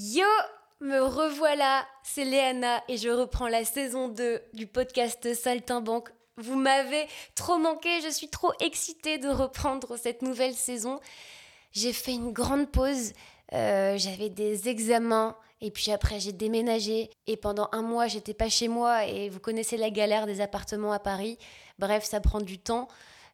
Yo, 0.00 0.28
me 0.80 1.00
revoilà, 1.00 1.84
c'est 2.04 2.24
Léana 2.24 2.84
et 2.86 2.96
je 2.96 3.08
reprends 3.08 3.48
la 3.48 3.64
saison 3.64 4.06
2 4.06 4.40
du 4.52 4.68
podcast 4.68 5.34
Saltimbanque. 5.34 6.10
Vous 6.36 6.54
m'avez 6.54 7.08
trop 7.34 7.58
manqué, 7.58 8.00
je 8.04 8.08
suis 8.08 8.28
trop 8.28 8.52
excitée 8.60 9.18
de 9.18 9.26
reprendre 9.26 9.96
cette 9.96 10.22
nouvelle 10.22 10.54
saison. 10.54 11.00
J'ai 11.72 11.92
fait 11.92 12.12
une 12.12 12.30
grande 12.30 12.70
pause, 12.70 13.12
euh, 13.54 13.98
j'avais 13.98 14.28
des 14.28 14.68
examens 14.68 15.36
et 15.60 15.72
puis 15.72 15.90
après 15.90 16.20
j'ai 16.20 16.32
déménagé 16.32 17.10
et 17.26 17.36
pendant 17.36 17.68
un 17.72 17.82
mois 17.82 18.06
j'étais 18.06 18.34
pas 18.34 18.48
chez 18.48 18.68
moi 18.68 19.04
et 19.04 19.28
vous 19.28 19.40
connaissez 19.40 19.76
la 19.76 19.90
galère 19.90 20.26
des 20.26 20.40
appartements 20.40 20.92
à 20.92 21.00
Paris. 21.00 21.38
Bref, 21.80 22.04
ça 22.04 22.20
prend 22.20 22.40
du 22.40 22.60
temps. 22.60 22.86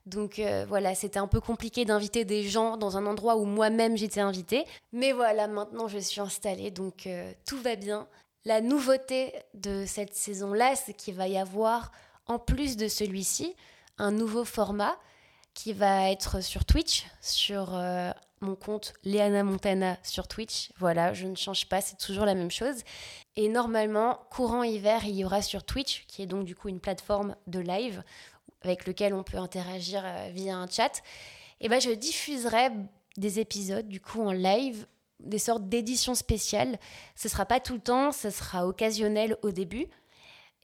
Donc 0.06 0.38
euh, 0.38 0.66
voilà, 0.68 0.94
c'était 0.94 1.18
un 1.18 1.26
peu 1.26 1.40
compliqué 1.40 1.84
d'inviter 1.84 2.24
des 2.24 2.42
gens 2.42 2.76
dans 2.76 2.96
un 2.98 3.06
endroit 3.06 3.36
où 3.36 3.44
moi-même 3.44 3.96
j'étais 3.96 4.20
invitée. 4.20 4.64
Mais 4.92 5.12
voilà, 5.12 5.46
maintenant 5.48 5.88
je 5.88 5.98
suis 5.98 6.20
installée, 6.20 6.70
donc 6.70 7.06
euh, 7.06 7.32
tout 7.46 7.60
va 7.60 7.76
bien. 7.76 8.06
La 8.44 8.60
nouveauté 8.60 9.32
de 9.54 9.84
cette 9.86 10.14
saison-là, 10.14 10.76
c'est 10.76 10.92
qu'il 10.92 11.14
va 11.14 11.28
y 11.28 11.38
avoir, 11.38 11.90
en 12.26 12.38
plus 12.38 12.76
de 12.76 12.88
celui-ci, 12.88 13.56
un 13.96 14.10
nouveau 14.10 14.44
format 14.44 14.96
qui 15.54 15.72
va 15.72 16.10
être 16.10 16.42
sur 16.42 16.66
Twitch, 16.66 17.06
sur 17.22 17.74
euh, 17.74 18.10
mon 18.40 18.56
compte 18.56 18.92
Léana 19.04 19.44
Montana 19.44 19.96
sur 20.02 20.28
Twitch. 20.28 20.70
Voilà, 20.78 21.14
je 21.14 21.26
ne 21.26 21.36
change 21.36 21.68
pas, 21.68 21.80
c'est 21.80 21.96
toujours 21.96 22.26
la 22.26 22.34
même 22.34 22.50
chose. 22.50 22.82
Et 23.36 23.48
normalement, 23.48 24.20
courant 24.30 24.62
hiver, 24.62 25.04
il 25.04 25.14
y 25.14 25.24
aura 25.24 25.40
sur 25.40 25.64
Twitch, 25.64 26.04
qui 26.06 26.22
est 26.22 26.26
donc 26.26 26.44
du 26.44 26.54
coup 26.54 26.68
une 26.68 26.80
plateforme 26.80 27.36
de 27.46 27.60
live 27.60 28.02
avec 28.64 28.86
lequel 28.86 29.14
on 29.14 29.22
peut 29.22 29.38
interagir 29.38 30.02
euh, 30.04 30.28
via 30.32 30.56
un 30.56 30.66
chat, 30.66 31.02
et 31.60 31.68
ben 31.68 31.80
je 31.80 31.90
diffuserai 31.90 32.70
des 33.16 33.40
épisodes 33.40 33.86
du 33.88 34.00
coup 34.00 34.22
en 34.22 34.32
live, 34.32 34.86
des 35.20 35.38
sortes 35.38 35.68
d'éditions 35.68 36.14
spéciales. 36.14 36.78
Ce 37.14 37.28
sera 37.28 37.46
pas 37.46 37.60
tout 37.60 37.74
le 37.74 37.80
temps, 37.80 38.12
ce 38.12 38.30
sera 38.30 38.66
occasionnel 38.66 39.36
au 39.42 39.50
début. 39.50 39.86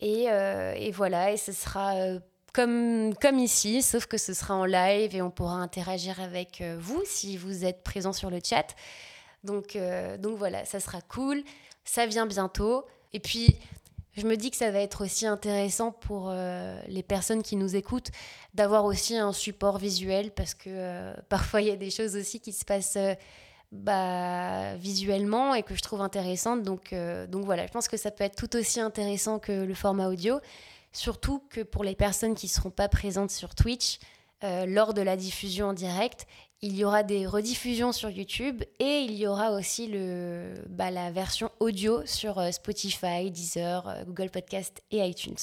Et, 0.00 0.30
euh, 0.30 0.72
et 0.76 0.90
voilà, 0.90 1.32
et 1.32 1.36
ce 1.36 1.52
sera 1.52 1.94
euh, 1.94 2.18
comme, 2.52 3.14
comme 3.20 3.38
ici, 3.38 3.82
sauf 3.82 4.06
que 4.06 4.18
ce 4.18 4.34
sera 4.34 4.54
en 4.56 4.64
live 4.64 5.14
et 5.14 5.22
on 5.22 5.30
pourra 5.30 5.54
interagir 5.56 6.20
avec 6.20 6.62
vous 6.78 7.02
si 7.04 7.36
vous 7.36 7.64
êtes 7.64 7.82
présent 7.84 8.12
sur 8.12 8.30
le 8.30 8.40
chat. 8.42 8.74
Donc, 9.44 9.78
donc 10.18 10.36
voilà, 10.36 10.64
ça 10.64 10.80
sera 10.80 11.00
cool. 11.02 11.44
Ça 11.84 12.06
vient 12.06 12.26
bientôt. 12.26 12.84
Et 13.12 13.20
puis, 13.20 13.56
je 14.16 14.26
me 14.26 14.36
dis 14.36 14.50
que 14.50 14.56
ça 14.56 14.70
va 14.70 14.80
être 14.80 15.04
aussi 15.04 15.26
intéressant 15.26 15.92
pour 15.92 16.28
euh, 16.30 16.80
les 16.88 17.02
personnes 17.02 17.42
qui 17.42 17.56
nous 17.56 17.76
écoutent 17.76 18.10
d'avoir 18.54 18.84
aussi 18.84 19.16
un 19.16 19.32
support 19.32 19.78
visuel 19.78 20.32
parce 20.32 20.54
que 20.54 20.68
euh, 20.68 21.14
parfois 21.28 21.60
il 21.60 21.68
y 21.68 21.70
a 21.70 21.76
des 21.76 21.90
choses 21.90 22.16
aussi 22.16 22.40
qui 22.40 22.52
se 22.52 22.64
passent 22.64 22.96
euh, 22.96 23.14
bah, 23.70 24.74
visuellement 24.76 25.54
et 25.54 25.62
que 25.62 25.76
je 25.76 25.82
trouve 25.82 26.00
intéressantes. 26.00 26.64
Donc, 26.64 26.92
donc 27.28 27.44
voilà, 27.44 27.66
je 27.66 27.72
pense 27.72 27.86
que 27.86 27.96
ça 27.96 28.10
peut 28.10 28.24
être 28.24 28.34
tout 28.34 28.56
aussi 28.56 28.80
intéressant 28.80 29.38
que 29.38 29.52
le 29.52 29.74
format 29.74 30.08
audio. 30.08 30.40
Surtout 30.92 31.40
que 31.48 31.60
pour 31.60 31.84
les 31.84 31.94
personnes 31.94 32.34
qui 32.34 32.46
ne 32.46 32.50
seront 32.50 32.70
pas 32.70 32.88
présentes 32.88 33.30
sur 33.30 33.54
Twitch, 33.54 34.00
lors 34.42 34.92
de 34.92 35.02
la 35.02 35.16
diffusion 35.16 35.68
en 35.68 35.72
direct, 35.72 36.26
il 36.62 36.76
y 36.76 36.84
aura 36.84 37.02
des 37.02 37.26
rediffusions 37.26 37.92
sur 37.92 38.10
YouTube 38.10 38.62
et 38.78 39.00
il 39.00 39.14
y 39.14 39.26
aura 39.26 39.52
aussi 39.52 39.90
bah, 40.68 40.90
la 40.90 41.10
version 41.10 41.50
audio 41.58 42.04
sur 42.04 42.38
euh, 42.38 42.50
Spotify, 42.50 43.30
Deezer, 43.30 43.88
euh, 43.88 44.04
Google 44.04 44.30
Podcast 44.30 44.82
et 44.90 44.98
iTunes. 44.98 45.38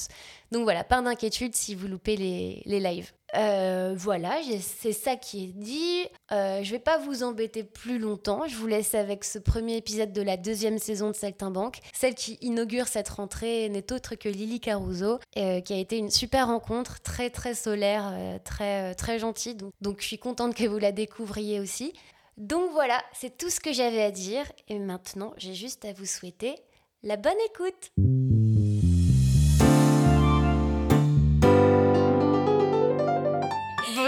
Donc 0.52 0.62
voilà, 0.62 0.84
pas 0.84 1.02
d'inquiétude 1.02 1.54
si 1.54 1.74
vous 1.74 1.88
loupez 1.88 2.16
les, 2.16 2.62
les 2.66 2.80
lives. 2.80 3.12
Euh, 3.36 3.94
voilà, 3.96 4.40
c'est 4.60 4.92
ça 4.92 5.16
qui 5.16 5.44
est 5.44 5.52
dit. 5.52 6.06
Euh, 6.32 6.62
je 6.62 6.70
vais 6.70 6.78
pas 6.78 6.98
vous 6.98 7.22
embêter 7.22 7.62
plus 7.62 7.98
longtemps. 7.98 8.46
Je 8.46 8.56
vous 8.56 8.66
laisse 8.66 8.94
avec 8.94 9.24
ce 9.24 9.38
premier 9.38 9.76
épisode 9.76 10.12
de 10.12 10.22
la 10.22 10.36
deuxième 10.36 10.78
saison 10.78 11.08
de 11.08 11.16
Saltimbanque. 11.16 11.80
Celle 11.92 12.14
qui 12.14 12.38
inaugure 12.40 12.88
cette 12.88 13.08
rentrée 13.08 13.68
n'est 13.68 13.92
autre 13.92 14.14
que 14.14 14.28
Lily 14.28 14.60
Caruso, 14.60 15.18
euh, 15.36 15.60
qui 15.60 15.72
a 15.74 15.78
été 15.78 15.98
une 15.98 16.10
super 16.10 16.46
rencontre, 16.46 17.00
très 17.00 17.30
très 17.30 17.54
solaire, 17.54 18.14
très 18.44 18.94
très 18.94 19.18
gentille. 19.18 19.56
Donc 19.80 20.00
je 20.00 20.06
suis 20.06 20.18
contente 20.18 20.54
que 20.54 20.64
vous 20.64 20.78
la 20.78 20.92
découvriez 20.92 21.60
aussi. 21.60 21.92
Donc 22.36 22.70
voilà, 22.72 23.02
c'est 23.12 23.36
tout 23.36 23.50
ce 23.50 23.60
que 23.60 23.72
j'avais 23.72 24.02
à 24.02 24.10
dire. 24.10 24.44
Et 24.68 24.78
maintenant, 24.78 25.34
j'ai 25.36 25.54
juste 25.54 25.84
à 25.84 25.92
vous 25.92 26.06
souhaiter 26.06 26.54
la 27.02 27.16
bonne 27.16 27.32
écoute. 27.46 28.37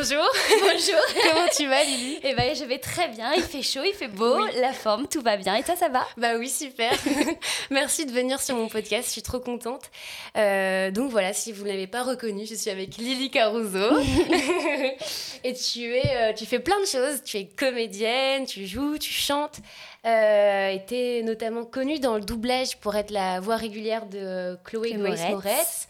Bonjour. 0.01 0.27
Bonjour. 0.49 1.23
Comment 1.23 1.47
tu 1.55 1.67
vas, 1.67 1.85
Lily? 1.85 2.21
Eh 2.23 2.35
ben, 2.35 2.57
je 2.57 2.65
vais 2.65 2.79
très 2.79 3.09
bien. 3.09 3.35
Il 3.35 3.43
fait 3.43 3.61
chaud, 3.61 3.83
il 3.85 3.93
fait 3.93 4.09
beau, 4.09 4.47
la 4.59 4.73
forme, 4.73 5.07
tout 5.07 5.21
va 5.21 5.37
bien. 5.37 5.57
Et 5.57 5.63
toi, 5.63 5.77
ça 5.77 5.91
va? 5.91 6.07
Bah 6.17 6.37
oui, 6.39 6.49
super. 6.49 6.91
Merci 7.71 8.07
de 8.07 8.11
venir 8.11 8.41
sur 8.41 8.57
mon 8.57 8.69
podcast. 8.69 9.09
Je 9.09 9.13
suis 9.13 9.23
trop 9.23 9.41
contente. 9.41 9.91
Euh, 10.39 10.91
donc 10.91 11.11
voilà, 11.11 11.35
si 11.35 11.53
vous 11.53 11.65
ne 11.65 11.69
l'avez 11.69 11.87
pas 11.87 12.03
reconnu, 12.03 12.47
je 12.47 12.55
suis 12.55 12.71
avec 12.71 12.97
Lily 12.97 13.31
Caruso. 13.31 13.99
et 15.45 15.53
tu 15.53 15.95
es, 15.95 16.17
euh, 16.17 16.33
tu 16.33 16.47
fais 16.47 16.61
plein 16.61 16.81
de 16.81 16.87
choses. 16.87 17.23
Tu 17.23 17.37
es 17.37 17.45
comédienne, 17.45 18.47
tu 18.47 18.67
joues, 18.67 18.97
tu 18.97 19.13
chantes. 19.13 19.59
Euh, 20.07 20.79
tu 20.89 20.95
es 20.95 21.23
notamment 21.23 21.67
connue 21.67 21.99
dans 21.99 22.15
le 22.15 22.23
doublage 22.23 22.79
pour 22.79 22.97
être 22.97 23.11
la 23.11 23.41
voix 23.41 23.57
régulière 23.57 24.07
de 24.07 24.57
Chloé 24.65 24.95
Grace 24.95 25.29
Moretz. 25.29 25.89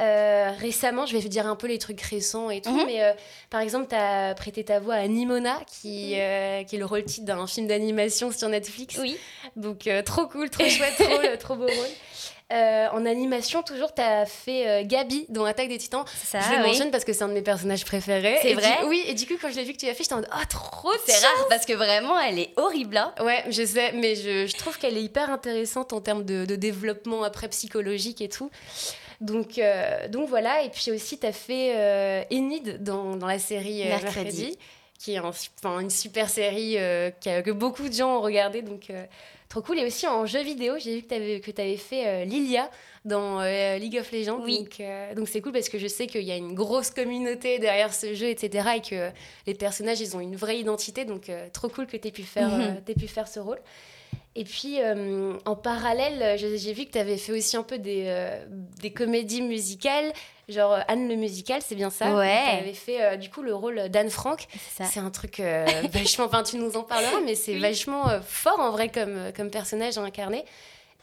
Euh, 0.00 0.52
récemment, 0.60 1.06
je 1.06 1.12
vais 1.12 1.20
vous 1.20 1.28
dire 1.28 1.46
un 1.46 1.56
peu 1.56 1.66
les 1.66 1.78
trucs 1.78 2.00
récents 2.00 2.50
et 2.50 2.60
tout, 2.60 2.70
mhm. 2.70 2.86
mais 2.86 3.02
euh, 3.02 3.12
par 3.50 3.60
exemple, 3.60 3.88
tu 3.88 3.96
as 3.96 4.34
prêté 4.34 4.62
ta 4.62 4.78
voix 4.78 4.94
à 4.94 5.06
Nimona, 5.08 5.58
qui, 5.66 6.12
mhm. 6.12 6.20
euh, 6.20 6.64
qui 6.64 6.76
est 6.76 6.78
le 6.78 6.84
rôle 6.84 7.04
titre 7.04 7.26
d'un 7.26 7.46
film 7.46 7.66
d'animation 7.66 8.30
sur 8.30 8.48
Netflix. 8.48 8.96
Oui. 9.00 9.18
Donc, 9.56 9.88
trop 10.04 10.26
cool, 10.26 10.50
trop 10.50 10.68
chouette, 10.68 10.94
trop, 10.94 11.36
trop 11.40 11.56
beau 11.56 11.66
rôle. 11.66 12.50
en 12.50 13.06
animation, 13.06 13.64
toujours, 13.64 13.92
tu 13.92 14.00
as 14.00 14.24
fait 14.24 14.84
Gabi 14.84 15.26
dans 15.30 15.44
Attaque 15.44 15.68
des 15.68 15.78
Titans. 15.78 16.04
Ça, 16.24 16.38
je 16.40 16.56
le 16.56 16.62
mentionne 16.62 16.92
parce 16.92 17.04
que 17.04 17.12
c'est 17.12 17.24
un 17.24 17.28
de 17.28 17.34
mes 17.34 17.42
personnages 17.42 17.84
préférés. 17.84 18.38
C'est 18.40 18.54
vrai 18.54 18.78
Oui, 18.86 19.02
et 19.04 19.14
du 19.14 19.26
coup, 19.26 19.34
quand 19.40 19.50
je 19.50 19.56
l'ai 19.56 19.64
vu 19.64 19.72
que 19.72 19.78
tu 19.78 19.86
l'as 19.86 19.94
fait, 19.94 20.04
j'étais 20.04 20.14
en 20.14 20.18
mode, 20.18 20.30
oh, 20.32 20.44
trop 20.48 20.92
C'est 21.06 21.26
rare 21.26 21.46
parce 21.48 21.66
que 21.66 21.72
vraiment, 21.72 22.16
elle 22.20 22.38
est 22.38 22.52
horrible. 22.56 22.98
Hein. 22.98 23.14
ouais, 23.20 23.42
je 23.48 23.64
sais, 23.64 23.90
mais 23.92 24.14
je, 24.14 24.46
je 24.46 24.56
trouve 24.56 24.78
qu'elle 24.78 24.96
est 24.96 25.02
hyper 25.02 25.28
intéressante 25.28 25.92
en 25.92 26.00
termes 26.00 26.24
de, 26.24 26.44
de 26.44 26.54
développement 26.54 27.24
après 27.24 27.48
psychologique 27.48 28.20
et 28.20 28.28
tout. 28.28 28.48
Donc, 29.20 29.58
euh, 29.58 30.08
donc 30.08 30.28
voilà, 30.28 30.62
et 30.62 30.70
puis 30.70 30.92
aussi, 30.92 31.18
tu 31.18 31.26
as 31.26 31.32
fait 31.32 31.74
euh, 31.76 32.22
Enid 32.30 32.82
dans, 32.82 33.16
dans, 33.16 33.26
la 33.26 33.38
série 33.38 33.82
euh, 33.82 33.88
Mercredi. 33.88 34.56
qui 34.96 35.14
est 35.14 35.20
une 35.64 35.90
super 35.90 36.30
série 36.30 36.74
que 36.74 37.50
beaucoup 37.50 37.88
de 37.88 37.94
gens 37.94 38.18
ont 38.18 38.20
regardé, 38.20 38.62
donc 38.62 38.92
trop 39.48 39.62
cool. 39.62 39.78
Et 39.78 39.86
aussi 39.86 40.06
en 40.06 40.26
jeu 40.26 40.42
vidéo, 40.42 40.74
j'ai 40.78 40.96
vu 40.96 41.02
que 41.02 41.50
tu 41.50 41.60
avais, 41.60 41.76
fait 41.76 42.24
Lilia 42.26 42.70
dans 43.04 43.40
League 43.78 43.98
of 43.98 44.10
Legends. 44.12 44.40
Oui. 44.42 44.68
Donc 45.16 45.28
c'est 45.28 45.40
cool 45.40 45.52
parce 45.52 45.68
que 45.68 45.78
je 45.78 45.86
sais 45.88 46.06
qu'il 46.06 46.22
y 46.22 46.32
a 46.32 46.36
une 46.36 46.54
grosse 46.54 46.90
communauté 46.90 47.58
derrière 47.58 47.94
ce 47.94 48.14
jeu, 48.14 48.28
etc. 48.28 48.68
Et 48.76 48.80
que 48.80 49.10
les 49.46 49.54
personnages, 49.54 50.00
ils 50.00 50.16
ont 50.16 50.20
une 50.20 50.36
vraie 50.36 50.58
identité. 50.58 51.04
Donc 51.04 51.30
trop 51.52 51.68
cool 51.68 51.86
que 51.86 51.96
tu 51.96 52.08
aies, 52.08 52.12
pu 52.12 52.22
faire 53.08 53.28
ce 53.28 53.40
rôle. 53.40 53.60
Et 54.36 54.44
puis, 54.44 54.80
euh, 54.80 55.34
en 55.46 55.56
parallèle, 55.56 56.38
j'ai 56.38 56.72
vu 56.72 56.84
que 56.84 56.92
tu 56.92 56.98
avais 56.98 57.16
fait 57.16 57.32
aussi 57.32 57.56
un 57.56 57.62
peu 57.62 57.78
des, 57.78 58.04
euh, 58.06 58.44
des 58.80 58.92
comédies 58.92 59.42
musicales, 59.42 60.12
genre 60.48 60.74
euh, 60.74 60.80
Anne 60.86 61.08
le 61.08 61.16
musical, 61.16 61.60
c'est 61.64 61.74
bien 61.74 61.90
ça? 61.90 62.14
Ouais. 62.14 62.42
Tu 62.44 62.56
avais 62.58 62.72
fait 62.72 63.18
du 63.18 63.30
coup 63.30 63.42
le 63.42 63.54
rôle 63.54 63.88
d'Anne 63.88 64.10
Frank. 64.10 64.46
C'est 64.68 65.00
un 65.00 65.10
truc 65.10 65.40
vachement, 65.92 66.26
enfin 66.26 66.42
tu 66.42 66.56
nous 66.56 66.76
en 66.76 66.82
parleras, 66.82 67.20
mais 67.24 67.34
c'est 67.34 67.58
vachement 67.58 68.04
fort 68.24 68.60
en 68.60 68.70
vrai 68.70 68.90
comme, 68.90 69.32
comme 69.36 69.50
personnage 69.50 69.98
incarné. 69.98 70.44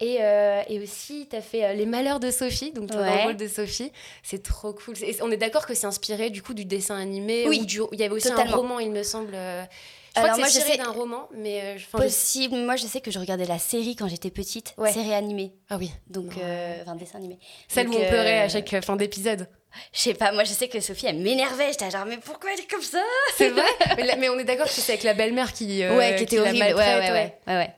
Et, 0.02 0.20
et, 0.68 0.80
aussi, 0.80 1.28
tu 1.30 1.36
as 1.36 1.42
fait 1.42 1.74
Les 1.76 1.86
Malheurs 1.86 2.20
de 2.20 2.32
Sophie, 2.32 2.72
donc 2.72 2.92
ton 2.92 3.24
rôle 3.24 3.38
de 3.38 3.48
Sophie. 3.48 3.92
C'est 4.24 4.44
trop 4.44 4.74
cool. 4.74 4.96
on 5.22 5.32
est 5.32 5.38
d'accord 5.38 5.66
que 5.66 5.74
c'est 5.74 5.88
inspiré 5.88 6.30
du 6.30 6.42
coup 6.42 6.54
du 6.54 6.66
dessin 6.66 6.96
animé. 6.96 7.46
Oui, 7.48 7.66
il 7.66 8.00
y 8.00 8.04
avait 8.04 8.14
aussi 8.14 8.32
un 8.32 8.44
roman, 8.46 8.80
il 8.80 8.92
me 8.92 9.04
semble. 9.04 9.36
Je 10.16 10.22
Alors 10.22 10.38
moi, 10.38 10.48
je 10.48 10.60
sais 10.60 10.78
d'un 10.78 10.92
roman, 10.92 11.28
mais 11.34 11.62
euh, 11.62 11.78
possible. 11.92 12.56
Moi, 12.56 12.78
je 12.78 12.86
sais 12.86 13.02
que 13.02 13.12
je 13.12 13.20
regardais 13.20 13.46
la 13.46 13.60
série 13.60 13.96
quand 13.96 14.08
j'étais 14.08 14.32
petite, 14.32 14.74
ouais. 14.78 14.92
série 14.92 15.14
animée. 15.14 15.54
Ah 15.70 15.78
oui. 15.78 15.92
Donc, 16.08 16.32
euh, 16.38 16.78
enfin, 16.82 16.96
dessin 16.96 17.18
animé. 17.18 17.38
Celle 17.68 17.90
où 17.90 17.94
on 17.94 18.08
pleurait 18.08 18.42
à 18.42 18.46
euh, 18.46 18.50
chaque 18.50 18.84
fin 18.84 18.96
d'épisode. 18.96 19.50
Je 19.92 20.00
sais 20.00 20.14
pas, 20.14 20.32
moi 20.32 20.46
je 20.46 20.54
sais 20.54 20.70
que 20.70 20.80
Sophie 20.80 21.08
elle 21.08 21.18
m'énervait, 21.18 21.70
j'étais 21.70 21.92
genre 21.92 22.06
mais 22.06 22.16
pourquoi 22.16 22.54
elle 22.54 22.62
est 22.62 22.72
comme 22.72 22.82
ça? 22.82 23.04
C'est 23.36 23.50
vrai? 23.50 23.66
Mais, 24.18 24.30
on 24.30 24.40
est 24.40 24.46
d'accord 24.46 24.68
que 24.68 24.72
c'est 24.72 24.94
avec 24.94 25.04
la 25.04 25.14
belle-mère 25.14 25.52
qui 25.52 25.86
Ouais, 25.86 26.16
qui 26.16 26.24
était 26.24 26.40
horrible. 26.40 26.64
Ouais, 26.64 26.74
ouais, 26.74 27.12
ouais. 27.12 27.34
ouais. 27.46 27.74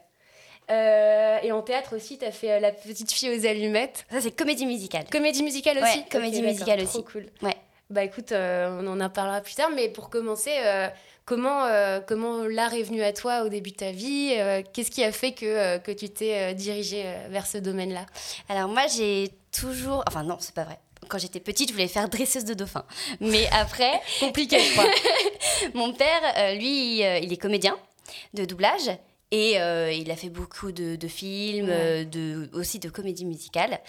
Euh, 0.70 1.40
et 1.42 1.52
en 1.52 1.64
théâtre 1.64 1.96
aussi, 1.96 2.20
tu 2.20 2.26
as 2.26 2.32
fait 2.32 2.60
La 2.60 2.72
petite 2.72 3.12
fille 3.12 3.36
aux 3.36 3.48
allumettes. 3.48 4.06
Ça 4.12 4.22
c'est 4.22 4.30
comédie 4.30 4.68
musicale. 4.68 5.06
Comédie 5.12 5.42
musicale 5.42 5.80
aussi? 5.80 5.98
Ouais, 5.98 6.06
comédie 6.12 6.44
musicale 6.44 6.84
aussi. 6.84 7.02
Trop 7.02 7.02
cool. 7.02 7.26
Ouais. 7.42 7.58
Bah 7.90 8.04
écoute, 8.04 8.32
on 8.32 9.02
en 9.02 9.10
parlera 9.10 9.42
plus 9.42 9.56
tard, 9.56 9.72
mais 9.76 9.90
pour 9.90 10.12
commencer, 10.12 10.52
Comment, 11.28 11.66
euh, 11.66 12.00
comment 12.00 12.46
l'art 12.48 12.74
est 12.74 12.84
venu 12.84 13.04
à 13.04 13.12
toi 13.12 13.44
au 13.44 13.50
début 13.50 13.72
de 13.72 13.76
ta 13.76 13.92
vie 13.92 14.32
euh, 14.38 14.64
Qu'est-ce 14.72 14.90
qui 14.90 15.04
a 15.04 15.12
fait 15.12 15.34
que, 15.34 15.46
euh, 15.46 15.78
que 15.78 15.92
tu 15.92 16.10
t'es 16.10 16.54
dirigée 16.54 17.04
vers 17.30 17.46
ce 17.46 17.58
domaine-là? 17.58 18.06
Alors 18.48 18.70
moi, 18.70 18.84
j'ai 18.88 19.32
toujours... 19.52 20.06
Enfin 20.08 20.24
non, 20.24 20.38
c'est 20.40 20.56
pas 20.56 20.64
vrai. 20.64 20.80
Quand 21.10 21.18
j'étais 21.18 21.42
petite, 21.42 21.68
je 21.68 21.74
voulais 21.74 21.90
faire 21.90 22.08
dresseuse 22.08 22.46
de 22.46 22.54
dauphin. 22.54 22.86
Mais 23.20 23.46
après... 23.52 24.00
Compliqué, 24.22 24.58
je 24.58 24.72
crois. 24.72 24.90
Mon 25.74 25.92
père, 25.92 26.56
lui, 26.56 27.00
il 27.00 27.34
est 27.34 27.42
comédien 27.42 27.78
de 28.34 28.46
doublage. 28.46 28.90
Et 29.32 29.60
euh, 29.60 29.92
il 29.92 30.10
a 30.10 30.16
fait 30.16 30.30
beaucoup 30.30 30.72
de, 30.72 30.96
de 30.96 31.08
films, 31.10 31.68
euh, 31.70 32.06
de, 32.06 32.50
aussi 32.54 32.80
de 32.80 32.90
comédies 32.90 33.26
musicales. 33.26 33.80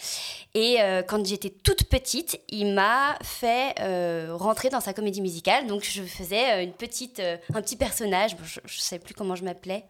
Et 0.55 0.79
euh, 0.81 1.03
quand 1.03 1.25
j'étais 1.25 1.51
toute 1.51 1.85
petite, 1.85 2.41
il 2.49 2.75
m'a 2.75 3.17
fait 3.23 3.75
euh, 3.81 4.31
rentrer 4.33 4.69
dans 4.69 4.81
sa 4.81 4.93
comédie 4.93 5.21
musicale. 5.21 5.69
Donc 5.69 5.85
je 5.85 6.03
faisais 6.03 6.65
une 6.65 6.73
petite, 6.73 7.21
un 7.21 7.63
petit 7.63 7.77
personnage. 7.77 8.37
Bon, 8.37 8.43
je 8.45 8.59
ne 8.61 8.81
sais 8.81 8.99
plus 8.99 9.15
comment 9.15 9.37
je 9.37 9.45
m'appelais. 9.45 9.85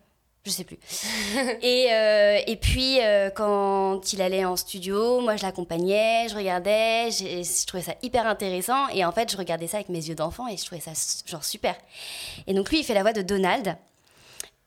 Je 0.45 0.51
sais 0.51 0.65
plus. 0.65 0.79
et, 1.63 1.89
et 2.47 2.57
puis, 2.57 2.99
quand 3.35 4.01
il 4.13 4.23
allait 4.23 4.45
en 4.45 4.57
studio, 4.57 5.21
moi, 5.21 5.37
je 5.37 5.43
l'accompagnais, 5.43 6.27
je 6.29 6.37
regardais, 6.37 7.11
je 7.11 7.67
trouvais 7.67 7.83
ça 7.83 7.95
hyper 8.03 8.27
intéressant. 8.27 8.89
Et 8.89 9.05
en 9.05 9.13
fait, 9.13 9.31
je 9.31 9.37
regardais 9.37 9.67
ça 9.67 9.79
avec 9.79 9.89
mes 9.89 10.09
yeux 10.09 10.15
d'enfant 10.15 10.47
et 10.47 10.57
je 10.57 10.65
trouvais 10.65 10.81
ça 10.81 10.93
genre 11.27 11.45
super. 11.45 11.75
Et 12.47 12.55
donc, 12.55 12.71
lui, 12.71 12.81
il 12.81 12.85
fait 12.85 12.95
la 12.95 13.03
voix 13.03 13.13
de 13.13 13.23
Donald. 13.23 13.77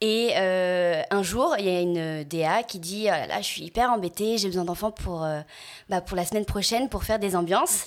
Et 0.04 0.32
euh, 0.36 1.02
un 1.12 1.22
jour, 1.22 1.56
il 1.60 1.66
y 1.66 1.70
a 1.70 1.80
une 1.80 2.24
DA 2.24 2.64
qui 2.64 2.80
dit 2.80 3.04
oh 3.06 3.12
là, 3.12 3.28
là, 3.28 3.38
je 3.42 3.46
suis 3.46 3.64
hyper 3.64 3.92
embêtée, 3.92 4.38
j'ai 4.40 4.48
besoin 4.48 4.66
d'enfants 4.66 4.90
pour, 4.92 5.24
euh, 5.24 5.42
bah, 5.90 6.02
pour 6.02 6.18
la 6.18 6.26
semaine 6.26 6.46
prochaine 6.46 6.90
pour 6.90 7.04
faire 7.04 7.20
des 7.20 7.36
ambiances. 7.36 7.86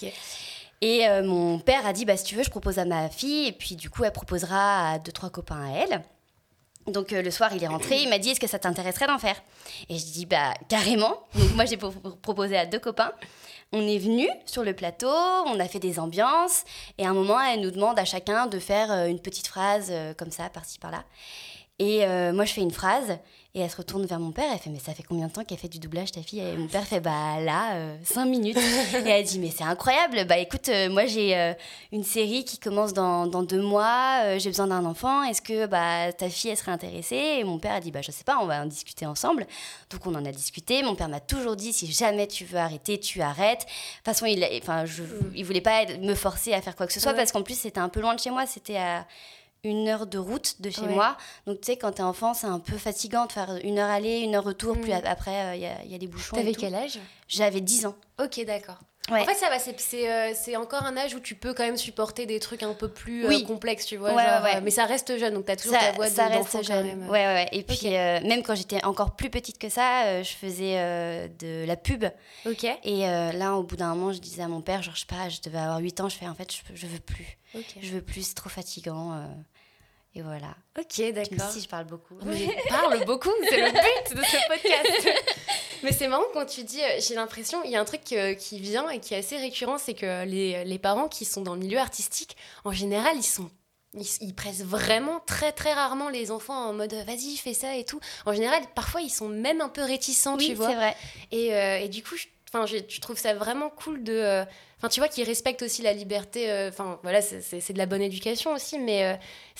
Et 0.80 1.08
euh, 1.08 1.24
mon 1.24 1.58
père 1.58 1.84
a 1.86 1.92
dit 1.92 2.04
bah, 2.04 2.16
si 2.16 2.24
tu 2.24 2.36
veux, 2.36 2.44
je 2.44 2.50
propose 2.50 2.78
à 2.78 2.84
ma 2.84 3.08
fille, 3.08 3.48
et 3.48 3.52
puis 3.52 3.74
du 3.74 3.90
coup, 3.90 4.04
elle 4.04 4.12
proposera 4.12 4.92
à 4.92 4.98
deux, 4.98 5.10
trois 5.12 5.30
copains 5.30 5.64
à 5.66 5.78
elle. 5.78 6.02
Donc 6.86 7.12
euh, 7.12 7.22
le 7.22 7.30
soir, 7.32 7.50
il 7.54 7.64
est 7.64 7.66
rentré, 7.66 8.02
il 8.02 8.08
m'a 8.08 8.18
dit 8.18 8.30
est-ce 8.30 8.40
que 8.40 8.46
ça 8.46 8.58
t'intéresserait 8.60 9.06
d'en 9.06 9.18
faire? 9.18 9.36
Et 9.88 9.98
je 9.98 10.04
dis 10.04 10.26
bah 10.26 10.52
carrément. 10.68 11.18
Donc 11.34 11.54
moi, 11.56 11.64
j'ai 11.64 11.78
pro- 11.78 11.90
proposé 12.22 12.56
à 12.56 12.66
deux 12.66 12.78
copains. 12.78 13.12
On 13.72 13.80
est 13.88 13.98
venu 13.98 14.28
sur 14.46 14.62
le 14.62 14.72
plateau, 14.72 15.08
on 15.46 15.58
a 15.58 15.66
fait 15.66 15.80
des 15.80 15.98
ambiances, 15.98 16.62
et 16.98 17.06
à 17.06 17.08
un 17.10 17.14
moment, 17.14 17.40
elle 17.40 17.60
nous 17.60 17.72
demande 17.72 17.98
à 17.98 18.04
chacun 18.04 18.46
de 18.46 18.60
faire 18.60 18.92
euh, 18.92 19.06
une 19.06 19.18
petite 19.18 19.48
phrase 19.48 19.88
euh, 19.90 20.14
comme 20.14 20.30
ça, 20.30 20.48
par-ci, 20.50 20.78
par-là. 20.78 21.02
Et 21.80 22.04
euh, 22.04 22.32
moi, 22.32 22.44
je 22.44 22.52
fais 22.52 22.60
une 22.60 22.70
phrase, 22.70 23.18
et 23.56 23.60
elle 23.60 23.68
se 23.70 23.76
retourne 23.76 24.06
vers 24.06 24.20
mon 24.20 24.30
père, 24.30 24.44
elle 24.52 24.58
fait 24.60 24.70
Mais 24.70 24.78
ça 24.78 24.94
fait 24.94 25.02
combien 25.02 25.26
de 25.26 25.32
temps 25.32 25.42
qu'elle 25.42 25.58
fait 25.58 25.66
du 25.68 25.80
doublage, 25.80 26.12
ta 26.12 26.22
fille? 26.22 26.38
Et 26.38 26.56
mon 26.56 26.68
père 26.68 26.84
fait 26.86 27.00
Bah 27.00 27.40
là, 27.40 27.74
euh, 27.74 27.96
cinq 28.04 28.26
minutes. 28.26 28.56
et 28.94 29.08
elle 29.08 29.24
dit 29.24 29.40
Mais 29.40 29.50
c'est 29.50 29.64
incroyable, 29.64 30.24
bah 30.24 30.38
écoute, 30.38 30.68
euh, 30.68 30.88
moi 30.88 31.06
j'ai 31.06 31.36
euh, 31.36 31.52
une 31.90 32.04
série 32.04 32.44
qui 32.44 32.58
commence 32.58 32.92
dans, 32.92 33.26
dans 33.26 33.42
deux 33.42 33.60
mois, 33.60 34.38
j'ai 34.38 34.50
besoin 34.50 34.68
d'un 34.68 34.84
enfant, 34.84 35.24
est-ce 35.24 35.42
que 35.42 35.66
bah, 35.66 36.12
ta 36.12 36.28
fille, 36.30 36.50
elle 36.50 36.56
serait 36.56 36.70
intéressée? 36.70 37.38
Et 37.40 37.44
mon 37.44 37.58
père 37.58 37.72
a 37.74 37.80
dit 37.80 37.90
Bah 37.90 38.02
je 38.02 38.12
sais 38.12 38.24
pas, 38.24 38.38
on 38.40 38.46
va 38.46 38.62
en 38.62 38.66
discuter 38.66 39.04
ensemble. 39.06 39.44
Donc 39.90 40.06
on 40.06 40.14
en 40.14 40.24
a 40.24 40.30
discuté, 40.30 40.82
mon 40.84 40.94
père 40.94 41.08
m'a 41.08 41.20
toujours 41.20 41.56
dit 41.56 41.72
Si 41.72 41.90
jamais 41.90 42.28
tu 42.28 42.44
veux 42.44 42.58
arrêter, 42.58 43.00
tu 43.00 43.20
arrêtes. 43.20 43.60
De 43.60 43.64
toute 43.64 44.04
façon, 44.04 44.26
il, 44.26 44.44
enfin, 44.62 44.84
je, 44.84 45.02
il 45.34 45.44
voulait 45.44 45.60
pas 45.60 45.86
me 46.00 46.14
forcer 46.14 46.52
à 46.54 46.62
faire 46.62 46.76
quoi 46.76 46.86
que 46.86 46.92
ce 46.92 47.00
soit, 47.00 47.10
Ouais. 47.12 47.16
parce 47.18 47.32
qu'en 47.32 47.42
plus, 47.42 47.58
c'était 47.58 47.80
un 47.80 47.88
peu 47.88 48.00
loin 48.00 48.14
de 48.14 48.20
chez 48.20 48.30
moi, 48.30 48.46
c'était 48.46 48.76
à 48.76 49.06
une 49.64 49.88
heure 49.88 50.06
de 50.06 50.18
route 50.18 50.60
de 50.60 50.70
chez 50.70 50.82
Ouais. 50.82 50.94
moi. 50.94 51.16
Donc, 51.46 51.60
tu 51.60 51.66
sais, 51.72 51.76
quand 51.76 51.92
t'es 51.92 52.02
enfant, 52.02 52.34
c'est 52.34 52.46
un 52.46 52.58
peu 52.60 52.76
fatigant 52.78 53.26
de 53.26 53.32
faire 53.32 53.58
une 53.64 53.78
heure 53.78 53.90
aller, 53.90 54.20
une 54.20 54.34
heure 54.34 54.44
retour, 54.44 54.76
Mm. 54.76 54.80
puis 54.80 54.92
a- 54.92 55.02
après, 55.04 55.56
il 55.58 55.62
y, 55.62 55.66
a, 55.66 55.84
y 55.84 55.94
a 55.94 55.98
les 55.98 56.06
bouchons. 56.06 56.36
T'avais 56.36 56.52
quel 56.54 56.74
âge? 56.74 56.98
J'avais 57.28 57.60
10 57.60 57.86
ans. 57.86 57.94
Ok, 58.22 58.44
d'accord. 58.46 58.78
Ouais. 59.10 59.20
En 59.20 59.24
fait, 59.26 59.34
ça 59.34 59.50
va, 59.50 59.58
c'est- 59.58 59.78
c'est 59.78 60.10
euh, 60.10 60.32
c'est 60.34 60.56
encore 60.56 60.82
un 60.84 60.96
âge 60.96 61.14
où 61.14 61.20
tu 61.20 61.34
peux 61.34 61.52
quand 61.52 61.62
même 61.64 61.76
supporter 61.76 62.24
des 62.24 62.40
trucs 62.40 62.62
un 62.62 62.72
peu 62.72 62.88
plus 62.88 63.26
euh, 63.26 63.28
Oui. 63.28 63.44
complexes, 63.44 63.84
tu 63.84 63.98
vois. 63.98 64.14
Ouais, 64.14 64.24
genre, 64.24 64.42
ouais, 64.44 64.56
euh, 64.56 64.60
mais 64.62 64.70
ça 64.70 64.86
reste 64.86 65.18
jeune, 65.18 65.34
donc 65.34 65.44
t'as 65.44 65.56
toujours 65.56 65.78
ta 65.78 65.92
voix 65.92 66.08
de- 66.08 66.14
ça 66.14 66.30
d'enfant 66.30 66.58
reste 66.58 66.68
quand 66.70 66.74
jeune. 66.74 66.86
même. 66.86 67.10
Ouais. 67.10 67.46
Et 67.52 67.62
puis, 67.64 67.80
euh, 67.84 68.20
même 68.22 68.42
quand 68.42 68.54
j'étais 68.54 68.82
encore 68.82 69.14
plus 69.14 69.28
petite 69.28 69.58
que 69.58 69.68
ça, 69.68 70.04
euh, 70.06 70.22
je 70.22 70.32
faisais 70.32 70.76
euh, 70.78 71.28
de 71.38 71.66
la 71.66 71.76
pub. 71.76 72.06
Ok, 72.46 72.64
Et 72.64 73.06
euh, 73.06 73.32
là, 73.32 73.56
au 73.56 73.62
bout 73.62 73.76
d'un 73.76 73.94
moment, 73.94 74.10
je 74.10 74.20
disais 74.20 74.40
à 74.42 74.48
mon 74.48 74.62
père, 74.62 74.82
genre, 74.82 74.94
je 74.94 75.00
sais 75.00 75.06
pas, 75.06 75.28
je 75.28 75.42
devais 75.42 75.58
avoir 75.58 75.80
8 75.80 76.00
ans, 76.00 76.08
je 76.08 76.16
fais, 76.16 76.26
en 76.26 76.34
fait, 76.34 76.50
je, 76.50 76.74
je 76.74 76.86
veux 76.86 76.98
plus. 77.00 77.36
ok. 77.54 77.62
Je 77.82 77.90
veux 77.90 78.00
plus, 78.02 78.28
c'est 78.28 78.34
trop 78.34 78.48
fatigant. 78.48 79.20
Euh, 80.16 80.18
et 80.18 80.22
voilà. 80.22 80.54
Ok, 80.78 81.12
d'accord. 81.12 81.50
si 81.50 81.60
je 81.60 81.68
parle 81.68 81.84
beaucoup. 81.86 82.14
Mais 82.24 82.36
je 82.64 82.68
parle 82.68 83.04
beaucoup, 83.04 83.30
c'est 83.48 83.60
le 83.60 83.70
but 83.72 84.16
de 84.16 84.22
ce 84.24 84.36
podcast. 84.48 85.08
Mais 85.82 85.92
c'est 85.92 86.08
marrant 86.08 86.24
quand 86.32 86.46
tu 86.46 86.64
dis, 86.64 86.80
euh, 86.82 86.98
j'ai 87.00 87.14
l'impression, 87.14 87.62
il 87.64 87.70
y 87.70 87.76
a 87.76 87.80
un 87.80 87.84
truc 87.84 88.00
euh, 88.12 88.34
qui 88.34 88.58
vient 88.58 88.88
et 88.90 89.00
qui 89.00 89.14
est 89.14 89.18
assez 89.18 89.36
récurrent, 89.36 89.76
c'est 89.78 89.94
que 89.94 90.24
les, 90.24 90.64
les 90.64 90.78
parents 90.78 91.08
qui 91.08 91.24
sont 91.24 91.42
dans 91.42 91.54
le 91.54 91.60
milieu 91.60 91.78
artistique, 91.78 92.36
en 92.64 92.72
général, 92.72 93.16
ils 93.16 93.22
sont... 93.22 93.50
Ils, 93.96 94.04
ils 94.22 94.34
pressent 94.34 94.64
vraiment 94.64 95.20
très 95.24 95.52
très 95.52 95.72
rarement 95.72 96.08
les 96.08 96.32
enfants 96.32 96.68
en 96.68 96.72
mode 96.72 96.92
vas-y 97.06 97.36
fais 97.36 97.54
ça 97.54 97.76
et 97.76 97.84
tout. 97.84 98.00
En 98.26 98.32
général, 98.32 98.60
parfois 98.74 99.00
ils 99.02 99.08
sont 99.10 99.28
même 99.28 99.60
un 99.60 99.68
peu 99.68 99.82
réticents, 99.84 100.36
tu 100.36 100.46
Oui, 100.46 100.54
vois. 100.54 100.68
c'est 100.68 100.74
vrai. 100.74 100.96
Et, 101.30 101.54
euh, 101.54 101.78
et 101.78 101.88
du 101.88 102.02
coup, 102.02 102.16
je, 102.16 102.26
enfin, 102.54 102.66
je, 102.66 102.76
je 102.88 103.00
trouve 103.00 103.18
ça 103.18 103.34
vraiment 103.34 103.70
cool 103.70 104.02
de. 104.04 104.12
euh, 104.12 104.44
Enfin, 104.78 104.88
tu 104.90 105.00
vois, 105.00 105.08
qu'ils 105.08 105.24
respectent 105.24 105.62
aussi 105.62 105.80
la 105.80 105.94
liberté. 105.94 106.50
euh, 106.50 106.68
Enfin, 106.68 106.98
voilà, 107.02 107.22
c'est- 107.22 107.72
de 107.72 107.78
la 107.78 107.86
bonne 107.86 108.02
éducation 108.02 108.52
aussi, 108.52 108.78
mais 108.78 109.16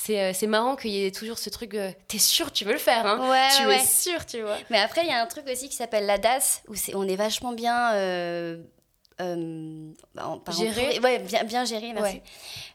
euh, 0.08 0.32
c'est 0.34 0.46
marrant 0.46 0.76
qu'il 0.76 0.90
y 0.90 1.06
ait 1.06 1.10
toujours 1.12 1.38
ce 1.38 1.48
truc. 1.48 1.76
T'es 2.08 2.18
sûr, 2.18 2.52
tu 2.52 2.64
veux 2.66 2.74
le 2.74 2.78
faire, 2.78 3.06
hein 3.06 3.30
Ouais, 3.30 3.48
Tu 3.56 3.66
ouais. 3.66 3.76
es 3.76 3.84
sûr, 3.84 4.26
tu 4.26 4.42
vois. 4.42 4.58
Mais 4.70 4.78
après, 4.78 5.00
il 5.02 5.08
y 5.08 5.12
a 5.12 5.22
un 5.22 5.26
truc 5.26 5.46
aussi 5.50 5.68
qui 5.70 5.76
s'appelle 5.76 6.04
la 6.06 6.18
DAS, 6.18 6.62
où 6.68 6.74
c'est- 6.74 6.94
on 6.94 7.08
est 7.08 7.16
vachement 7.16 7.52
bien. 7.52 7.92
Euh, 9.20 9.92
en- 10.18 10.40
Géré. 10.50 10.70
entouré. 10.88 10.98
Ouais, 11.00 11.18
bien, 11.20 11.44
bien 11.44 11.64
géré, 11.64 11.92
merci. 11.92 12.16
Ouais. 12.16 12.22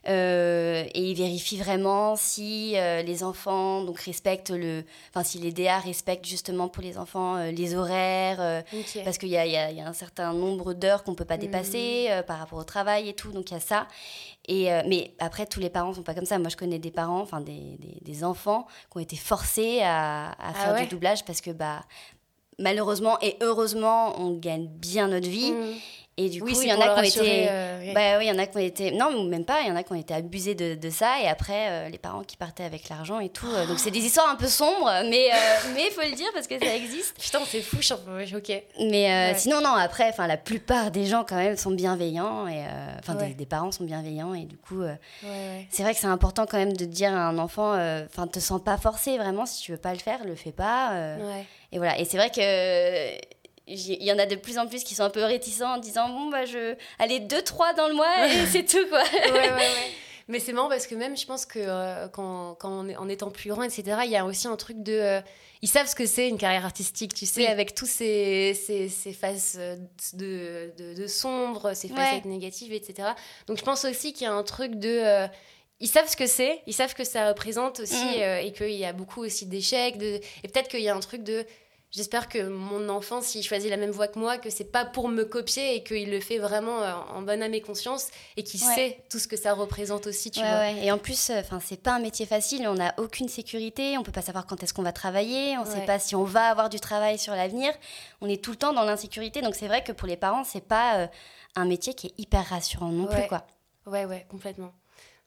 Euh, 0.08 0.84
et 0.94 1.00
ils 1.10 1.14
vérifient 1.16 1.58
vraiment 1.58 2.16
si 2.16 2.72
euh, 2.76 3.02
les 3.02 3.22
enfants 3.22 3.84
donc 3.84 4.00
respectent 4.00 4.50
le. 4.50 4.84
Enfin, 5.10 5.22
si 5.22 5.38
les 5.38 5.52
DA 5.52 5.78
respectent 5.78 6.24
justement 6.26 6.68
pour 6.68 6.82
les 6.82 6.96
enfants 6.98 7.36
les 7.50 7.74
horaires. 7.74 8.64
parce 9.04 9.18
qu'il 9.18 9.28
y 9.28 9.36
a, 9.36 9.44
il 9.46 9.52
y 9.52 9.56
a- 9.56 9.70
il 9.70 9.76
y 9.76 9.80
a 9.80 9.86
un 9.86 9.92
certain 9.92 10.32
nombre 10.32 10.72
d'heures 10.72 11.04
qu'on 11.04 11.10
ne 11.12 11.16
peut 11.16 11.24
pas 11.26 11.36
dépasser 11.36 12.06
Mm. 12.08 12.12
euh, 12.12 12.22
par 12.22 12.38
rapport 12.38 12.58
au 12.58 12.64
travail 12.64 13.08
et 13.08 13.12
tout, 13.14 13.32
donc 13.32 13.50
il 13.50 13.54
y 13.54 13.56
a 13.56 13.60
ça. 13.60 13.86
Et, 14.48 14.68
mais 14.88 15.12
après, 15.18 15.46
tous 15.46 15.60
les 15.60 15.70
parents 15.70 15.92
sont 15.92 16.02
pas 16.02 16.14
comme 16.14 16.24
ça. 16.24 16.38
Moi, 16.38 16.48
je 16.48 16.56
connais 16.56 16.78
des 16.78 16.90
parents, 16.90 17.20
enfin 17.20 17.40
des, 17.40 17.76
des- 17.78 17.98
des 18.00 18.24
enfants 18.24 18.66
qui 18.90 18.96
ont 18.96 19.00
été 19.00 19.16
forcés 19.16 19.80
à, 19.82 20.30
à 20.30 20.34
Ah 20.40 20.54
faire 20.54 20.72
ouais? 20.74 20.82
du 20.82 20.86
doublage 20.88 21.24
parce 21.24 21.40
que 21.40 21.50
bah, 21.50 21.82
malheureusement 22.58 23.18
et 23.22 23.36
heureusement, 23.42 24.18
on 24.20 24.32
gagne 24.32 24.66
bien 24.66 25.08
notre 25.08 25.28
vie. 25.28 25.52
Mm. 25.52 25.74
Et 26.22 26.28
du 26.28 26.42
oui, 26.42 26.52
coup, 26.52 26.58
c'est 26.60 26.66
il 26.66 26.70
y 26.70 26.72
en 26.74 26.80
a 26.80 27.02
qui 27.02 27.18
ont 27.18 27.22
été... 27.22 27.46
euh. 27.48 27.92
Bah 27.94 28.18
oui, 28.18 28.26
il 28.26 28.28
y 28.28 28.30
en 28.30 28.38
a 28.38 28.46
qui 28.46 28.56
ont 28.56 28.60
été... 28.60 28.90
Non, 28.92 29.24
même 29.24 29.44
pas, 29.44 29.62
il 29.62 29.68
y 29.68 29.70
en 29.70 29.76
a 29.76 29.82
qui 29.82 29.92
ont 29.92 29.96
été 29.96 30.12
abusés 30.12 30.54
de, 30.54 30.74
de 30.74 30.90
ça. 30.90 31.20
Et 31.22 31.28
après, 31.28 31.68
euh, 31.70 31.88
les 31.88 31.98
parents 31.98 32.22
qui 32.22 32.36
partaient 32.36 32.64
avec 32.64 32.88
l'argent 32.88 33.20
et 33.20 33.30
tout. 33.30 33.46
euh, 33.50 33.66
donc, 33.66 33.78
c'est 33.78 33.90
des 33.90 34.00
histoires 34.00 34.28
un 34.28 34.36
peu 34.36 34.46
sombres, 34.48 34.90
mais 35.08 35.30
euh, 35.32 35.34
mais 35.74 35.84
il 35.86 35.90
faut 35.92 36.02
le 36.02 36.14
dire 36.14 36.28
parce 36.34 36.46
que 36.46 36.58
ça 36.58 36.74
existe. 36.76 37.18
Putain, 37.18 37.38
c'est 37.46 37.62
fou, 37.62 37.76
je 37.80 37.82
suis 37.86 37.94
un 37.94 37.96
peu- 37.96 38.16
ouais, 38.16 38.26
ok. 38.34 38.62
Mais 38.90 39.10
euh, 39.10 39.32
Ouais. 39.32 39.38
sinon, 39.38 39.60
non, 39.62 39.70
après, 39.74 40.12
la 40.18 40.36
plupart 40.36 40.90
des 40.90 41.06
gens, 41.06 41.24
quand 41.26 41.36
même, 41.36 41.56
sont 41.56 41.70
bienveillants. 41.70 42.46
Et, 42.46 42.58
euh, 42.58 42.66
enfin, 42.98 43.16
Ouais. 43.16 43.28
des, 43.28 43.34
des 43.34 43.46
parents 43.46 43.72
sont 43.72 43.84
bienveillants. 43.84 44.34
Et 44.34 44.44
du 44.44 44.56
coup, 44.58 44.82
euh, 44.82 44.94
Ouais, 45.24 45.66
c'est 45.70 45.82
vrai 45.82 45.94
que 45.94 46.00
c'est 46.00 46.06
important 46.06 46.44
quand 46.46 46.58
même 46.58 46.74
de 46.76 46.84
dire 46.84 47.12
à 47.14 47.20
un 47.28 47.38
enfant, 47.38 47.72
euh, 47.74 48.04
enfin, 48.12 48.26
te 48.26 48.40
sens 48.40 48.60
pas 48.62 48.76
forcé, 48.76 49.16
vraiment, 49.16 49.46
si 49.46 49.62
tu 49.62 49.72
veux 49.72 49.78
pas 49.78 49.92
le 49.94 49.98
faire, 49.98 50.24
le 50.24 50.34
fais 50.34 50.52
pas. 50.52 50.92
euh. 50.92 51.40
Et 51.72 51.78
voilà. 51.78 51.98
Et 51.98 52.04
c'est 52.04 52.16
vrai 52.18 52.30
que... 52.30 53.39
Il 53.72 54.02
y 54.02 54.12
en 54.12 54.18
a 54.18 54.26
de 54.26 54.36
plus 54.36 54.58
en 54.58 54.66
plus 54.66 54.82
qui 54.84 54.94
sont 54.94 55.04
un 55.04 55.10
peu 55.10 55.24
réticents 55.24 55.74
en 55.74 55.78
disant 55.78 56.08
bon 56.08 56.28
bah 56.30 56.44
je 56.44 56.74
allez 56.98 57.20
deux 57.20 57.42
trois 57.42 57.72
dans 57.74 57.88
le 57.88 57.94
mois 57.94 58.26
et 58.26 58.46
c'est 58.46 58.64
tout 58.64 58.86
quoi. 58.88 59.02
ouais, 59.02 59.30
ouais, 59.32 59.50
ouais. 59.50 59.90
Mais 60.28 60.38
c'est 60.38 60.52
marrant 60.52 60.68
parce 60.68 60.86
que 60.86 60.94
même, 60.94 61.16
je 61.16 61.26
pense 61.26 61.44
que 61.44 61.58
euh, 61.58 62.06
quand, 62.06 62.54
quand 62.54 62.70
on 62.70 62.88
est, 62.88 62.94
en 62.96 63.08
étant 63.08 63.32
plus 63.32 63.50
grand, 63.50 63.64
etc., 63.64 63.82
il 64.04 64.10
y 64.12 64.16
a 64.16 64.24
aussi 64.24 64.46
un 64.46 64.54
truc 64.54 64.80
de... 64.80 64.92
euh, 64.92 65.20
ils 65.60 65.68
savent 65.68 65.88
ce 65.88 65.96
que 65.96 66.06
c'est 66.06 66.28
une 66.28 66.38
carrière 66.38 66.64
artistique, 66.64 67.14
tu 67.14 67.26
sais, 67.26 67.40
Oui. 67.40 67.46
avec 67.48 67.74
tous 67.74 67.86
ces, 67.90 68.54
ces, 68.54 68.88
ces 68.88 69.12
phases 69.12 69.56
euh, 69.58 69.74
de, 70.12 70.72
de, 70.78 70.94
de 70.94 71.06
sombre, 71.08 71.74
ces 71.74 71.88
facettes 71.88 72.26
négatives, 72.26 72.72
etc. 72.72 73.08
Donc 73.48 73.58
je 73.58 73.64
pense 73.64 73.84
aussi 73.84 74.12
qu'il 74.12 74.24
y 74.24 74.30
a 74.30 74.32
un 74.32 74.44
truc 74.44 74.76
de... 74.76 75.00
euh, 75.02 75.26
ils 75.80 75.88
savent 75.88 76.08
ce 76.08 76.16
que 76.16 76.26
c'est, 76.28 76.62
ils 76.68 76.74
savent 76.74 76.94
que 76.94 77.02
ça 77.04 77.26
représente 77.26 77.80
aussi, 77.80 77.94
Mm. 77.96 78.20
euh, 78.20 78.38
et 78.38 78.52
qu'il 78.52 78.70
y 78.70 78.84
a 78.84 78.92
beaucoup 78.92 79.24
aussi 79.24 79.46
d'échecs. 79.46 79.98
De... 79.98 80.20
Et 80.44 80.48
peut-être 80.48 80.68
qu'il 80.68 80.80
y 80.82 80.88
a 80.88 80.94
un 80.94 81.00
truc 81.00 81.24
de... 81.24 81.44
J'espère 81.92 82.28
que 82.28 82.48
mon 82.48 82.88
enfant, 82.88 83.20
s'il 83.20 83.42
choisit 83.42 83.68
la 83.68 83.76
même 83.76 83.90
voie 83.90 84.06
que 84.06 84.16
moi, 84.18 84.38
que 84.38 84.48
c'est 84.48 84.70
pas 84.70 84.84
pour 84.84 85.08
me 85.08 85.24
copier 85.24 85.74
et 85.74 85.82
qu'il 85.82 86.08
le 86.10 86.20
fait 86.20 86.38
vraiment 86.38 86.80
euh, 86.82 86.92
en 87.14 87.22
bonne 87.22 87.42
âme 87.42 87.52
et 87.52 87.60
conscience 87.60 88.08
et 88.36 88.44
qu'il 88.44 88.62
Ouais. 88.64 88.74
sait 88.74 88.98
tout 89.10 89.18
ce 89.18 89.26
que 89.26 89.36
ça 89.36 89.54
représente 89.54 90.06
aussi, 90.06 90.30
tu 90.30 90.38
Ouais, 90.40 90.48
vois. 90.48 90.58
ouais. 90.60 90.84
Et 90.84 90.92
en 90.92 90.98
plus, 90.98 91.30
enfin, 91.30 91.58
c'est 91.58 91.82
pas 91.82 91.92
un 91.94 91.98
métier 91.98 92.26
facile. 92.26 92.68
On 92.68 92.74
n'a 92.74 92.94
aucune 92.98 93.28
sécurité. 93.28 93.98
On 93.98 94.04
peut 94.04 94.12
pas 94.12 94.22
savoir 94.22 94.46
quand 94.46 94.62
est-ce 94.62 94.72
qu'on 94.72 94.84
va 94.84 94.92
travailler. 94.92 95.58
On 95.58 95.64
sait 95.64 95.84
pas 95.84 95.98
si 95.98 96.14
on 96.14 96.22
va 96.22 96.44
avoir 96.48 96.68
du 96.68 96.78
travail 96.78 97.18
sur 97.18 97.34
l'avenir. 97.34 97.72
On 98.20 98.28
est 98.28 98.40
tout 98.42 98.52
le 98.52 98.56
temps 98.56 98.72
dans 98.72 98.84
l'insécurité. 98.84 99.40
Donc 99.42 99.56
c'est 99.56 99.66
vrai 99.66 99.82
que 99.82 99.90
pour 99.90 100.06
les 100.06 100.16
parents, 100.16 100.44
c'est 100.44 100.64
pas 100.64 100.96
euh, 100.98 101.06
un 101.56 101.64
métier 101.64 101.94
qui 101.94 102.06
est 102.06 102.14
hyper 102.18 102.44
rassurant 102.46 102.90
non 102.90 103.06
plus, 103.06 103.26
quoi. 103.26 103.44
Ouais, 103.86 104.04
ouais, 104.04 104.26
complètement. 104.30 104.70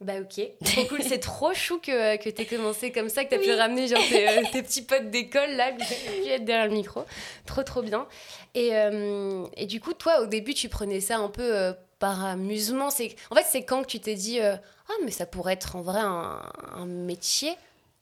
Bah 0.02 0.14
ok, 0.20 0.42
trop 0.66 0.86
cool, 0.86 1.02
c'est 1.04 1.20
trop 1.20 1.54
chou 1.54 1.80
que, 1.80 2.18
que 2.18 2.30
t'aies 2.30 2.46
commencé 2.46 2.92
comme 2.92 3.08
ça, 3.10 3.24
que 3.24 3.30
t'as 3.30 3.38
pu 3.40 3.54
ramener 3.54 3.88
genre 3.88 4.02
tes, 4.10 4.28
euh, 4.28 4.42
tes 4.52 4.62
petits 4.62 4.82
potes 4.82 5.10
d'école 5.10 5.52
là, 5.52 5.72
que 5.72 5.78
pu 6.24 6.28
être 6.30 6.44
derrière 6.44 6.68
le 6.68 6.74
micro. 6.74 7.06
Trop 7.46 7.64
trop 7.64 7.82
bien. 7.82 8.06
Et, 8.54 8.72
euh, 8.76 9.46
et 9.56 9.66
du 9.66 9.80
coup, 9.80 9.94
toi 9.94 10.20
au 10.22 10.26
début 10.26 10.54
tu 10.54 10.68
prenais 10.68 11.00
ça 11.00 11.18
un 11.18 11.30
peu 11.30 11.56
euh, 11.58 11.74
par 12.00 12.26
amusement. 12.26 12.90
C'est... 12.90 13.16
En 13.32 13.36
fait 13.36 13.46
c'est 13.50 13.64
quand 13.64 13.82
que 13.84 13.88
tu 13.88 14.00
t'es 14.02 14.16
dit, 14.16 14.42
euh, 14.42 14.56
ah 14.90 14.94
mais 15.06 15.12
ça 15.12 15.26
pourrait 15.26 15.54
être 15.54 15.76
en 15.78 15.82
vrai 15.82 16.02
un, 16.02 16.42
un 16.76 16.86
métier? 16.86 17.56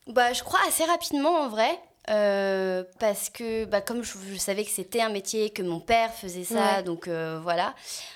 Bah, 0.08 0.34
je 0.34 0.42
crois 0.44 0.60
assez 0.68 0.84
rapidement 0.86 1.36
en 1.42 1.50
vrai. 1.50 1.70
euh, 2.10 2.84
parce 3.00 3.30
que 3.30 3.66
bah, 3.66 3.82
comme 3.82 4.04
je, 4.04 4.14
je 4.34 4.38
savais 4.38 4.64
que 4.64 4.72
c'était 4.72 5.02
un 5.02 5.10
métier, 5.10 5.52
que 5.52 5.62
mon 5.62 5.80
père 5.80 6.12
faisait 6.12 6.46
ça, 6.46 6.78
Ouais. 6.78 6.84
donc 6.84 7.08
euh, 7.08 7.40
voilà. 7.44 7.76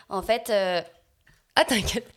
En 0.09 0.23
fait, 0.23 0.49
euh, 0.49 0.81
Ah 1.55 1.65
t'inquiète. 1.65 2.07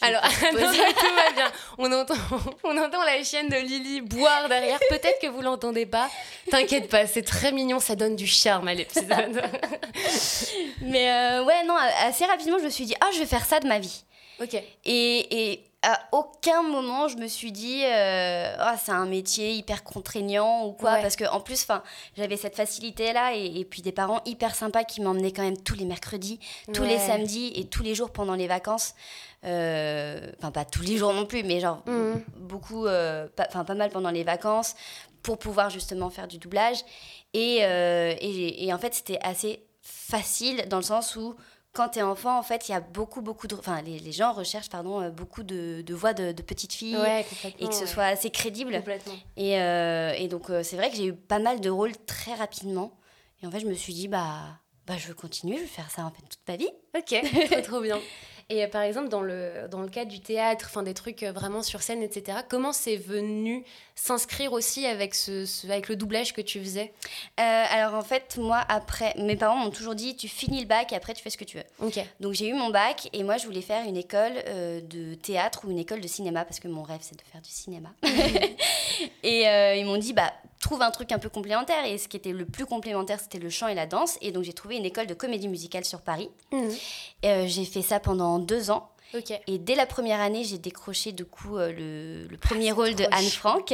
Alors, 0.00 0.22
tout 0.50 0.56
va 0.56 1.32
bien. 1.34 1.52
On 1.78 1.90
entend, 1.92 2.14
on 2.64 2.76
entend 2.76 3.02
la 3.04 3.22
chienne 3.22 3.48
de 3.48 3.56
Lily 3.56 4.02
boire 4.02 4.48
derrière. 4.48 4.78
Peut-être 4.90 5.20
que 5.20 5.26
vous 5.26 5.40
l'entendez 5.40 5.86
pas. 5.86 6.10
T'inquiète 6.50 6.88
pas, 6.88 7.06
c'est 7.06 7.22
très 7.22 7.52
mignon, 7.52 7.80
ça 7.80 7.96
donne 7.96 8.16
du 8.16 8.26
charme 8.26 8.68
à 8.68 8.74
l'épisode. 8.74 9.08
Mais 10.82 11.10
euh, 11.10 11.44
ouais, 11.44 11.64
non, 11.64 11.76
assez 12.04 12.24
rapidement, 12.26 12.58
je 12.58 12.64
me 12.64 12.70
suis 12.70 12.84
dit, 12.84 12.94
ah, 13.00 13.08
je 13.14 13.18
vais 13.20 13.26
faire 13.26 13.44
ça 13.44 13.58
de 13.60 13.66
ma 13.66 13.78
vie. 13.78 14.04
Ok. 14.40 14.54
Et, 14.84 15.52
et 15.52 15.66
à 15.82 16.00
aucun 16.12 16.62
moment 16.62 17.06
je 17.06 17.16
me 17.16 17.28
suis 17.28 17.52
dit 17.52 17.82
euh, 17.84 18.56
ah, 18.58 18.76
c'est 18.82 18.92
un 18.92 19.06
métier 19.06 19.52
hyper 19.52 19.84
contraignant 19.84 20.66
ou 20.66 20.72
quoi 20.72 20.96
parce 20.96 21.14
que 21.14 21.24
en 21.24 21.40
plus 21.40 21.66
j'avais 22.16 22.36
cette 22.36 22.56
facilité 22.56 23.12
là 23.12 23.34
et, 23.34 23.64
puis 23.64 23.82
des 23.82 23.92
parents 23.92 24.20
hyper 24.24 24.54
sympas 24.54 24.82
qui 24.82 25.00
m'emmenaient 25.00 25.32
quand 25.32 25.42
même 25.42 25.56
tous 25.56 25.76
les 25.76 25.84
mercredis 25.84 26.40
tous 26.72 26.82
les 26.82 26.98
samedis 26.98 27.52
et 27.54 27.66
tous 27.66 27.84
les 27.84 27.94
jours 27.94 28.10
pendant 28.10 28.34
les 28.34 28.48
vacances 28.48 28.94
enfin 29.42 30.50
pas 30.52 30.64
tous 30.64 30.82
les 30.82 30.96
jours 30.96 31.12
non 31.12 31.26
plus 31.26 31.44
mais 31.44 31.60
genre 31.60 31.82
mhm. 31.86 32.22
beaucoup 32.36 32.86
euh, 32.86 33.28
enfin 33.38 33.64
pas, 33.64 33.74
mal 33.74 33.90
pendant 33.90 34.10
les 34.10 34.24
vacances 34.24 34.74
pour 35.22 35.38
pouvoir 35.38 35.70
justement 35.70 36.10
faire 36.10 36.28
du 36.28 36.38
doublage 36.38 36.78
et, 37.32 37.58
et 37.58 38.72
en 38.72 38.78
fait 38.78 38.94
c'était 38.94 39.18
assez 39.22 39.62
facile 39.82 40.66
dans 40.68 40.78
le 40.78 40.82
sens 40.82 41.16
où 41.16 41.36
quand 41.76 41.90
tu 41.90 41.98
es 41.98 42.02
enfant, 42.02 42.38
en 42.38 42.42
fait, 42.42 42.68
il 42.68 42.72
y 42.72 42.74
a 42.74 42.80
beaucoup, 42.80 43.20
beaucoup 43.20 43.46
de. 43.46 43.54
Enfin, 43.54 43.82
les, 43.82 43.98
les 43.98 44.12
gens 44.12 44.32
recherchent, 44.32 44.70
pardon, 44.70 45.02
euh, 45.02 45.10
beaucoup 45.10 45.42
de, 45.42 45.82
de 45.82 45.94
voix 45.94 46.14
de, 46.14 46.32
de, 46.32 46.42
petites 46.42 46.72
filles. 46.72 46.96
et 47.60 47.68
que 47.68 47.74
ce 47.74 47.86
soit 47.86 48.04
assez 48.04 48.30
crédible. 48.30 48.82
Et, 49.36 49.60
euh, 49.60 50.12
et 50.16 50.26
donc, 50.26 50.48
euh, 50.48 50.62
c'est 50.62 50.76
vrai 50.76 50.90
que 50.90 50.96
j'ai 50.96 51.06
eu 51.06 51.12
pas 51.14 51.38
mal 51.38 51.60
de 51.60 51.68
rôles 51.68 51.92
très 52.06 52.34
rapidement. 52.34 52.98
Et 53.42 53.46
en 53.46 53.50
fait, 53.50 53.60
je 53.60 53.66
me 53.66 53.74
suis 53.74 53.92
dit, 53.92 54.08
bah, 54.08 54.58
bah 54.86 54.94
je 54.96 55.06
veux 55.06 55.14
continuer, 55.14 55.56
je 55.56 55.62
veux 55.62 55.66
faire 55.66 55.90
ça 55.90 56.04
en 56.06 56.10
fait 56.10 56.22
toute 56.22 56.40
ma 56.48 56.56
vie. 56.56 56.70
Ok, 56.96 57.14
trop, 57.50 57.60
trop 57.60 57.80
bien. 57.82 58.00
Et 58.48 58.64
par 58.68 58.82
exemple, 58.82 59.08
dans 59.08 59.22
le, 59.22 59.66
dans 59.68 59.80
le 59.80 59.88
cadre 59.88 60.10
du 60.10 60.20
théâtre, 60.20 60.66
enfin 60.68 60.84
des 60.84 60.94
trucs 60.94 61.24
vraiment 61.24 61.62
sur 61.62 61.82
scène, 61.82 62.02
etc., 62.02 62.38
comment 62.48 62.72
c'est 62.72 62.96
venu 62.96 63.64
s'inscrire 63.96 64.52
aussi 64.52 64.86
avec, 64.86 65.16
ce, 65.16 65.66
avec 65.66 65.88
le 65.88 65.96
doublage 65.96 66.32
que 66.32 66.40
tu 66.40 66.60
faisais? 66.60 66.92
Euh, 67.40 67.64
Alors 67.70 67.94
en 67.94 68.02
fait, 68.02 68.36
moi, 68.38 68.62
après, 68.68 69.14
mes 69.18 69.34
parents 69.34 69.56
m'ont 69.56 69.70
toujours 69.70 69.96
dit 69.96 70.14
tu 70.16 70.28
finis 70.28 70.60
le 70.60 70.66
bac 70.66 70.92
et 70.92 70.96
après 70.96 71.12
tu 71.14 71.22
fais 71.22 71.30
ce 71.30 71.36
que 71.36 71.44
tu 71.44 71.56
veux. 71.56 71.64
Donc 72.20 72.34
j'ai 72.34 72.48
eu 72.48 72.54
mon 72.54 72.70
bac 72.70 73.08
et 73.12 73.24
moi 73.24 73.36
je 73.36 73.46
voulais 73.46 73.62
faire 73.62 73.84
une 73.84 73.96
école 73.96 74.32
euh, 74.46 74.80
de 74.80 75.14
théâtre 75.14 75.62
ou 75.64 75.70
une 75.70 75.78
école 75.78 76.00
de 76.00 76.08
cinéma 76.08 76.44
parce 76.44 76.60
que 76.60 76.68
mon 76.68 76.82
rêve 76.82 77.00
c'est 77.00 77.16
de 77.16 77.22
faire 77.30 77.40
du 77.40 77.50
cinéma. 77.50 77.88
et 79.24 79.48
euh, 79.48 79.74
ils 79.74 79.84
m'ont 79.84 79.98
dit 79.98 80.12
bah 80.12 80.32
trouve 80.66 80.82
un 80.82 80.90
truc 80.90 81.12
un 81.12 81.20
peu 81.20 81.28
complémentaire 81.28 81.84
et 81.84 81.96
ce 81.96 82.08
qui 82.08 82.16
était 82.16 82.32
le 82.32 82.44
plus 82.44 82.66
complémentaire 82.66 83.20
c'était 83.20 83.38
le 83.38 83.50
chant 83.50 83.68
et 83.68 83.74
la 83.74 83.86
danse 83.86 84.18
et 84.20 84.32
donc 84.32 84.42
j'ai 84.42 84.52
trouvé 84.52 84.76
une 84.76 84.84
école 84.84 85.06
de 85.06 85.14
comédie 85.14 85.46
musicale 85.46 85.84
sur 85.84 86.00
Paris. 86.00 86.28
Mmh. 86.50 87.46
j'ai 87.46 87.64
fait 87.64 87.82
ça 87.82 88.00
pendant 88.00 88.40
deux 88.40 88.72
ans. 88.72 88.90
Et 89.46 89.58
dès 89.58 89.74
la 89.74 89.86
première 89.86 90.20
année, 90.20 90.44
j'ai 90.44 90.58
décroché 90.58 91.12
du 91.12 91.24
coup 91.24 91.56
euh, 91.56 91.72
le, 91.72 92.26
le, 92.28 92.36
premier 92.36 92.72
rôle 92.72 92.94
de 92.94 93.04
Anne 93.12 93.28
Frank, 93.28 93.72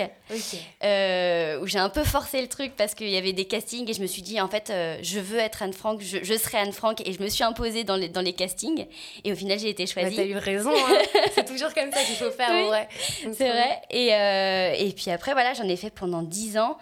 euh, 0.84 1.60
où 1.60 1.66
j'ai 1.66 1.78
un 1.78 1.88
peu 1.88 2.04
forcé 2.04 2.40
le 2.40 2.48
truc 2.48 2.74
parce 2.76 2.94
qu'il 2.94 3.08
y 3.08 3.16
avait 3.16 3.32
des 3.32 3.46
castings 3.46 3.88
et 3.90 3.94
je 3.94 4.02
me 4.02 4.06
suis 4.06 4.22
dit 4.22 4.40
en 4.40 4.48
fait 4.48 4.70
euh, 4.70 4.98
je 5.02 5.18
veux 5.18 5.38
être 5.38 5.62
Anne 5.62 5.72
Frank, 5.72 6.00
je, 6.00 6.18
je, 6.22 6.34
serai 6.34 6.58
Anne 6.58 6.72
Frank 6.72 7.00
et 7.06 7.12
je 7.12 7.20
me 7.22 7.28
suis 7.28 7.44
imposée 7.44 7.82
dans 7.82 7.96
les, 7.96 8.08
dans 8.08 8.20
les 8.20 8.34
castings 8.34 8.86
et 9.24 9.32
au 9.32 9.36
final 9.36 9.58
j'ai 9.58 9.70
été 9.70 9.86
choisie. 9.86 10.16
Bah, 10.16 10.22
T'as 10.22 10.28
eu 10.28 10.36
raison, 10.36 10.72
hein. 10.72 10.98
c'est 11.34 11.46
toujours 11.46 11.72
comme 11.74 11.90
ça 11.90 12.02
qu'il 12.04 12.16
faut 12.16 12.30
faire 12.30 12.50
en 12.50 12.66
vrai. 12.66 12.88
C'est 13.32 13.50
vrai. 13.50 13.82
Et, 13.90 14.86
et 14.86 14.92
puis 14.92 15.10
après 15.10 15.32
voilà, 15.32 15.54
j'en 15.54 15.68
ai 15.68 15.76
fait 15.76 15.90
pendant 15.90 16.22
dix 16.22 16.56
ans 16.58 16.78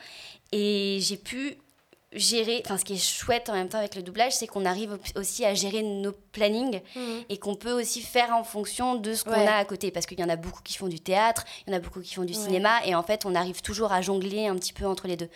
et 0.53 0.99
j'ai 1.01 1.17
pu 1.17 1.57
gérer, 2.13 2.61
enfin 2.65 2.77
ce 2.77 2.85
qui 2.85 2.95
est 2.95 2.97
chouette 2.97 3.49
en 3.49 3.53
même 3.53 3.69
temps 3.69 3.79
avec 3.79 3.95
le 3.95 4.03
doublage, 4.03 4.33
c'est 4.33 4.49
qu'on 4.49 4.65
arrive 4.65 4.99
aussi 5.15 5.45
à 5.45 5.55
gérer 5.55 5.83
nos 5.83 6.13
plannings 6.33 6.81
mhm. 6.97 7.23
et 7.29 7.39
qu'on 7.39 7.55
peut 7.55 7.73
aussi 7.73 8.01
faire 8.01 8.35
en 8.35 8.43
fonction 8.43 8.97
de 8.97 9.15
ce 9.15 9.23
qu'on 9.23 9.33
a 9.33 9.55
à 9.55 9.65
côté. 9.65 9.91
Parce 9.91 10.07
qu'il 10.07 10.19
y 10.19 10.25
en 10.25 10.29
a 10.29 10.37
beaucoup 10.37 10.63
qui 10.63 10.77
font 10.77 10.89
du 10.89 10.99
théâtre, 10.99 11.45
il 11.67 11.73
y 11.73 11.75
en 11.75 11.77
a 11.77 11.81
beaucoup 11.81 12.01
qui 12.01 12.15
font 12.15 12.25
du 12.25 12.35
cinéma 12.35 12.85
et 12.85 12.95
en 12.95 13.03
fait 13.03 13.27
on 13.27 13.35
arrive 13.35 13.63
toujours 13.63 13.93
à 13.93 14.03
jongler 14.03 14.47
un 14.47 14.57
petit 14.57 14.73
peu 14.73 14.87
entre 14.87 15.07
les 15.07 15.17
deux. 15.17 15.29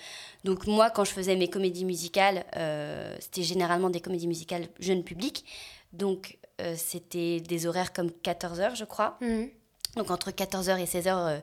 Donc 0.42 0.66
moi 0.66 0.90
quand 0.90 1.04
je 1.04 1.12
faisais 1.12 1.36
mes 1.36 1.48
comédies 1.48 1.84
musicales, 1.84 2.44
euh, 2.56 3.16
c'était 3.20 3.42
généralement 3.42 3.90
des 3.90 4.00
comédies 4.00 4.28
musicales 4.28 4.66
jeunes 4.80 5.04
publics. 5.04 5.44
Donc 5.92 6.38
euh, 6.60 6.74
c'était 6.76 7.40
des 7.40 7.66
horaires 7.66 7.92
comme 7.92 8.10
14h 8.24 8.74
je 8.74 8.84
crois. 8.84 9.16
Mhm. 9.20 9.48
Donc 9.96 10.10
entre 10.10 10.32
14h 10.32 10.76
et 10.80 10.86
16h, 10.86 11.40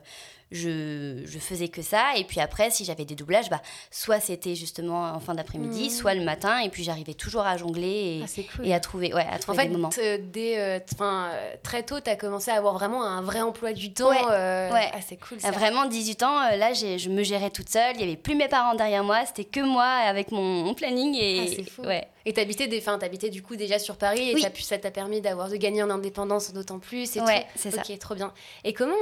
je, 0.52 1.22
je, 1.24 1.38
faisais 1.38 1.68
que 1.68 1.82
ça. 1.82 2.16
Et 2.16 2.24
puis 2.24 2.40
après, 2.40 2.70
si 2.70 2.84
j'avais 2.84 3.04
des 3.04 3.14
doublages, 3.14 3.50
bah, 3.50 3.60
soit 3.90 4.20
c'était 4.20 4.54
justement 4.54 5.04
en 5.04 5.20
fin 5.20 5.34
d'après-midi, 5.34 5.86
mmh. 5.86 5.90
soit 5.90 6.14
le 6.14 6.24
matin. 6.24 6.58
Et 6.58 6.68
puis 6.68 6.84
j'arrivais 6.84 7.14
toujours 7.14 7.42
à 7.42 7.56
jongler 7.56 8.20
et, 8.20 8.24
ah, 8.24 8.62
et, 8.62 8.74
à 8.74 8.80
trouver, 8.80 9.12
ouais, 9.14 9.26
à 9.30 9.38
trouver 9.38 9.58
en 9.58 9.62
fait, 9.62 9.68
des 9.68 9.72
moments. 9.72 9.90
Dès, 10.32 10.58
euh, 10.58 10.78
euh, 11.00 11.54
très 11.62 11.82
tôt, 11.82 12.00
tu 12.00 12.10
as 12.10 12.16
commencé 12.16 12.50
à 12.50 12.54
avoir 12.54 12.74
vraiment 12.74 13.04
un 13.04 13.22
vrai 13.22 13.40
emploi 13.40 13.72
du 13.72 13.92
temps. 13.92 14.10
Ouais, 14.10 14.16
euh, 14.30 14.72
ouais. 14.72 14.90
Ah, 14.92 14.98
c'est 15.06 15.16
cool. 15.16 15.40
Ça. 15.40 15.50
Vraiment, 15.50 15.86
18 15.86 16.22
ans, 16.22 16.40
là, 16.56 16.72
je 16.72 17.08
me 17.08 17.22
gérais 17.22 17.50
toute 17.50 17.68
seule. 17.68 17.94
Il 17.94 17.98
n'y 17.98 18.04
avait 18.04 18.16
plus 18.16 18.34
mes 18.34 18.48
parents 18.48 18.74
derrière 18.74 19.04
moi. 19.04 19.24
C'était 19.26 19.44
que 19.44 19.60
moi 19.60 19.84
avec 19.84 20.30
mon, 20.30 20.74
planning. 20.74 21.14
Et, 21.14 21.40
ah, 21.40 21.52
c'est 21.56 21.70
fou. 21.70 21.82
Ouais. 21.82 22.06
Et 22.24 22.32
t'habitais, 22.32 22.68
des, 22.68 22.80
t'habitais 22.80 23.30
du 23.30 23.42
coup 23.42 23.56
déjà 23.56 23.78
sur 23.78 23.96
Paris 23.96 24.30
et 24.30 24.62
ça 24.62 24.78
t'a 24.78 24.90
permis 24.90 25.20
d'avoir 25.20 25.48
de 25.48 25.56
gagner 25.56 25.82
en 25.82 25.90
indépendance 25.90 26.52
d'autant 26.52 26.78
plus. 26.78 27.16
Et 27.16 27.20
ouais, 27.20 27.46
c'est 27.56 27.70
ça. 27.70 27.82
Ok, 27.88 27.98
trop 27.98 28.14
bien. 28.14 28.32
Et 28.64 28.72
comment, 28.72 28.94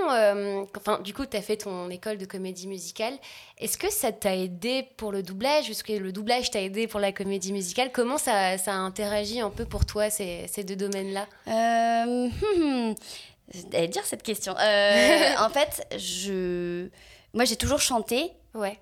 enfin, 0.76 1.00
du 1.02 1.14
coup, 1.14 1.26
tu 1.26 1.36
as 1.36 1.42
fait 1.42 1.58
ton 1.58 1.90
école 1.90 2.18
de 2.18 2.26
comédie 2.26 2.66
musicale. 2.66 3.14
Est-ce 3.58 3.76
que 3.76 3.90
ça 3.90 4.12
t'a 4.12 4.36
aidé 4.36 4.86
pour 4.96 5.12
le 5.12 5.22
doublage? 5.22 5.68
Est-ce 5.70 5.84
que 5.84 5.92
le 5.92 6.12
doublage 6.12 6.50
t'a 6.50 6.60
aidé 6.60 6.86
pour 6.86 7.00
la 7.00 7.12
comédie 7.12 7.52
musicale? 7.52 7.90
Comment 7.92 8.18
ça, 8.18 8.56
ça, 8.58 8.72
a 8.72 8.76
interagi 8.76 9.40
un 9.40 9.50
peu 9.50 9.64
pour 9.64 9.84
toi, 9.84 10.10
ces, 10.10 10.46
ces 10.48 10.64
deux 10.64 10.76
domaines-là? 10.76 11.26
Euh, 11.48 12.94
J'allais 13.72 13.88
dire 13.88 14.04
cette 14.06 14.22
question. 14.22 14.54
Euh, 14.58 15.34
en 15.38 15.50
fait, 15.50 15.86
je... 15.98 16.88
moi 17.34 17.44
j'ai 17.44 17.56
toujours 17.56 17.80
chanté. 17.80 18.32
Ouais. 18.54 18.78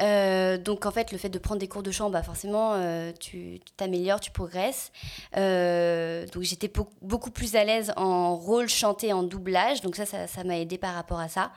Euh, 0.00 0.58
donc 0.58 0.86
en 0.86 0.90
fait, 0.90 1.12
le 1.12 1.18
fait 1.18 1.28
de 1.28 1.38
prendre 1.38 1.60
des 1.60 1.68
cours 1.68 1.82
de 1.82 1.90
chant, 1.90 2.10
bah 2.10 2.22
forcément, 2.22 2.72
euh, 2.74 3.12
tu 3.18 3.60
t'améliores, 3.76 4.20
tu 4.20 4.30
progresses. 4.30 4.90
donc 5.34 6.42
j'étais 6.42 6.70
beaucoup 7.02 7.30
plus 7.30 7.54
à 7.56 7.64
l'aise 7.64 7.92
en 7.96 8.36
rôle 8.36 8.68
chanté, 8.68 9.12
en 9.12 9.22
doublage. 9.22 9.80
Donc 9.82 9.96
ça, 9.96 10.06
ça 10.06 10.44
m'a 10.44 10.58
aidé 10.58 10.78
par 10.78 10.94
rapport 10.94 11.20
à 11.20 11.28
ça. 11.28 11.52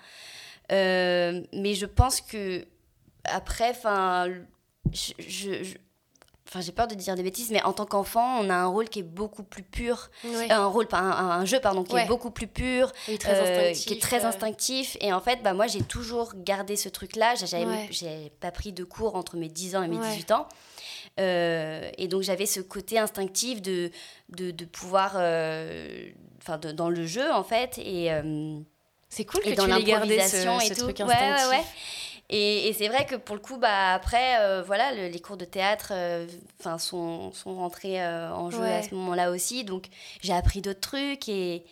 Euh, 0.72 1.42
mais 1.54 1.74
je 1.74 1.86
pense 1.86 2.22
que 2.22 2.65
après, 3.25 3.70
enfin, 3.70 4.27
je, 4.92 5.75
enfin 6.48 6.62
j'ai 6.62 6.72
peur 6.72 6.88
de 6.88 6.96
dire 6.96 7.16
des 7.16 7.24
bêtises, 7.24 7.52
mais 7.52 7.62
en 7.64 7.74
tant 7.74 7.86
qu'enfant, 7.86 8.40
on 8.40 8.50
a 8.50 8.56
un 8.56 8.68
rôle 8.68 8.90
qui 8.90 9.00
est 9.00 9.04
beaucoup 9.04 9.44
plus 9.44 9.64
pur, 9.64 10.10
un 10.50 10.66
rôle, 10.66 10.88
un, 10.92 10.98
un, 10.98 11.46
jeu 11.46 11.60
pardon, 11.60 11.84
qui 11.84 11.96
est 11.96 12.06
beaucoup 12.06 12.32
plus 12.32 12.48
pur, 12.48 12.92
euh, 13.10 13.74
qui 13.74 13.94
est 13.94 14.02
très 14.02 14.25
instinctif. 14.25 14.98
Et 15.02 15.12
en 15.12 15.22
fait, 15.22 15.42
bah 15.44 15.54
moi 15.54 15.68
j'ai 15.68 15.82
toujours 15.82 16.34
gardé 16.36 16.75
ce 16.75 16.90
truc-là. 16.90 17.34
J'ai 17.90 18.32
pas 18.40 18.52
pris 18.52 18.74
de 18.74 18.84
cours 18.84 19.16
entre 19.16 19.38
mes 19.38 19.50
10 19.50 19.75
ans 19.75 19.84
et 19.84 19.88
mes 19.88 19.98
18 19.98 20.32
ans. 20.32 20.48
Euh, 21.18 21.90
et 21.98 22.08
donc 22.08 22.24
j'avais 22.24 22.46
ce 22.46 22.60
côté 22.60 23.00
instinctif 23.00 23.62
de, 23.62 23.90
de, 24.30 24.52
de 24.52 24.66
pouvoir, 24.66 25.16
enfin 25.16 26.58
dans 26.58 26.90
le 26.90 27.06
jeu 27.06 27.32
en 27.32 27.44
fait. 27.44 27.78
Et 27.80 28.12
c'est 29.10 29.25
cool 29.25 29.42
que 29.42 29.56
dans 29.56 29.78
tu 29.78 29.84
gardé 29.84 30.20
ce, 30.20 30.66
et 30.66 30.75
tout. 30.75 30.82
truc 30.82 31.00
instinctif. 31.00 31.50
Ouais, 31.50 31.58
ouais, 31.58 31.64
Et, 32.29 32.67
et 32.67 32.74
c'est 32.74 32.88
vrai 32.88 33.05
que 33.05 33.15
pour 33.15 33.36
le 33.36 33.41
coup, 33.41 33.58
bah, 33.58 33.94
après, 33.94 34.39
euh, 34.39 34.63
voilà, 34.63 34.91
les 34.91 35.20
cours 35.20 35.38
de 35.38 35.46
théâtre 35.46 35.89
euh, 35.91 36.27
sont, 36.79 37.32
sont 37.32 37.55
rentrés 37.55 38.01
euh, 38.01 38.32
en 38.32 38.50
jeu 38.50 38.63
à 38.63 38.82
ce 38.82 38.96
moment-là 38.96 39.32
aussi. 39.32 39.63
Donc, 39.63 39.86
j'ai 40.22 40.34
appris 40.34 40.62
d'autres 40.62 40.79
trucs 40.79 41.29
et 41.29 41.63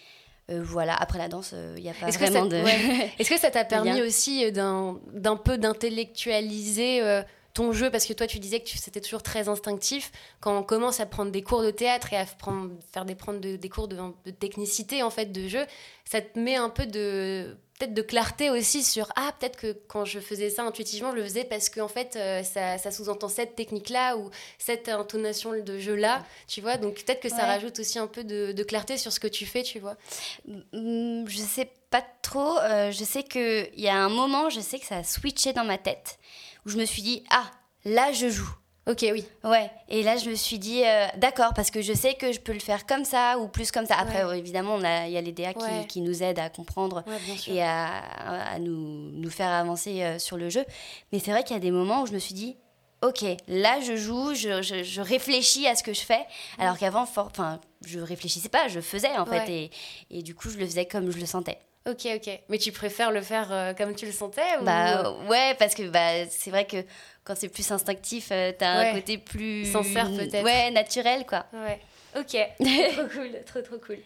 voilà. 0.49 0.95
Après 0.95 1.17
la 1.17 1.27
danse, 1.27 1.55
il 1.77 1.81
n'y 1.81 1.89
a 1.89 1.93
pas 1.93 2.11
vraiment 2.11 2.45
de. 2.45 2.57
Est-ce 3.19 3.29
que 3.29 3.39
ça 3.39 3.49
t'a 3.49 3.63
permis 3.63 4.01
aussi 4.01 4.51
d'un 4.51 4.99
peu 5.43 5.57
d'intellectualiser 5.57 7.23
ton 7.53 7.71
jeu, 7.71 7.91
parce 7.91 8.05
que 8.05 8.13
toi 8.13 8.25
tu 8.25 8.39
disais 8.39 8.61
que 8.61 8.69
c'était 8.69 8.99
toujours 8.99 9.21
très 9.21 9.47
instinctif, 9.47 10.11
quand 10.39 10.57
on 10.57 10.63
commence 10.63 10.99
à 10.99 11.05
prendre 11.05 11.31
des 11.31 11.43
cours 11.43 11.61
de 11.61 11.69
théâtre 11.69 12.11
et 12.11 12.17
à 12.17 12.25
prendre, 12.25 12.71
faire 12.91 13.05
des, 13.05 13.15
prendre 13.15 13.39
des 13.39 13.69
cours 13.69 13.87
de, 13.87 13.95
technicité 14.31 15.03
en 15.03 15.11
fait 15.11 15.31
de 15.31 15.47
jeu, 15.47 15.63
ça 16.03 16.19
te 16.19 16.39
met 16.39 16.55
un 16.55 16.69
peu 16.69 16.85
de 16.87 17.55
peut-être 17.77 17.93
de 17.93 18.01
clarté 18.01 18.49
aussi 18.49 18.83
sur 18.83 19.11
ah 19.15 19.33
peut-être 19.39 19.57
que 19.57 19.75
quand 19.87 20.05
je 20.05 20.19
faisais 20.19 20.49
ça 20.49 20.63
intuitivement 20.63 21.11
je 21.11 21.17
le 21.17 21.23
faisais 21.23 21.43
parce 21.43 21.69
qu'en 21.69 21.85
en 21.85 21.87
fait 21.87 22.15
euh, 22.15 22.43
ça, 22.43 22.77
ça 22.77 22.91
sous-entend 22.91 23.29
cette 23.29 23.55
technique 23.55 23.89
là 23.89 24.15
ou 24.17 24.29
cette 24.57 24.89
intonation 24.89 25.53
de 25.53 25.79
jeu 25.79 25.95
là 25.95 26.23
tu 26.47 26.61
vois. 26.61 26.77
Donc 26.77 26.95
peut-être 26.95 27.21
que 27.21 27.29
ça 27.29 27.45
rajoute 27.45 27.79
aussi 27.79 27.99
un 27.99 28.07
peu 28.07 28.23
de, 28.23 28.51
de, 28.51 28.63
clarté 28.63 28.97
sur 28.97 29.11
ce 29.11 29.19
que 29.19 29.27
tu 29.27 29.45
fais 29.45 29.63
tu 29.63 29.79
vois. 29.79 29.97
Je 30.47 31.43
sais 31.47 31.69
pas 31.89 32.03
trop 32.21 32.57
euh, 32.59 32.91
je 32.91 33.03
sais 33.03 33.23
que 33.23 33.69
il 33.75 33.81
y 33.81 33.89
a 33.89 33.97
un 33.97 34.09
moment 34.09 34.49
je 34.49 34.59
sais 34.59 34.79
que 34.79 34.85
ça 34.85 34.97
a 34.97 35.03
switché 35.03 35.53
dans 35.53 35.65
ma 35.65 35.77
tête 35.77 36.17
où 36.65 36.69
je 36.69 36.77
me 36.77 36.85
suis 36.85 37.01
dit, 37.01 37.23
ah, 37.29 37.49
là, 37.85 38.11
je 38.11 38.29
joue. 38.29 38.49
Ok, 38.85 39.05
oui. 39.13 39.25
Ouais, 39.45 39.71
et 39.87 40.03
là, 40.03 40.17
je 40.17 40.29
me 40.29 40.35
suis 40.35 40.59
dit, 40.59 40.83
euh, 40.83 41.07
d'accord, 41.15 41.53
parce 41.55 41.71
que 41.71 41.81
je 41.81 41.93
sais 41.93 42.15
que 42.15 42.33
je 42.33 42.41
peux 42.41 42.51
le 42.51 42.59
faire 42.59 42.85
comme 42.85 43.05
ça 43.05 43.37
ou 43.39 43.47
plus 43.47 43.71
comme 43.71 43.85
ça. 43.85 43.95
Après, 43.97 44.37
évidemment, 44.37 44.77
il 44.77 45.11
y 45.11 45.17
a 45.17 45.21
les 45.21 45.31
DA 45.31 45.53
qui, 45.53 45.87
qui, 45.87 46.01
nous 46.01 46.21
aident 46.21 46.39
à 46.39 46.49
comprendre 46.49 47.03
et 47.47 47.63
à, 47.63 47.87
à, 47.87 48.59
nous, 48.59 49.11
nous 49.13 49.29
faire 49.29 49.51
avancer 49.51 50.03
euh, 50.03 50.19
sur 50.19 50.35
le 50.35 50.49
jeu. 50.49 50.65
Mais 51.13 51.19
c'est 51.19 51.31
vrai 51.31 51.43
qu'il 51.43 51.55
y 51.55 51.57
a 51.57 51.61
des 51.61 51.71
moments 51.71 52.01
où 52.01 52.07
je 52.07 52.11
me 52.11 52.19
suis 52.19 52.33
dit, 52.33 52.57
ok, 53.03 53.23
là, 53.47 53.79
je 53.79 53.95
joue, 53.95 54.33
je, 54.33 54.61
je, 54.61 54.83
je 54.83 55.01
réfléchis 55.01 55.65
à 55.65 55.75
ce 55.75 55.83
que 55.83 55.93
je 55.93 56.01
fais, 56.01 56.25
alors 56.59 56.77
qu'avant, 56.77 57.03
enfin 57.03 57.61
je 57.85 57.99
réfléchissais 57.99 58.49
pas, 58.49 58.67
je 58.67 58.81
faisais 58.81 59.17
en 59.17 59.25
fait. 59.25 59.49
Et, 59.49 59.71
et 60.09 60.23
du 60.23 60.35
coup, 60.35 60.49
je 60.49 60.57
le 60.57 60.65
faisais 60.65 60.85
comme 60.85 61.09
je 61.09 61.19
le 61.19 61.25
sentais. 61.25 61.59
Ok, 61.85 62.07
ok. 62.15 62.39
Mais 62.47 62.57
tu 62.57 62.71
préfères 62.71 63.11
le 63.11 63.21
faire 63.21 63.51
euh, 63.51 63.73
comme 63.73 63.93
tu 63.93 64.05
le 64.05 64.13
sentais 64.13 64.57
ou... 64.61 64.63
Bah 64.63 65.11
ouais, 65.27 65.53
parce 65.59 65.75
que 65.75 65.83
bah, 65.89 66.25
c'est 66.29 66.49
vrai 66.49 66.65
que 66.65 66.77
quand 67.23 67.35
c'est 67.35 67.49
plus 67.49 67.71
instinctif, 67.71 68.29
euh, 68.31 68.51
t'as 68.57 68.79
Ouais. 68.81 68.89
un 68.89 68.93
côté 68.95 69.17
plus. 69.17 69.65
Sincère, 69.71 70.09
peut-être. 70.11 70.43
Ouais, 70.43 70.71
naturel 70.71 71.25
quoi. 71.25 71.45
Ouais. 71.53 71.79
Ok. 72.19 72.37
trop 72.93 73.07
cool, 73.13 73.29
trop 73.45 73.61
trop 73.61 73.77
cool. 73.85 73.97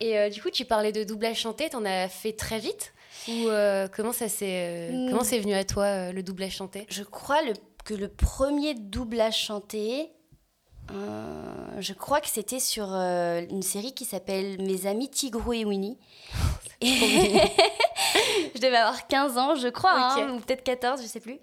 Et 0.00 0.18
euh, 0.18 0.28
du 0.28 0.42
coup, 0.42 0.50
tu 0.50 0.64
parlais 0.64 0.90
de 0.92 1.04
doublage 1.04 1.38
chanté. 1.38 1.68
T'en 1.70 1.84
as 1.84 2.08
fait 2.08 2.32
très 2.32 2.58
vite? 2.58 2.92
Ou 3.28 3.48
euh, 3.48 3.86
comment 3.94 4.12
ça 4.12 4.28
s'est 4.28 4.90
Mm. 4.92 5.10
comment 5.10 5.24
c'est 5.24 5.38
venu 5.38 5.54
à 5.54 5.64
toi 5.64 6.10
le 6.12 6.22
doublage 6.22 6.56
chanté? 6.56 6.84
Je 6.90 7.02
crois 7.04 7.42
le, 7.42 7.52
que 7.84 7.94
le 7.94 8.08
premier 8.08 8.74
doublage 8.74 9.38
chanté, 9.38 10.10
je 10.90 11.92
crois 11.92 12.20
que 12.20 12.28
c'était 12.28 12.60
sur 12.60 12.86
euh, 12.90 13.42
une 13.50 13.62
série 13.62 13.92
qui 13.94 14.04
s'appelle 14.04 14.60
Mes 14.62 14.86
amis 14.86 15.08
Tigrou 15.08 15.52
et 15.52 15.64
Winnie. 15.64 15.98
Et- 16.80 16.88
je 18.54 18.60
devais 18.60 18.76
avoir 18.76 19.06
15 19.06 19.38
ans, 19.38 19.54
je 19.54 19.68
crois, 19.68 19.92
hein, 19.94 20.34
ou 20.34 20.40
peut-être 20.40 20.62
14, 20.62 21.00
je 21.02 21.06
sais 21.06 21.20
plus. 21.20 21.38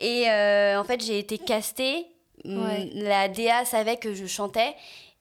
Et 0.00 0.28
euh, 0.30 0.80
en 0.80 0.84
fait, 0.84 1.04
j'ai 1.04 1.18
été 1.18 1.38
castée. 1.38 2.06
Ouais. 2.44 2.90
La 2.94 3.28
DA 3.28 3.64
savait 3.64 3.96
que 3.96 4.14
je 4.14 4.26
chantais. 4.26 4.74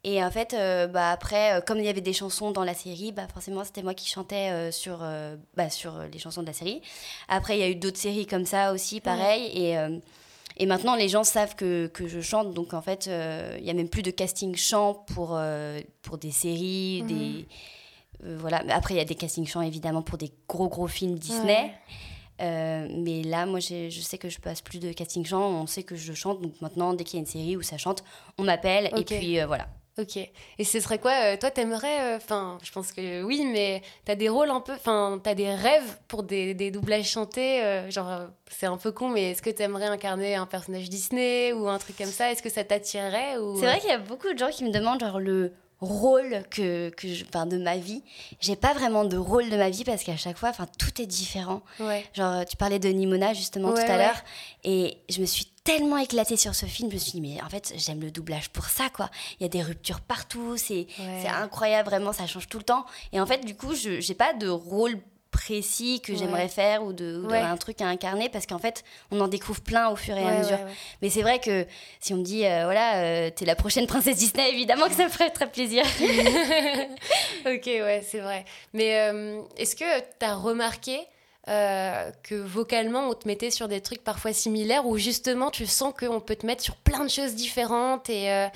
Et 0.03 0.23
en 0.23 0.29
fait, 0.31 0.53
euh, 0.53 0.87
bah, 0.87 1.11
après, 1.11 1.57
euh, 1.57 1.61
comme 1.61 1.79
il 1.79 1.85
y 1.85 1.89
avait 1.89 2.01
des 2.01 2.13
chansons 2.13 2.51
dans 2.51 2.63
la 2.63 2.75
série, 2.75 3.11
bah, 3.11 3.23
forcément, 3.33 3.63
c'était 3.63 3.81
moi 3.81 3.93
qui 3.95 4.07
chantais 4.07 4.51
euh, 4.51 4.71
sur, 4.71 4.99
euh, 5.01 5.35
bah, 5.55 5.69
sur 5.69 5.97
les 6.11 6.19
chansons 6.19 6.41
de 6.43 6.47
la 6.47 6.53
série. 6.53 6.81
Après, 7.27 7.57
il 7.57 7.59
y 7.59 7.63
a 7.63 7.67
eu 7.69 7.75
d'autres 7.75 7.97
séries 7.97 8.27
comme 8.27 8.45
ça 8.45 8.71
aussi, 8.71 9.01
pareil. 9.01 9.49
Et, 9.53 9.77
euh, 9.77 9.97
et 10.57 10.65
maintenant, 10.65 10.95
les 10.95 11.07
gens 11.09 11.23
savent 11.23 11.55
que, 11.55 11.87
que 11.87 12.07
je 12.07 12.19
chante. 12.21 12.53
Donc, 12.53 12.73
en 12.73 12.81
fait, 12.81 13.07
euh, 13.07 13.55
il 13.59 13.65
y 13.65 13.69
a 13.69 13.73
même 13.73 13.89
plus 13.89 14.01
de 14.03 14.11
casting 14.11 14.55
chant 14.55 14.93
pour, 14.93 15.31
euh, 15.35 15.79
pour 16.01 16.17
des 16.17 16.31
séries, 16.31 17.01
Mhm. 17.03 17.07
des... 17.07 17.47
euh, 18.25 18.37
voilà. 18.39 18.63
Après, 18.69 18.93
il 18.93 18.97
y 18.97 19.01
a 19.01 19.05
des 19.05 19.15
castings 19.15 19.47
chants, 19.47 19.61
évidemment, 19.61 20.01
pour 20.01 20.17
des 20.17 20.31
gros, 20.47 20.67
gros 20.67 20.87
films 20.87 21.17
Disney. 21.19 21.71
Euh, 22.39 22.87
mais 22.91 23.23
là, 23.23 23.45
moi, 23.47 23.59
je 23.59 23.89
sais 24.01 24.17
que 24.19 24.29
je 24.29 24.39
passe 24.39 24.61
plus 24.61 24.79
de 24.79 24.91
casting 24.91 25.25
chant. 25.25 25.41
On 25.61 25.65
sait 25.67 25.83
que 25.83 25.95
je 25.95 26.13
chante. 26.13 26.41
Donc, 26.41 26.53
maintenant, 26.61 26.93
dès 26.93 27.03
qu'il 27.03 27.15
y 27.15 27.17
a 27.17 27.21
une 27.21 27.25
série 27.25 27.57
où 27.57 27.61
ça 27.63 27.77
chante, 27.77 28.03
on 28.37 28.43
m'appelle. 28.43 28.91
Et 28.95 29.03
puis, 29.03 29.39
euh, 29.39 29.47
voilà. 29.47 29.67
Ok. 29.99 30.17
Et 30.17 30.63
ce 30.63 30.79
serait 30.79 30.99
quoi 30.99 31.11
euh, 31.23 31.37
Toi, 31.37 31.49
t'aimerais 31.49 32.15
Enfin, 32.15 32.59
je 32.61 32.71
pense 32.71 32.91
que 32.91 33.23
oui, 33.23 33.43
mais 33.51 33.81
t'as 34.05 34.13
des 34.15 34.29
rôles 34.29 34.51
un 34.51 34.61
peu. 34.61 34.73
Enfin, 34.73 35.19
t'as 35.23 35.33
des 35.33 35.53
rêves 35.53 35.97
pour 36.07 36.23
des, 36.23 36.53
des 36.53 36.69
doublages 36.69 37.09
chantés. 37.09 37.63
euh, 37.63 37.89
genre, 37.89 38.09
euh, 38.09 38.27
c'est 38.49 38.67
un 38.67 38.77
peu 38.77 38.91
con, 38.91 39.09
mais 39.09 39.31
est-ce 39.31 39.41
que 39.41 39.49
t'aimerais 39.49 39.87
incarner 39.87 40.35
un 40.35 40.45
personnage 40.45 40.89
Disney 40.89 41.51
ou 41.53 41.67
un 41.67 41.79
truc 41.79 41.97
comme 41.97 42.05
ça? 42.07 42.31
Est-ce 42.31 42.43
que 42.43 42.49
ça 42.49 42.63
t'attirerait 42.63 43.37
ou... 43.37 43.59
C'est 43.59 43.65
vrai 43.65 43.79
qu'il 43.79 43.89
y 43.89 43.93
a 43.93 43.97
beaucoup 43.97 44.31
de 44.31 44.37
gens 44.37 44.49
qui 44.49 44.63
me 44.63 44.71
demandent 44.71 44.99
genre 44.99 45.19
le 45.19 45.51
rôle 45.79 46.43
que, 46.49 46.89
que 46.89 47.07
je, 47.13 47.23
enfin, 47.25 47.45
de 47.45 47.57
ma 47.57 47.77
vie. 47.77 48.01
J'ai 48.39 48.55
pas 48.55 48.73
vraiment 48.73 49.05
de 49.05 49.17
rôle 49.17 49.49
de 49.49 49.57
ma 49.57 49.69
vie 49.69 49.83
parce 49.83 50.03
qu'à 50.03 50.17
chaque 50.17 50.37
fois, 50.37 50.49
enfin, 50.49 50.65
tout 50.77 51.01
est 51.01 51.05
différent. 51.05 51.61
Ouais. 51.79 52.05
Genre, 52.13 52.45
tu 52.45 52.57
parlais 52.57 52.79
de 52.79 52.89
Nimona 52.89 53.33
justement 53.33 53.69
Ouais, 53.69 53.85
tout 53.85 53.91
à 53.91 53.95
ouais. 53.95 54.05
l'heure, 54.05 54.21
et 54.63 54.97
je 55.09 55.21
me 55.21 55.25
suis 55.25 55.45
tellement 55.63 55.97
éclatée 55.97 56.37
sur 56.37 56.55
ce 56.55 56.65
film. 56.65 56.89
Je 56.89 56.95
me 56.95 56.99
suis 56.99 57.11
dit, 57.11 57.21
mais 57.21 57.41
en 57.43 57.49
fait, 57.49 57.73
j'aime 57.75 57.99
le 58.01 58.09
doublage 58.09 58.49
pour 58.49 58.65
ça, 58.65 58.89
quoi. 58.89 59.09
Il 59.39 59.43
y 59.43 59.45
a 59.45 59.49
des 59.49 59.61
ruptures 59.61 60.01
partout, 60.01 60.55
c'est 60.57 60.87
incroyable, 61.27 61.89
vraiment, 61.89 62.13
ça 62.13 62.25
change 62.25 62.47
tout 62.47 62.57
le 62.57 62.63
temps. 62.63 62.85
Et 63.13 63.19
en 63.19 63.25
fait, 63.25 63.45
du 63.45 63.55
coup, 63.55 63.75
je 63.75 63.99
j'ai 63.99 64.15
pas 64.15 64.33
de 64.33 64.47
rôle 64.47 64.99
précis 65.31 66.01
que 66.01 66.11
Ouais. 66.11 66.17
j'aimerais 66.17 66.47
faire 66.47 66.83
ou 66.83 66.93
de, 66.93 67.19
ou 67.23 67.27
de- 67.27 67.31
Ouais. 67.31 67.39
un 67.41 67.57
truc 67.57 67.81
à 67.81 67.85
incarner 67.87 68.29
parce 68.29 68.45
qu'en 68.45 68.59
fait 68.59 68.83
on 69.11 69.19
en 69.19 69.27
découvre 69.27 69.61
plein 69.61 69.89
au 69.89 69.95
fur 69.95 70.17
et 70.17 70.23
à 70.25 70.37
mesure 70.39 70.59
mais 71.01 71.09
c'est 71.09 71.21
vrai 71.21 71.39
que 71.39 71.65
si 71.99 72.13
on 72.13 72.17
me 72.17 72.23
dit 72.23 72.45
euh, 72.45 72.63
voilà 72.65 72.97
euh, 73.03 73.29
t'es 73.29 73.45
la 73.45 73.55
prochaine 73.55 73.87
princesse 73.87 74.17
Disney 74.17 74.49
évidemment 74.51 74.87
que 74.87 74.93
ça 74.95 75.03
me 75.03 75.09
ferait 75.09 75.29
très 75.29 75.49
plaisir 75.49 75.83
ok, 77.45 77.65
ouais, 77.65 78.03
c'est 78.07 78.19
vrai. 78.19 78.45
Mais 78.73 78.99
euh, 78.99 79.41
est-ce 79.57 79.75
que 79.75 79.99
tu 80.19 80.25
as 80.25 80.35
remarqué 80.35 80.99
que 81.45 82.35
vocalement, 82.35 83.07
on 83.07 83.13
te 83.13 83.25
mettait 83.25 83.51
sur 83.51 83.67
des 83.69 83.79
trucs 83.79 84.03
parfois 84.03 84.33
similaires 84.33 84.85
ou 84.85 84.97
justement, 84.97 85.49
tu 85.49 85.65
sens 85.65 85.93
qu'on 85.97 86.19
peut 86.19 86.35
te 86.35 86.45
mettre 86.45 86.61
sur 86.61 86.75
plein 86.75 87.05
de 87.05 87.09
choses 87.09 87.35
différentes 87.35 88.09
et... 88.09 88.47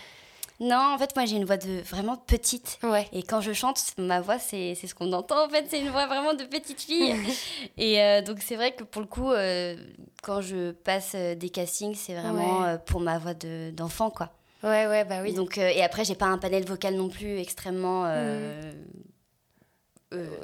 non 0.61 0.93
en 0.93 0.97
fait 0.97 1.13
moi 1.15 1.25
j'ai 1.25 1.35
une 1.35 1.43
voix 1.45 1.57
de 1.57 1.81
vraiment 1.81 2.15
petite 2.15 2.79
Ouais. 2.83 3.07
Et 3.11 3.23
quand 3.23 3.41
je 3.41 3.51
chante, 3.51 3.81
ma 3.97 4.21
voix, 4.21 4.39
c'est 4.39 4.75
c'est 4.75 4.87
ce 4.87 4.95
qu'on 4.95 5.11
entend 5.11 5.45
en 5.45 5.49
fait, 5.49 5.65
c'est 5.69 5.79
une 5.81 5.89
voix 5.89 6.05
vraiment 6.07 6.33
de 6.33 6.45
petite 6.45 6.79
fille. 6.81 7.13
et 7.77 8.01
euh, 8.01 8.21
donc 8.21 8.37
c'est 8.41 8.55
vrai 8.55 8.73
que 8.73 8.83
pour 8.85 9.01
le 9.01 9.07
coup, 9.07 9.31
euh, 9.31 9.75
quand 10.23 10.39
je 10.41 10.71
passe 10.71 11.11
euh, 11.15 11.35
des 11.35 11.49
castings, 11.49 11.95
c'est 11.95 12.13
vraiment 12.13 12.61
Ouais. 12.61 12.77
pour 12.85 12.99
ma 13.01 13.17
voix 13.17 13.33
de- 13.33 13.71
d'enfant, 13.71 14.09
quoi. 14.09 14.29
Ouais, 14.63 14.85
ouais, 14.87 15.03
bah 15.05 15.21
oui. 15.23 15.33
Donc, 15.33 15.57
euh, 15.57 15.67
et 15.69 15.81
après, 15.83 16.05
j'ai 16.05 16.13
pas 16.15 16.27
un 16.27 16.37
panel 16.37 16.63
vocal 16.65 16.93
non 16.95 17.09
plus 17.09 17.39
extrêmement 17.39 18.05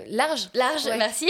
Large 0.10 0.50
large, 0.54 0.86
Ouais. 0.86 0.98
merci. 0.98 1.30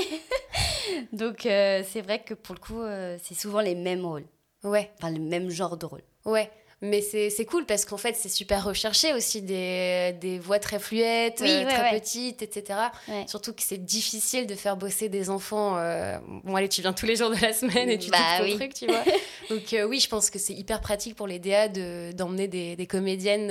donc 1.12 1.40
c'est 1.42 2.02
vrai 2.02 2.20
que 2.24 2.36
pour 2.36 2.54
le 2.54 2.60
coup, 2.62 2.82
c'est 3.24 3.34
souvent 3.34 3.62
les 3.62 3.74
mêmes 3.76 4.06
rôles, 4.06 4.26
Ouais, 4.64 4.92
enfin 4.98 5.10
le 5.12 5.20
même 5.20 5.50
genre 5.50 5.76
de 5.76 5.86
rôle. 5.88 6.04
ouais. 6.26 6.52
Mais 6.84 7.02
c'est 7.02 7.32
c'est 7.32 7.46
cool 7.46 7.66
parce 7.66 7.86
qu'en 7.86 7.98
fait, 7.98 8.16
c'est 8.16 8.30
super 8.30 8.64
recherché 8.64 9.12
aussi, 9.14 9.42
des, 9.42 10.14
des 10.22 10.38
voix 10.38 10.60
très 10.60 10.78
fluettes, 10.78 11.40
Oui, 11.42 11.50
euh, 11.50 11.66
ouais, 11.66 11.74
très 11.74 11.92
ouais. 11.92 12.00
petites, 12.00 12.44
etc. 12.44 12.80
Ouais. 13.08 13.26
Surtout 13.28 13.52
que 13.54 13.64
c'est 13.64 13.84
difficile 13.84 14.46
de 14.46 14.54
faire 14.54 14.78
bosser 14.78 15.10
des 15.10 15.32
enfants. 15.32 15.76
euh, 15.78 16.20
Bon, 16.44 16.56
allez, 16.56 16.70
tu 16.70 16.82
viens 16.82 16.94
tous 16.94 17.08
les 17.08 17.16
jours 17.16 17.32
de 17.32 17.42
la 17.42 17.52
semaine 17.54 17.90
et 17.90 17.98
tu 17.98 18.12
Bah 18.12 18.18
ton 18.38 18.44
oui. 18.44 18.56
truc, 18.58 18.76
tu 18.76 18.86
vois. 18.86 19.04
Donc, 19.50 19.74
euh, 19.74 19.86
oui, 19.86 20.00
je 20.00 20.08
pense 20.08 20.30
que 20.30 20.38
c'est 20.38 20.54
hyper 20.54 20.80
pratique 20.80 21.16
pour 21.16 21.26
les 21.26 21.40
DA 21.40 21.68
de- 21.68 22.12
d'emmener 22.12 22.48
des, 22.48 22.76
des 22.76 22.86
comédiennes 22.86 23.50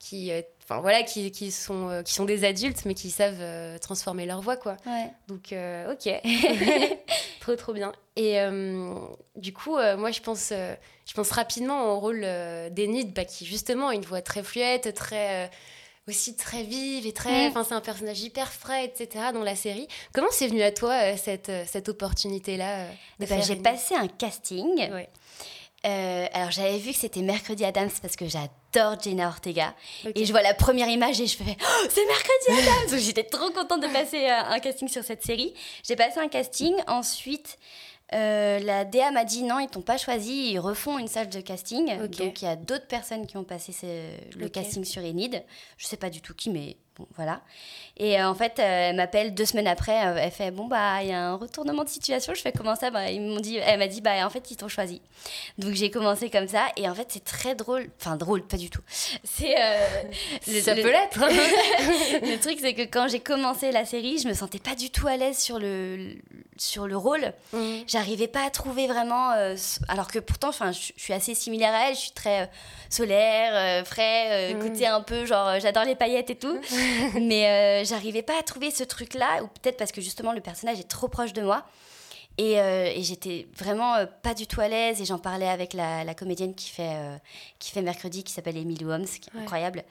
qui, 0.00 0.32
euh, 0.32 0.40
enfin, 0.64 0.80
voilà, 0.80 1.02
qui, 1.02 1.30
qui, 1.30 1.52
sont, 1.52 1.88
euh, 1.88 2.02
qui 2.02 2.14
sont 2.14 2.24
des 2.24 2.44
adultes, 2.44 2.84
mais 2.86 2.94
qui 2.94 3.10
savent 3.10 3.38
euh, 3.40 3.78
transformer 3.78 4.26
leur 4.26 4.40
voix, 4.40 4.56
quoi. 4.56 4.76
Ouais. 4.86 5.10
Donc, 5.28 5.52
euh, 5.52 5.92
ok. 5.92 6.10
trop, 7.40 7.54
trop 7.54 7.72
bien. 7.72 7.92
Et 8.16 8.40
euh, 8.40 8.94
du 9.36 9.52
coup, 9.52 9.76
moi, 9.98 10.10
je 10.10 10.20
pense, 10.20 10.48
je 10.50 11.14
pense 11.14 11.30
rapidement 11.30 11.92
au 11.92 12.00
rôle 12.00 12.22
d'Enid, 12.72 13.12
bah, 13.12 13.24
qui 13.24 13.46
justement 13.46 13.88
a 13.88 13.94
une 13.94 14.04
voix 14.04 14.22
très 14.22 14.42
fluette, 14.42 14.92
très. 14.94 15.50
aussi 16.08 16.34
très 16.34 16.62
vive 16.62 17.06
et 17.06 17.12
très. 17.12 17.46
Mm. 17.46 17.50
Enfin, 17.50 17.64
c'est 17.64 17.74
un 17.74 17.80
personnage 17.80 18.20
hyper 18.22 18.50
frais, 18.50 18.86
etc. 18.86 19.26
dans 19.34 19.44
la 19.44 19.56
série. 19.56 19.86
Comment 20.14 20.28
c'est 20.30 20.48
venu 20.48 20.62
à 20.62 20.72
toi, 20.72 21.16
cette, 21.16 21.52
cette 21.66 21.90
opportunité-là 21.90 22.78
euh, 22.80 22.90
de 23.20 23.24
Eh 23.24 23.26
ben, 23.26 23.42
j'ai 23.42 23.56
passé 23.56 23.94
un 23.94 24.08
casting. 24.08 24.90
Ouais. 24.90 25.08
Alors 25.82 26.50
j'avais 26.50 26.78
vu 26.78 26.90
que 26.92 26.98
c'était 26.98 27.22
Mercredi 27.22 27.64
Adams 27.64 27.90
parce 28.02 28.16
que 28.16 28.26
j'adore 28.28 28.59
Jenna 29.02 29.28
Ortega. 29.28 29.74
Et 30.14 30.24
je 30.24 30.30
vois 30.32 30.42
la 30.42 30.54
première 30.54 30.88
image 30.88 31.20
et 31.20 31.26
je 31.26 31.36
fais 31.36 31.56
oh, 31.60 31.86
c'est 31.88 32.06
Mercredi 32.06 32.68
Adams 32.88 32.98
j'étais 32.98 33.24
trop 33.24 33.50
contente 33.50 33.82
de 33.82 33.88
passer 33.88 34.24
euh, 34.28 34.42
un 34.48 34.58
casting 34.60 34.88
sur 34.88 35.02
cette 35.04 35.24
série. 35.24 35.54
J'ai 35.86 35.96
passé 35.96 36.18
un 36.20 36.28
casting. 36.28 36.74
Ensuite, 36.86 37.58
euh, 38.12 38.58
la 38.60 38.84
DA 38.84 39.10
m'a 39.12 39.24
dit 39.24 39.42
non, 39.42 39.58
ils 39.60 39.68
t'ont 39.68 39.82
pas 39.82 39.96
choisi, 39.98 40.50
ils 40.52 40.58
refont 40.58 40.98
une 40.98 41.08
salle 41.08 41.28
de 41.28 41.40
casting. 41.40 41.86
Donc 42.08 42.42
il 42.42 42.44
y 42.44 42.48
a 42.48 42.56
d'autres 42.56 42.86
personnes 42.86 43.26
qui 43.26 43.36
ont 43.36 43.44
passé 43.44 43.72
ce- 43.72 44.38
le 44.38 44.48
casting 44.48 44.84
sur 44.84 45.02
Enid. 45.02 45.42
Je 45.76 45.86
sais 45.86 45.96
pas 45.96 46.10
du 46.10 46.20
tout 46.20 46.34
qui, 46.34 46.50
mais 46.50 46.76
bon, 47.00 47.06
voilà. 47.16 47.40
Et 47.96 48.18
euh, 48.20 48.28
en 48.28 48.34
fait, 48.34 48.58
euh, 48.58 48.90
elle 48.90 48.96
m'appelle 48.96 49.34
deux 49.34 49.44
semaines 49.44 49.66
après. 49.66 50.06
euh, 50.06 50.16
elle 50.18 50.30
fait 50.30 50.50
bon 50.50 50.66
bah 50.66 51.02
il 51.02 51.08
y 51.08 51.12
a 51.12 51.20
un 51.20 51.34
retournement 51.34 51.84
de 51.84 51.88
situation. 51.88 52.32
Je 52.34 52.40
fais 52.40 52.52
comment 52.52 52.76
ça? 52.76 52.90
Bah 52.90 53.10
ils 53.10 53.20
m'ont 53.20 53.40
dit, 53.40 53.56
elle 53.58 53.78
m'a 53.78 53.88
dit 53.88 54.00
bah 54.00 54.24
en 54.24 54.30
fait 54.30 54.50
ils 54.50 54.56
t'ont 54.56 54.68
choisi. 54.68 55.02
Donc 55.58 55.74
j'ai 55.74 55.90
commencé 55.90 56.30
comme 56.30 56.48
ça 56.48 56.66
et 56.76 56.88
en 56.88 56.94
fait 56.94 57.06
c'est 57.10 57.24
très 57.24 57.54
drôle. 57.54 57.88
Enfin 58.00 58.16
drôle, 58.16 58.42
pas 58.46 58.56
du 58.56 58.70
tout. 58.70 58.80
C'est 59.24 59.54
Ça 60.62 60.74
le- 60.74 60.82
peut 60.82 60.90
l'être. 60.90 61.18
le 62.22 62.36
truc, 62.38 62.58
c'est 62.60 62.74
que 62.74 62.82
quand 62.82 63.08
j'ai 63.08 63.20
commencé 63.20 63.70
la 63.72 63.84
série, 63.84 64.18
je 64.18 64.28
me 64.28 64.34
sentais 64.34 64.58
pas 64.58 64.74
du 64.74 64.90
tout 64.90 65.06
à 65.06 65.16
l'aise 65.16 65.38
sur 65.38 65.58
le, 65.58 66.14
sur 66.56 66.86
le 66.86 66.96
rôle. 66.96 67.32
Mhm. 67.52 67.84
J'arrivais 67.86 68.28
pas 68.28 68.44
à 68.46 68.50
trouver 68.50 68.86
vraiment. 68.86 69.30
alors 69.88 70.08
que 70.08 70.18
pourtant, 70.18 70.50
je, 70.52 70.92
suis 70.96 71.12
assez 71.12 71.34
similaire 71.34 71.74
à 71.74 71.88
elle. 71.88 71.94
Je 71.94 72.00
suis 72.00 72.10
très 72.12 72.50
solaire, 72.88 73.84
frais, 73.86 74.54
Mhm. 74.54 74.62
côté 74.62 74.86
un 74.86 75.00
peu 75.00 75.24
genre 75.26 75.60
j'adore 75.60 75.84
les 75.84 75.94
paillettes 75.94 76.30
et 76.30 76.36
tout. 76.36 76.58
Mais 77.20 77.82
euh, 77.82 77.84
j'arrivais 77.84 78.22
pas 78.22 78.38
à 78.38 78.42
trouver 78.42 78.70
ce 78.70 78.84
truc-là, 78.84 79.42
ou 79.42 79.46
peut-être 79.46 79.76
parce 79.76 79.92
que 79.92 80.00
justement 80.00 80.32
le 80.32 80.40
personnage 80.40 80.80
est 80.80 80.88
trop 80.88 81.08
proche 81.08 81.32
de 81.32 81.42
moi. 81.42 81.64
Et, 82.38 82.58
euh, 82.58 82.86
et 82.94 83.02
j'étais 83.02 83.46
vraiment 83.54 83.96
euh, 83.96 84.06
pas 84.22 84.32
du 84.32 84.46
tout 84.46 84.60
à 84.62 84.68
l'aise. 84.68 85.00
Et 85.00 85.04
j'en 85.04 85.18
parlais 85.18 85.48
avec 85.48 85.74
la, 85.74 86.04
la 86.04 86.14
comédienne 86.14 86.54
qui 86.54 86.70
fait, 86.70 86.94
euh, 86.94 87.16
qui 87.58 87.70
fait 87.70 87.82
mercredi, 87.82 88.24
qui 88.24 88.32
s'appelle 88.32 88.56
Emily 88.56 88.84
Holmes, 88.84 89.04
qui 89.04 89.28
est 89.28 89.34
Ouais. 89.36 89.42
incroyable. 89.42 89.84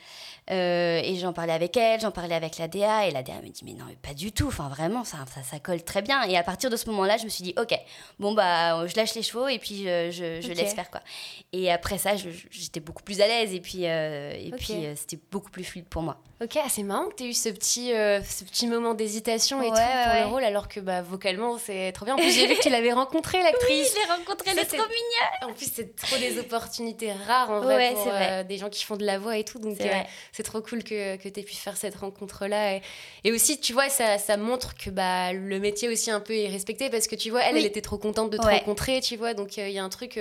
Et 0.52 1.16
j'en 1.22 1.32
parlais 1.32 1.54
avec 1.54 1.78
elle, 1.78 2.00
j'en 2.00 2.10
parlais 2.10 2.34
avec 2.34 2.58
la 2.58 2.68
DA. 2.68 3.06
Et 3.08 3.12
la 3.12 3.22
DA 3.22 3.36
me 3.44 3.50
dit 3.50 3.62
Mais 3.64 3.74
non, 3.74 3.86
mais 3.88 3.96
pas 4.02 4.16
du 4.16 4.32
tout. 4.32 4.48
Enfin, 4.48 4.68
vraiment, 4.68 5.04
ça, 5.04 5.18
ça, 5.34 5.44
ça 5.44 5.60
colle 5.60 5.84
très 5.84 6.02
bien. 6.02 6.24
Et 6.24 6.38
à 6.38 6.44
partir 6.44 6.72
de 6.72 6.76
ce 6.76 6.90
moment-là, 6.90 7.18
je 7.18 7.26
me 7.26 7.30
suis 7.30 7.44
dit 7.44 7.54
Ok, 7.60 7.78
bon, 8.18 8.34
bah, 8.34 8.88
je 8.88 8.96
lâche 8.96 9.14
les 9.14 9.22
chevaux 9.22 9.48
et 9.48 9.60
puis 9.60 9.84
je, 9.84 10.40
je, 10.42 10.52
laisse 10.54 10.74
faire 10.74 10.90
quoi. 10.90 11.02
Et 11.54 11.72
après 11.72 12.00
ça, 12.00 12.14
j'étais 12.50 12.80
beaucoup 12.80 13.04
plus 13.04 13.22
à 13.22 13.28
l'aise. 13.28 13.54
Et 13.54 13.60
puis, 13.60 13.84
et 13.84 14.52
puis 14.58 14.88
c'était 14.96 15.20
beaucoup 15.32 15.52
plus 15.52 15.64
fluide 15.64 15.86
pour 15.86 16.02
moi. 16.02 16.18
Ok, 16.42 16.58
ah, 16.64 16.68
c'est 16.70 16.84
marrant 16.84 17.10
que 17.10 17.16
tu 17.16 17.26
aies 17.26 17.30
eu 17.30 17.34
ce 17.34 17.50
petit, 17.50 17.90
ce 17.90 18.44
petit 18.46 18.66
moment 18.66 18.94
d'hésitation 18.96 19.62
et 19.62 19.66
Ouais, 19.70 19.72
tout 19.72 19.76
pour 19.76 20.14
ouais. 20.14 20.22
le 20.22 20.28
rôle, 20.28 20.44
alors 20.46 20.68
que 20.70 20.80
bah, 20.80 21.02
vocalement, 21.02 21.58
c'est 21.60 21.92
trop 21.92 22.06
bien. 22.06 22.16
En 22.16 22.18
plus, 22.18 22.39
j'ai 22.40 22.48
vu 22.48 22.56
que 22.56 22.62
tu 22.62 22.70
l'avais 22.70 22.94
rencontrée, 22.94 23.42
l'actrice. 23.44 23.70
Oui, 23.70 23.88
je 23.90 24.00
l'ai 24.00 24.14
rencontrée, 24.14 24.52
elle 24.52 24.60
est 24.60 24.66
trop 24.66 24.78
mignonne. 24.78 25.52
En 25.52 25.54
plus, 25.54 25.72
c'est 25.74 25.96
trop 25.96 26.18
des 26.18 26.40
opportunités 26.40 27.12
rares 27.12 27.52
en 27.52 27.62
vrai 27.62 27.94
pour 27.94 28.12
euh, 28.12 28.44
des 28.44 28.58
gens 28.58 28.70
qui 28.70 28.84
font 28.84 28.98
de 28.98 29.06
la 29.06 29.20
voix 29.20 29.38
et 29.38 29.44
tout. 29.44 29.60
Donc, 29.60 29.78
c'est 30.32 30.44
trop 30.44 30.62
cool 30.62 30.84
que, 30.84 31.18
que 31.18 31.30
tu 31.30 31.40
aies 31.40 31.44
pu 31.44 31.56
faire 31.56 31.78
cette 31.78 31.96
rencontre-là. 31.96 32.76
Et, 32.76 32.82
et, 33.24 33.32
aussi, 33.32 33.60
tu 33.60 33.74
vois, 33.74 33.90
ça, 33.90 34.18
ça 34.18 34.38
montre 34.38 34.76
que 34.76 34.90
bah, 34.90 35.34
le 35.34 35.60
métier 35.60 35.90
aussi 35.90 36.12
un 36.12 36.20
peu 36.20 36.36
est 36.36 36.50
respecté 36.50 36.90
parce 36.90 37.08
que 37.08 37.16
tu 37.16 37.30
vois, 37.30 37.44
elle, 37.44 37.58
elle 37.58 37.66
était 37.66 37.82
trop 37.82 37.98
contente 37.98 38.30
de 38.32 38.38
te 38.38 38.44
rencontrer, 38.44 39.02
tu 39.02 39.16
vois. 39.16 39.34
Donc, 39.34 39.58
il 39.58 39.70
y 39.70 39.80
a 39.80 39.84
un 39.84 39.90
truc 39.90 40.20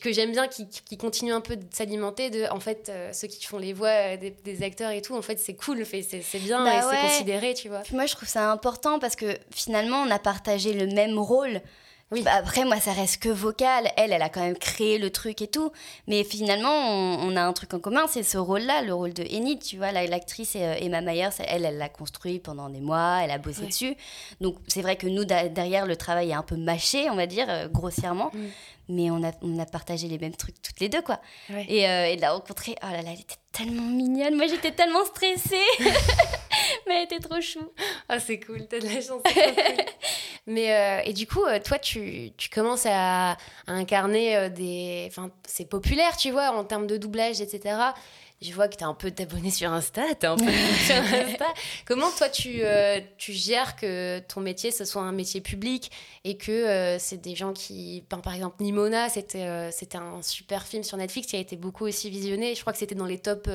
que 0.00 0.12
j'aime 0.12 0.32
bien, 0.32 0.46
qui, 0.48 0.68
qui, 0.68 0.96
continue 0.96 1.32
un 1.32 1.40
peu 1.40 1.56
de 1.56 1.64
s'alimenter 1.70 2.30
de, 2.30 2.44
en 2.50 2.60
fait, 2.60 2.88
euh, 2.88 3.12
ceux 3.12 3.28
qui 3.28 3.44
font 3.44 3.58
les 3.58 3.72
voix 3.72 3.88
euh, 3.88 4.16
des, 4.44 4.62
acteurs 4.62 4.90
et 4.90 5.00
tout, 5.00 5.16
en 5.16 5.22
fait, 5.22 5.38
c'est 5.38 5.54
cool, 5.54 5.84
c'est 5.86 6.38
bien 6.38 6.64
bah 6.64 6.78
et 6.78 6.82
c'est 6.82 7.08
considéré, 7.08 7.54
tu 7.54 7.68
vois. 7.68 7.82
moi, 7.92 8.06
je 8.06 8.14
trouve 8.14 8.28
ça 8.28 8.50
important 8.50 8.98
parce 8.98 9.16
que 9.16 9.38
finalement, 9.50 10.02
on 10.02 10.10
a 10.10 10.18
partagé 10.18 10.74
le 10.74 10.86
même 10.86 11.18
rôle. 11.18 11.60
Oui. 12.12 12.22
Bah, 12.22 12.32
après, 12.34 12.64
moi, 12.64 12.80
ça 12.80 12.92
reste 12.92 13.22
que 13.22 13.28
vocal. 13.28 13.88
Elle, 13.96 14.12
elle 14.12 14.22
a 14.22 14.28
quand 14.28 14.40
même 14.40 14.58
créé 14.58 14.98
le 14.98 15.10
truc 15.10 15.42
et 15.42 15.46
tout. 15.46 15.70
Mais 16.08 16.24
finalement, 16.24 16.68
on, 16.68 17.36
a 17.36 17.42
un 17.42 17.52
truc 17.52 17.72
en 17.72 17.78
commun, 17.78 18.06
c'est 18.08 18.24
ce 18.24 18.36
rôle-là, 18.36 18.82
le 18.82 18.92
rôle 18.92 19.12
de 19.12 19.22
Enid. 19.22 19.62
Tu 19.62 19.76
vois, 19.76 19.92
l'actrice 19.92 20.54
euh, 20.56 20.74
Emma 20.80 21.02
Myers, 21.02 21.28
elle, 21.46 21.64
elle 21.64 21.78
l'a 21.78 21.88
construit 21.88 22.40
pendant 22.40 22.68
des 22.68 22.80
mois, 22.80 23.20
elle 23.22 23.30
a 23.30 23.38
bossé 23.38 23.64
dessus. 23.66 23.94
Donc, 24.40 24.56
c'est 24.66 24.82
vrai 24.82 24.96
que 24.96 25.06
nous, 25.06 25.24
derrière, 25.24 25.86
le 25.86 25.94
travail 25.94 26.30
est 26.30 26.34
un 26.34 26.42
peu 26.42 26.56
mâché, 26.56 27.08
on 27.10 27.14
va 27.14 27.26
dire, 27.26 27.68
grossièrement. 27.70 28.32
Mm 28.34 28.48
mais 28.90 29.10
on 29.10 29.22
a, 29.22 29.32
on 29.42 29.58
a 29.58 29.66
partagé 29.66 30.08
les 30.08 30.18
mêmes 30.18 30.34
trucs 30.34 30.60
toutes 30.60 30.80
les 30.80 30.88
deux, 30.88 31.02
quoi. 31.02 31.20
Et, 31.68 31.88
euh, 31.88 32.06
et, 32.06 32.16
de 32.16 32.20
la 32.20 32.32
rencontrer, 32.32 32.74
oh 32.82 32.86
là 32.86 33.02
là, 33.02 33.10
elle 33.12 33.20
était 33.20 33.36
tellement 33.52 33.82
mignonne. 33.82 34.34
Moi, 34.36 34.46
j'étais 34.48 34.72
tellement 34.72 35.04
stressée. 35.04 35.64
mais 36.86 36.96
elle 36.96 37.04
était 37.04 37.20
trop 37.20 37.40
chou. 37.40 37.72
Ah, 38.08 38.20
c'est 38.20 38.40
cool, 38.40 38.66
t'as 38.68 38.80
de 38.80 38.86
la 38.86 39.00
chance. 39.00 39.22
Cool. 39.22 39.84
mais, 40.46 40.72
euh, 40.72 41.00
et 41.04 41.12
du 41.12 41.26
coup, 41.26 41.44
euh, 41.44 41.60
toi, 41.60 41.78
tu, 41.78 42.32
tu 42.36 42.50
commences 42.50 42.86
à, 42.86 43.32
à 43.32 43.36
incarner 43.66 44.50
des. 44.50 45.06
Enfin, 45.08 45.30
c'est 45.46 45.68
populaire, 45.68 46.16
tu 46.16 46.30
vois, 46.30 46.50
en 46.50 46.64
termes 46.64 46.86
de 46.86 46.96
doublage, 46.96 47.40
etc 47.40 47.92
je 48.42 48.54
vois 48.54 48.68
que 48.68 48.76
tu 48.76 48.80
es 48.80 48.86
un 48.86 48.94
peu 48.94 49.12
abonné 49.18 49.50
sur 49.50 49.70
Insta, 49.70 50.02
tu 50.18 50.26
un 50.26 50.36
peu 50.36 50.44
sur 50.86 50.96
Insta. 50.96 51.46
Comment 51.84 52.10
toi 52.10 52.30
tu, 52.30 52.60
euh, 52.62 52.98
tu 53.18 53.32
gères 53.32 53.76
que 53.76 54.20
ton 54.20 54.40
métier 54.40 54.70
ce 54.70 54.86
soit 54.86 55.02
un 55.02 55.12
métier 55.12 55.42
public 55.42 55.90
et 56.24 56.38
que 56.38 56.50
euh, 56.50 56.98
c'est 56.98 57.18
des 57.18 57.34
gens 57.34 57.52
qui 57.52 58.02
par 58.08 58.34
exemple 58.34 58.62
Nimona, 58.62 59.10
c'était 59.10 59.42
euh, 59.42 59.70
c'était 59.70 59.98
un 59.98 60.22
super 60.22 60.66
film 60.66 60.82
sur 60.84 60.96
Netflix 60.96 61.28
qui 61.28 61.36
a 61.36 61.38
été 61.38 61.56
beaucoup 61.56 61.84
aussi 61.84 62.08
visionné, 62.08 62.54
je 62.54 62.60
crois 62.62 62.72
que 62.72 62.78
c'était 62.78 62.94
dans 62.94 63.04
les 63.04 63.18
top 63.18 63.46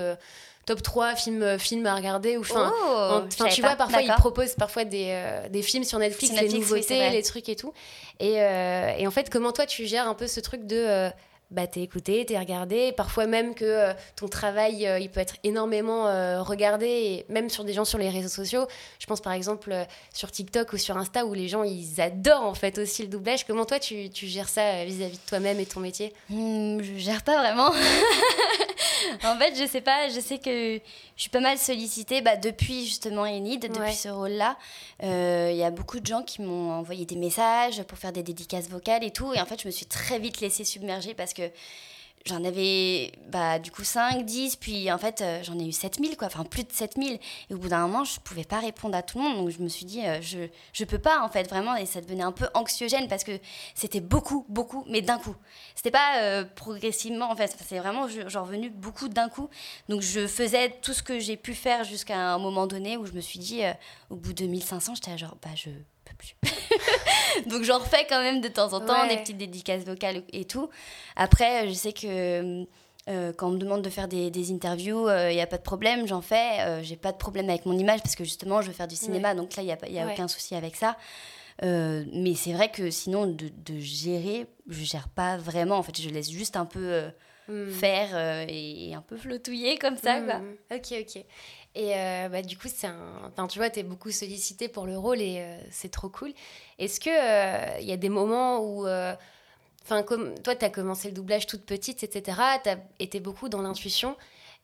top 0.67 0.81
3 0.81 1.15
films 1.15 1.57
films 1.57 1.85
à 1.87 1.95
regarder 1.95 2.37
ou 2.37 2.41
enfin 2.41 2.71
oh, 2.87 3.21
tu 3.29 3.61
vois 3.61 3.75
parfois 3.75 4.01
ils 4.03 4.13
proposent 4.13 4.55
parfois 4.55 4.83
des, 4.83 5.19
des 5.49 5.61
films 5.63 5.83
sur 5.83 5.97
Netflix, 5.97 6.39
les 6.39 6.49
nouveautés, 6.49 7.09
les 7.09 7.23
trucs 7.23 7.49
et 7.49 7.55
tout. 7.55 7.73
Et, 8.19 8.33
et 8.33 9.07
en 9.07 9.11
fait, 9.11 9.31
comment 9.31 9.51
toi 9.51 9.65
tu 9.65 9.87
gères 9.87 10.07
un 10.07 10.15
peu 10.15 10.27
ce 10.27 10.39
truc 10.39 10.67
de 10.67 11.09
bah, 11.51 11.67
t'es 11.67 11.81
écouté, 11.81 12.25
t'es 12.25 12.37
regardé. 12.37 12.91
Parfois 12.91 13.27
même 13.27 13.53
que 13.55 13.65
euh, 13.65 13.93
ton 14.15 14.27
travail, 14.27 14.87
euh, 14.87 14.99
il 14.99 15.09
peut 15.09 15.19
être 15.19 15.35
énormément 15.43 16.07
euh, 16.07 16.41
regardé, 16.41 16.87
et 16.87 17.25
même 17.29 17.49
sur 17.49 17.63
des 17.63 17.73
gens 17.73 17.85
sur 17.85 17.97
les 17.97 18.09
réseaux 18.09 18.29
sociaux. 18.29 18.67
Je 18.99 19.05
pense 19.05 19.21
par 19.21 19.33
exemple 19.33 19.73
sur 20.13 20.31
TikTok 20.31 20.73
ou 20.73 20.77
sur 20.77 20.97
Insta 20.97 21.25
où 21.25 21.33
les 21.33 21.47
gens, 21.47 21.63
ils 21.63 22.01
adorent 22.01 22.43
en 22.45 22.53
fait 22.55 22.77
aussi 22.77 23.03
le 23.03 23.07
doublage. 23.09 23.45
Comment 23.45 23.65
toi, 23.65 23.79
tu, 23.79 24.09
tu 24.09 24.27
gères 24.27 24.49
ça 24.49 24.83
vis-à-vis 24.85 25.17
de 25.17 25.25
toi-même 25.27 25.59
et 25.59 25.65
ton 25.65 25.79
métier? 25.79 26.13
Mmh, 26.29 26.81
Je 26.81 26.97
gère 26.97 27.23
pas 27.23 27.37
vraiment. 27.37 27.71
en 29.23 29.37
fait, 29.37 29.55
je 29.55 29.67
sais 29.67 29.81
pas, 29.81 30.09
je 30.09 30.19
sais 30.19 30.39
que 30.39 30.79
je 31.15 31.21
suis 31.21 31.29
pas 31.29 31.39
mal 31.39 31.57
sollicitée 31.57 32.21
bah, 32.21 32.35
depuis 32.35 32.85
justement 32.85 33.23
Enid, 33.23 33.61
depuis 33.61 33.93
ce 33.93 34.09
rôle-là. 34.09 34.57
Il 35.01 35.55
y 35.55 35.63
a 35.63 35.71
beaucoup 35.71 35.99
de 35.99 36.05
gens 36.05 36.23
qui 36.23 36.41
m'ont 36.41 36.71
envoyé 36.71 37.05
des 37.05 37.15
messages 37.15 37.83
pour 37.83 37.97
faire 37.97 38.11
des 38.11 38.23
dédicaces 38.23 38.69
vocales 38.69 39.03
et 39.03 39.11
tout. 39.11 39.33
Et 39.33 39.39
en 39.39 39.45
fait, 39.45 39.61
je 39.61 39.67
me 39.67 39.71
suis 39.71 39.85
très 39.85 40.19
vite 40.19 40.41
laissée 40.41 40.63
submerger 40.63 41.13
parce 41.13 41.33
que 41.33 41.43
j'en 42.25 42.43
avais 42.43 43.11
bah, 43.29 43.59
du 43.59 43.71
coup 43.71 43.83
5, 43.83 44.25
10, 44.25 44.55
puis 44.55 44.91
en 44.91 44.97
fait 44.97 45.21
euh, 45.21 45.43
j'en 45.43 45.57
ai 45.59 45.67
eu 45.67 45.71
7000, 45.71 46.17
quoi, 46.17 46.27
enfin 46.27 46.43
plus 46.43 46.63
de 46.63 46.71
7000. 46.71 47.19
Et 47.49 47.53
au 47.53 47.57
bout 47.57 47.69
d'un 47.69 47.87
moment, 47.87 48.03
je 48.03 48.19
pouvais 48.19 48.43
pas 48.43 48.59
répondre 48.59 48.95
à 48.95 49.03
tout 49.03 49.19
le 49.19 49.23
monde, 49.23 49.37
donc 49.37 49.49
je 49.49 49.61
me 49.61 49.67
suis 49.67 49.85
dit, 49.85 50.05
euh, 50.05 50.19
je, 50.21 50.47
je 50.73 50.85
peux 50.85 50.97
pas 50.97 51.23
en 51.23 51.29
fait, 51.29 51.47
vraiment, 51.47 51.75
et 51.75 51.85
ça 51.85 52.01
devenait 52.01 52.23
un 52.23 52.31
peu 52.31 52.47
anxiogène 52.53 53.07
parce 53.07 53.23
que 53.23 53.39
c'était 53.75 54.01
beaucoup, 54.01 54.45
beaucoup, 54.49 54.83
mais 54.89 55.01
d'un 55.01 55.19
coup. 55.19 55.35
C'était 55.75 55.91
pas 55.91 56.19
euh, 56.21 56.43
progressivement 56.43 57.31
en 57.31 57.35
fait, 57.35 57.55
c'est 57.65 57.79
vraiment 57.79 58.07
genre 58.07 58.45
venu 58.45 58.69
beaucoup 58.69 59.07
d'un 59.07 59.29
coup. 59.29 59.49
Donc 59.87 60.01
je 60.01 60.25
faisais 60.27 60.71
tout 60.81 60.93
ce 60.93 61.03
que 61.03 61.19
j'ai 61.19 61.37
pu 61.37 61.53
faire 61.53 61.83
jusqu'à 61.83 62.17
un 62.17 62.39
moment 62.39 62.65
donné 62.65 62.97
où 62.97 63.05
je 63.05 63.13
me 63.13 63.21
suis 63.21 63.39
dit, 63.39 63.61
au 64.09 64.15
bout 64.15 64.33
de 64.33 64.45
1500, 64.45 64.95
j'étais 64.95 65.17
genre, 65.17 65.37
bah 65.41 65.51
je 65.55 65.69
peux 66.05 66.15
plus. 66.17 66.35
Donc 67.49 67.63
j'en 67.63 67.79
refais 67.79 68.05
quand 68.07 68.21
même 68.21 68.41
de 68.41 68.47
temps 68.47 68.73
en 68.73 68.79
temps, 68.79 69.07
des 69.07 69.17
petites 69.17 69.37
dédicaces 69.37 69.83
vocales 69.83 70.23
et 70.31 70.45
tout. 70.45 70.69
Après, 71.15 71.67
je 71.67 71.73
sais 71.73 71.93
que 71.93 72.65
euh, 73.07 73.33
quand 73.33 73.49
on 73.49 73.51
me 73.51 73.59
demande 73.59 73.83
de 73.83 73.89
faire 73.89 74.07
des, 74.07 74.31
des 74.31 74.51
interviews, 74.51 75.07
il 75.07 75.11
euh, 75.11 75.33
n'y 75.33 75.41
a 75.41 75.47
pas 75.47 75.57
de 75.57 75.63
problème, 75.63 76.07
j'en 76.07 76.21
fais. 76.21 76.59
Euh, 76.61 76.81
j'ai 76.81 76.95
pas 76.95 77.11
de 77.11 77.17
problème 77.17 77.49
avec 77.49 77.65
mon 77.65 77.77
image 77.77 78.01
parce 78.01 78.15
que 78.15 78.23
justement, 78.23 78.61
je 78.61 78.67
veux 78.67 78.73
faire 78.73 78.87
du 78.87 78.95
cinéma, 78.95 79.35
donc 79.35 79.55
là, 79.55 79.63
il 79.63 79.67
n'y 79.67 79.71
a, 79.71 79.89
y 79.89 79.99
a 79.99 80.11
aucun 80.11 80.27
souci 80.27 80.55
avec 80.55 80.75
ça. 80.75 80.97
mais 81.61 82.33
c'est 82.35 82.53
vrai 82.53 82.71
que 82.71 82.89
sinon, 82.89 83.27
de, 83.27 83.49
de, 83.49 83.79
gérer, 83.79 84.47
je 84.67 84.83
gère 84.83 85.09
pas 85.09 85.37
vraiment. 85.37 85.77
En 85.77 85.83
fait, 85.83 86.01
je 86.01 86.09
laisse 86.09 86.31
juste 86.31 86.57
un 86.57 86.65
peu 86.65 87.03
hmm. 87.47 87.69
faire 87.69 88.47
et, 88.49 88.93
un 88.95 89.01
peu 89.01 89.17
flottouiller 89.17 89.77
comme 89.77 89.97
ça. 89.97 90.19
Quoi. 90.21 90.39
Hmm. 90.39 90.55
Ok, 90.71 90.93
ok. 91.01 91.23
Et 91.75 91.93
euh, 91.93 92.29
bah, 92.29 92.41
du 92.41 92.57
coup, 92.57 92.69
c'est 92.73 92.87
un... 92.87 92.97
enfin, 93.27 93.47
tu 93.47 93.59
vois, 93.59 93.69
tu 93.69 93.79
es 93.81 93.83
beaucoup 93.83 94.09
sollicité 94.09 94.69
pour 94.69 94.85
le 94.85 94.97
rôle 94.97 95.21
et 95.21 95.39
euh, 95.39 95.57
c'est 95.71 95.91
trop 95.91 96.07
cool. 96.07 96.31
Est-ce 96.79 97.01
qu'il 97.01 97.11
il 97.11 97.17
euh, 97.17 97.79
y 97.81 97.91
a 97.91 97.97
des 97.97 98.09
moments 98.09 98.59
où. 98.59 98.87
Comme 100.07 100.33
toi, 100.39 100.55
tu 100.55 100.65
as 100.65 100.71
commencé 100.71 101.09
le 101.09 101.13
doublage 101.13 101.45
toute 101.45 101.63
petite, 101.63 102.03
etc. 102.03 102.41
Tu 102.63 102.69
as 102.69 102.77
été 102.99 103.19
beaucoup 103.19 103.49
dans 103.49 103.61
l'intuition. 103.61 104.15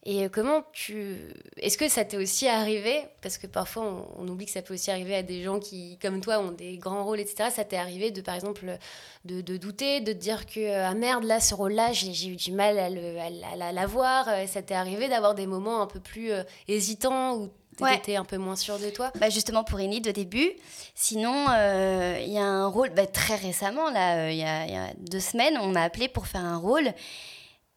Et 0.04 0.30
comment 0.30 0.64
tu. 0.74 1.32
Est-ce 1.58 1.78
que 1.78 1.88
ça 1.88 2.04
t'est 2.04 2.18
aussi 2.18 2.48
arrivé 2.48 3.04
Parce 3.22 3.38
que 3.38 3.46
parfois, 3.46 4.10
on, 4.18 4.28
oublie 4.28 4.48
que 4.48 4.52
ça 4.52 4.64
peut 4.64 4.74
aussi 4.74 4.90
arriver 4.90 5.14
à 5.14 5.22
des 5.22 5.44
gens 5.44 5.60
qui, 5.60 6.00
comme 6.02 6.22
toi, 6.22 6.40
ont 6.40 6.52
des 6.52 6.78
grands 6.78 7.06
rôles, 7.06 7.20
etc. 7.20 7.50
Ça 7.54 7.64
t'est 7.66 7.78
arrivé 7.78 8.10
de, 8.10 8.22
par 8.22 8.34
exemple, 8.34 8.80
de, 9.26 9.42
de, 9.42 9.58
douter, 9.58 10.02
de 10.02 10.12
te 10.12 10.18
dire 10.18 10.48
que, 10.48 10.74
ah 10.74 10.96
merde, 10.96 11.24
là, 11.24 11.40
ce 11.40 11.54
rôle-là, 11.54 11.94
j'ai 11.94 12.30
eu 12.30 12.36
du 12.36 12.52
mal 12.52 12.80
à 12.80 13.72
l'avoir. 13.72 14.26
La, 14.26 14.48
ça 14.48 14.64
t'est 14.64 14.74
arrivé 14.74 15.08
d'avoir 15.08 15.36
des 15.36 15.46
moments 15.46 15.84
un 15.84 15.88
peu 15.88 16.00
plus 16.00 16.32
euh, 16.32 16.44
hésitants 16.68 17.36
ou 17.36 17.52
tu 17.78 17.94
étais 17.94 18.16
un 18.16 18.26
peu 18.26 18.38
moins 18.38 18.56
sûr 18.56 18.80
de 18.80 18.90
toi? 18.90 19.12
Bah 19.20 19.30
Justement 19.30 19.64
pour 19.64 19.80
Enid 19.80 20.08
au 20.08 20.12
début. 20.12 20.52
Sinon, 20.96 21.46
euh, 21.52 22.18
il 22.20 22.34
y 22.34 22.40
a 22.40 22.44
un 22.44 22.68
rôle, 22.68 22.90
bah, 22.90 23.06
très 23.06 23.36
récemment, 23.36 23.92
là, 23.92 24.18
euh, 24.18 24.32
il 24.32 24.38
y, 24.38 24.44
a, 24.44 24.66
y, 24.66 24.76
a 24.76 24.94
deux 24.98 25.20
semaines, 25.20 25.58
on 25.60 25.68
m'a 25.68 25.84
appelé 25.84 26.08
pour 26.08 26.26
faire 26.26 26.44
un 26.44 26.58
rôle. 26.58 26.92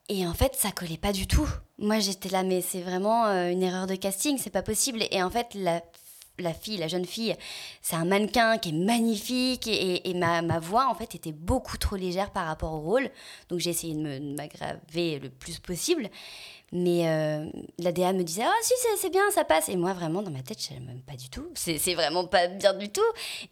Et 0.08 0.26
en 0.26 0.34
fait, 0.34 0.54
ça 0.54 0.70
collait 0.72 0.96
pas 0.96 1.12
du 1.12 1.26
tout. 1.26 1.48
Moi, 1.84 1.98
j'étais 1.98 2.30
là, 2.30 2.42
mais 2.42 2.62
c'est 2.62 2.80
vraiment 2.80 3.26
euh, 3.26 3.50
une 3.50 3.62
erreur 3.62 3.86
de 3.86 3.94
casting, 3.94 4.38
c'est 4.38 4.48
pas 4.48 4.62
possible. 4.62 5.02
Et 5.10 5.22
en 5.22 5.28
fait, 5.28 5.54
la, 5.54 5.82
fille, 6.54 6.78
la 6.78 6.88
jeune 6.88 7.04
fille, 7.04 7.36
c'est 7.82 7.94
un 7.94 8.06
mannequin 8.06 8.56
qui 8.56 8.70
est 8.70 8.72
magnifique 8.72 9.68
et, 9.68 10.14
ma, 10.14 10.58
voix, 10.60 10.88
en 10.88 10.94
fait, 10.94 11.14
était 11.14 11.32
beaucoup 11.32 11.76
trop 11.76 11.96
légère 11.96 12.30
par 12.30 12.46
rapport 12.46 12.72
au 12.72 12.80
rôle. 12.80 13.10
Donc, 13.50 13.60
j'ai 13.60 13.68
essayé 13.68 13.94
de 13.94 14.34
m'aggraver 14.34 15.18
le 15.18 15.28
plus 15.28 15.58
possible. 15.58 16.08
Mais 16.76 17.06
euh, 17.06 17.46
la 17.78 17.92
DA 17.92 18.12
me 18.12 18.24
disait, 18.24 18.42
ah 18.44 18.52
si, 18.60 18.74
c'est 18.98 19.08
bien, 19.08 19.22
ça 19.30 19.44
passe. 19.44 19.68
Et 19.68 19.76
moi, 19.76 19.92
vraiment, 19.92 20.22
dans 20.22 20.32
ma 20.32 20.42
tête, 20.42 20.58
je 20.60 20.66
savais 20.66 20.80
même 20.80 21.02
pas 21.02 21.14
du 21.14 21.30
tout. 21.30 21.46
C'est 21.54 21.94
vraiment 21.94 22.26
pas 22.26 22.48
bien 22.48 22.74
du 22.74 22.88
tout. 22.88 23.00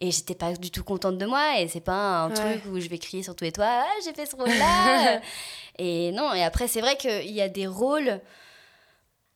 Et 0.01 0.11
j'étais 0.11 0.35
pas 0.35 0.51
du 0.51 0.71
tout 0.71 0.83
contente 0.83 1.17
de 1.17 1.25
moi. 1.25 1.57
Et 1.57 1.69
c'est 1.69 1.79
pas 1.79 2.23
un 2.23 2.29
truc 2.31 2.65
où 2.69 2.81
je 2.81 2.89
vais 2.89 2.97
crier 2.97 3.23
sur 3.23 3.33
tous 3.33 3.45
les 3.45 3.53
toits, 3.53 3.65
ah, 3.65 4.01
j'ai 4.03 4.11
fait 4.11 4.25
ce 4.25 4.35
rôle-là. 4.35 5.21
et 5.79 6.11
non, 6.11 6.33
et 6.33 6.43
après, 6.43 6.67
c'est 6.67 6.81
vrai 6.81 6.97
qu'il 6.97 7.31
y 7.31 7.41
a 7.41 7.47
des 7.47 7.65
rôles 7.65 8.19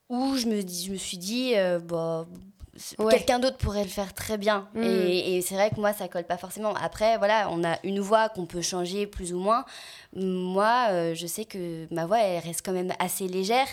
où 0.10 0.36
je 0.36 0.47
me, 0.47 0.62
dis, 0.63 0.88
je 0.88 0.91
me 0.91 0.97
suis 0.97 1.17
dit, 1.17 1.54
euh, 1.56 1.80
bah, 1.80 2.26
Quelqu'un 3.10 3.40
d'autre 3.40 3.58
pourrait 3.58 3.84
le 3.84 3.90
faire 3.90 4.13
très 4.13 4.38
bien. 4.38 4.68
Mm. 4.74 4.84
Et, 4.84 5.42
c'est 5.42 5.56
vrai 5.56 5.70
que 5.70 5.80
moi, 5.80 5.94
ça 5.94 6.08
colle 6.08 6.26
pas 6.26 6.38
forcément. 6.38 6.74
Après, 6.76 7.18
voilà, 7.18 7.50
on 7.52 7.63
a 7.63 7.78
une 7.84 8.00
voix 8.00 8.30
qu'on 8.30 8.46
peut 8.46 8.62
changer 8.62 9.08
plus 9.08 9.34
ou 9.34 9.40
moins. 9.40 9.66
Moi, 10.16 10.88
euh, 10.92 11.16
je 11.16 11.28
sais 11.28 11.46
que 11.46 11.92
ma 11.94 12.06
voix, 12.06 12.20
elle 12.20 12.44
reste 12.44 12.62
quand 12.66 12.72
même 12.72 12.94
assez 13.00 13.28
légère. 13.28 13.68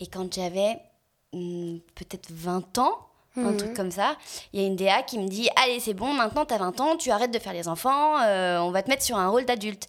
Et 0.00 0.06
quand 0.06 0.32
j'avais 0.32 0.78
hmm, 1.32 1.78
peut-être 1.94 2.30
20 2.30 2.78
ans, 2.78 2.98
un 3.36 3.52
mm. 3.52 3.56
truc 3.58 3.74
comme 3.74 3.90
ça. 3.90 4.16
Il 4.52 4.60
y 4.60 4.64
a 4.64 4.66
une 4.66 4.76
DA 4.76 5.02
qui 5.02 5.18
me 5.18 5.28
dit 5.28 5.48
Allez, 5.62 5.78
c'est 5.78 5.94
bon, 5.94 6.14
maintenant 6.14 6.46
tu 6.46 6.54
as 6.54 6.58
20 6.58 6.80
ans, 6.80 6.96
tu 6.96 7.10
arrêtes 7.10 7.32
de 7.32 7.38
faire 7.38 7.52
les 7.52 7.68
enfants, 7.68 8.18
euh, 8.22 8.58
on 8.60 8.70
va 8.70 8.82
te 8.82 8.88
mettre 8.88 9.02
sur 9.02 9.18
un 9.18 9.28
rôle 9.28 9.44
d'adulte. 9.44 9.88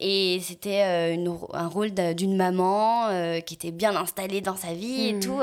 Et 0.00 0.40
c'était 0.42 0.82
euh, 1.14 1.36
un 1.52 1.68
rôle 1.68 1.90
d'une 1.92 2.34
maman 2.34 3.08
qui 3.46 3.54
était 3.54 3.70
bien 3.70 3.94
installée 3.94 4.40
dans 4.40 4.56
sa 4.56 4.72
vie 4.72 5.08
et 5.08 5.12
mm. 5.12 5.20
tout. 5.20 5.40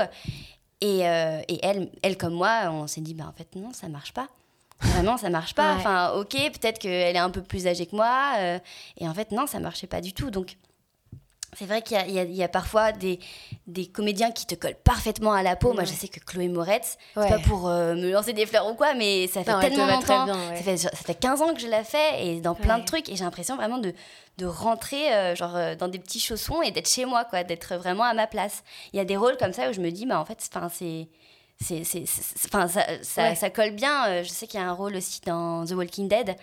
Et, 0.82 1.08
euh, 1.08 1.42
et, 1.48 1.60
elle, 1.64 1.90
elle, 2.04 2.18
comme 2.18 2.34
moi, 2.34 2.70
on 2.72 2.88
s'est 2.88 3.02
dit, 3.02 3.14
bah, 3.14 3.26
en 3.28 3.34
fait, 3.34 3.56
non, 3.56 3.74
ça 3.74 3.88
marche 3.88 4.14
pas. 4.14 4.28
Vraiment, 4.80 5.18
ça 5.18 5.30
marche 5.30 5.56
pas. 5.56 5.74
Enfin, 5.74 6.12
ok, 6.12 6.34
peut-être 6.34 6.78
qu'elle 6.78 7.16
est 7.16 7.20
un 7.20 7.32
peu 7.32 7.42
plus 7.42 7.66
âgée 7.66 7.88
que 7.88 7.96
moi. 7.96 8.34
Euh, 8.38 8.60
et 8.98 9.08
en 9.08 9.14
fait, 9.14 9.32
non, 9.32 9.48
ça 9.48 9.60
marchait 9.60 9.88
pas 9.88 10.02
du 10.02 10.14
tout. 10.14 10.30
Donc, 10.30 10.56
c'est 11.58 11.66
vrai 11.66 11.82
qu'il 11.82 11.98
y, 12.08 12.36
y, 12.36 12.44
a 12.44 12.48
parfois 12.48 12.92
des, 12.92 13.20
des 13.66 13.88
comédiens 13.88 14.32
qui 14.32 14.46
te 14.46 14.54
collent 14.54 14.78
parfaitement 14.84 15.34
à 15.34 15.42
la 15.42 15.56
peau. 15.56 15.74
Moi, 15.74 15.86
je 15.86 15.94
sais 15.94 16.08
que 16.08 16.20
Chloé 16.20 16.50
Moretz, 16.50 16.98
c'est 17.16 17.30
pas 17.30 17.40
pour 17.40 17.68
euh, 17.68 17.96
me 17.96 18.12
lancer 18.12 18.34
des 18.34 18.46
fleurs 18.46 18.68
ou 18.68 18.76
quoi, 18.76 18.94
mais 18.94 19.28
ça 19.28 19.44
fait 19.44 19.70
tellement 19.70 19.88
longtemps. 19.88 20.28
ça, 20.28 20.64
fait, 20.64 20.78
ça, 20.78 20.90
fait, 20.92 21.16
15 21.16 21.42
ans 21.42 21.54
que 21.56 21.60
je 21.60 21.68
la 21.68 21.84
fais 21.84 22.28
et 22.28 22.42
dans 22.42 22.54
plein 22.54 22.78
de 22.78 22.86
trucs. 22.86 23.10
Et 23.10 23.16
j'ai 23.16 23.24
l'impression 23.24 23.56
vraiment 23.56 23.80
de, 23.80 23.94
de 24.38 24.46
rentrer 24.46 25.12
euh, 25.12 25.36
genre, 25.36 25.56
euh, 25.56 25.76
dans 25.76 25.88
des 25.88 25.98
petits 25.98 26.20
chaussons 26.20 26.62
et 26.62 26.70
d'être 26.70 26.90
chez 26.90 27.06
moi, 27.06 27.26
quoi, 27.26 27.44
d'être 27.44 27.76
vraiment 27.76 28.04
à 28.04 28.14
ma 28.14 28.28
place. 28.28 28.64
Il 28.94 28.98
y 28.98 29.00
a 29.00 29.06
des 29.06 29.18
rôles 29.18 29.38
comme 29.38 29.54
ça 29.54 29.70
où 29.70 29.74
je 29.74 29.82
me 29.82 29.90
dis, 29.90 30.06
bah, 30.06 30.20
en 30.20 30.26
fait, 30.26 30.38
c'est 30.40 31.08
c'est 31.60 31.82
enfin 32.46 32.68
ça, 32.68 32.86
ça, 33.02 33.34
ça, 33.34 33.50
colle 33.50 33.72
bien 33.72 34.08
euh, 34.08 34.24
je 34.24 34.30
sais 34.30 34.46
qu'il 34.46 34.60
y 34.60 34.64
a 34.64 34.68
un 34.68 34.74
rôle 34.74 34.96
aussi 34.96 35.22
dans 35.26 35.66
The 35.66 35.72
Walking 35.72 36.08
Dead. 36.08 36.36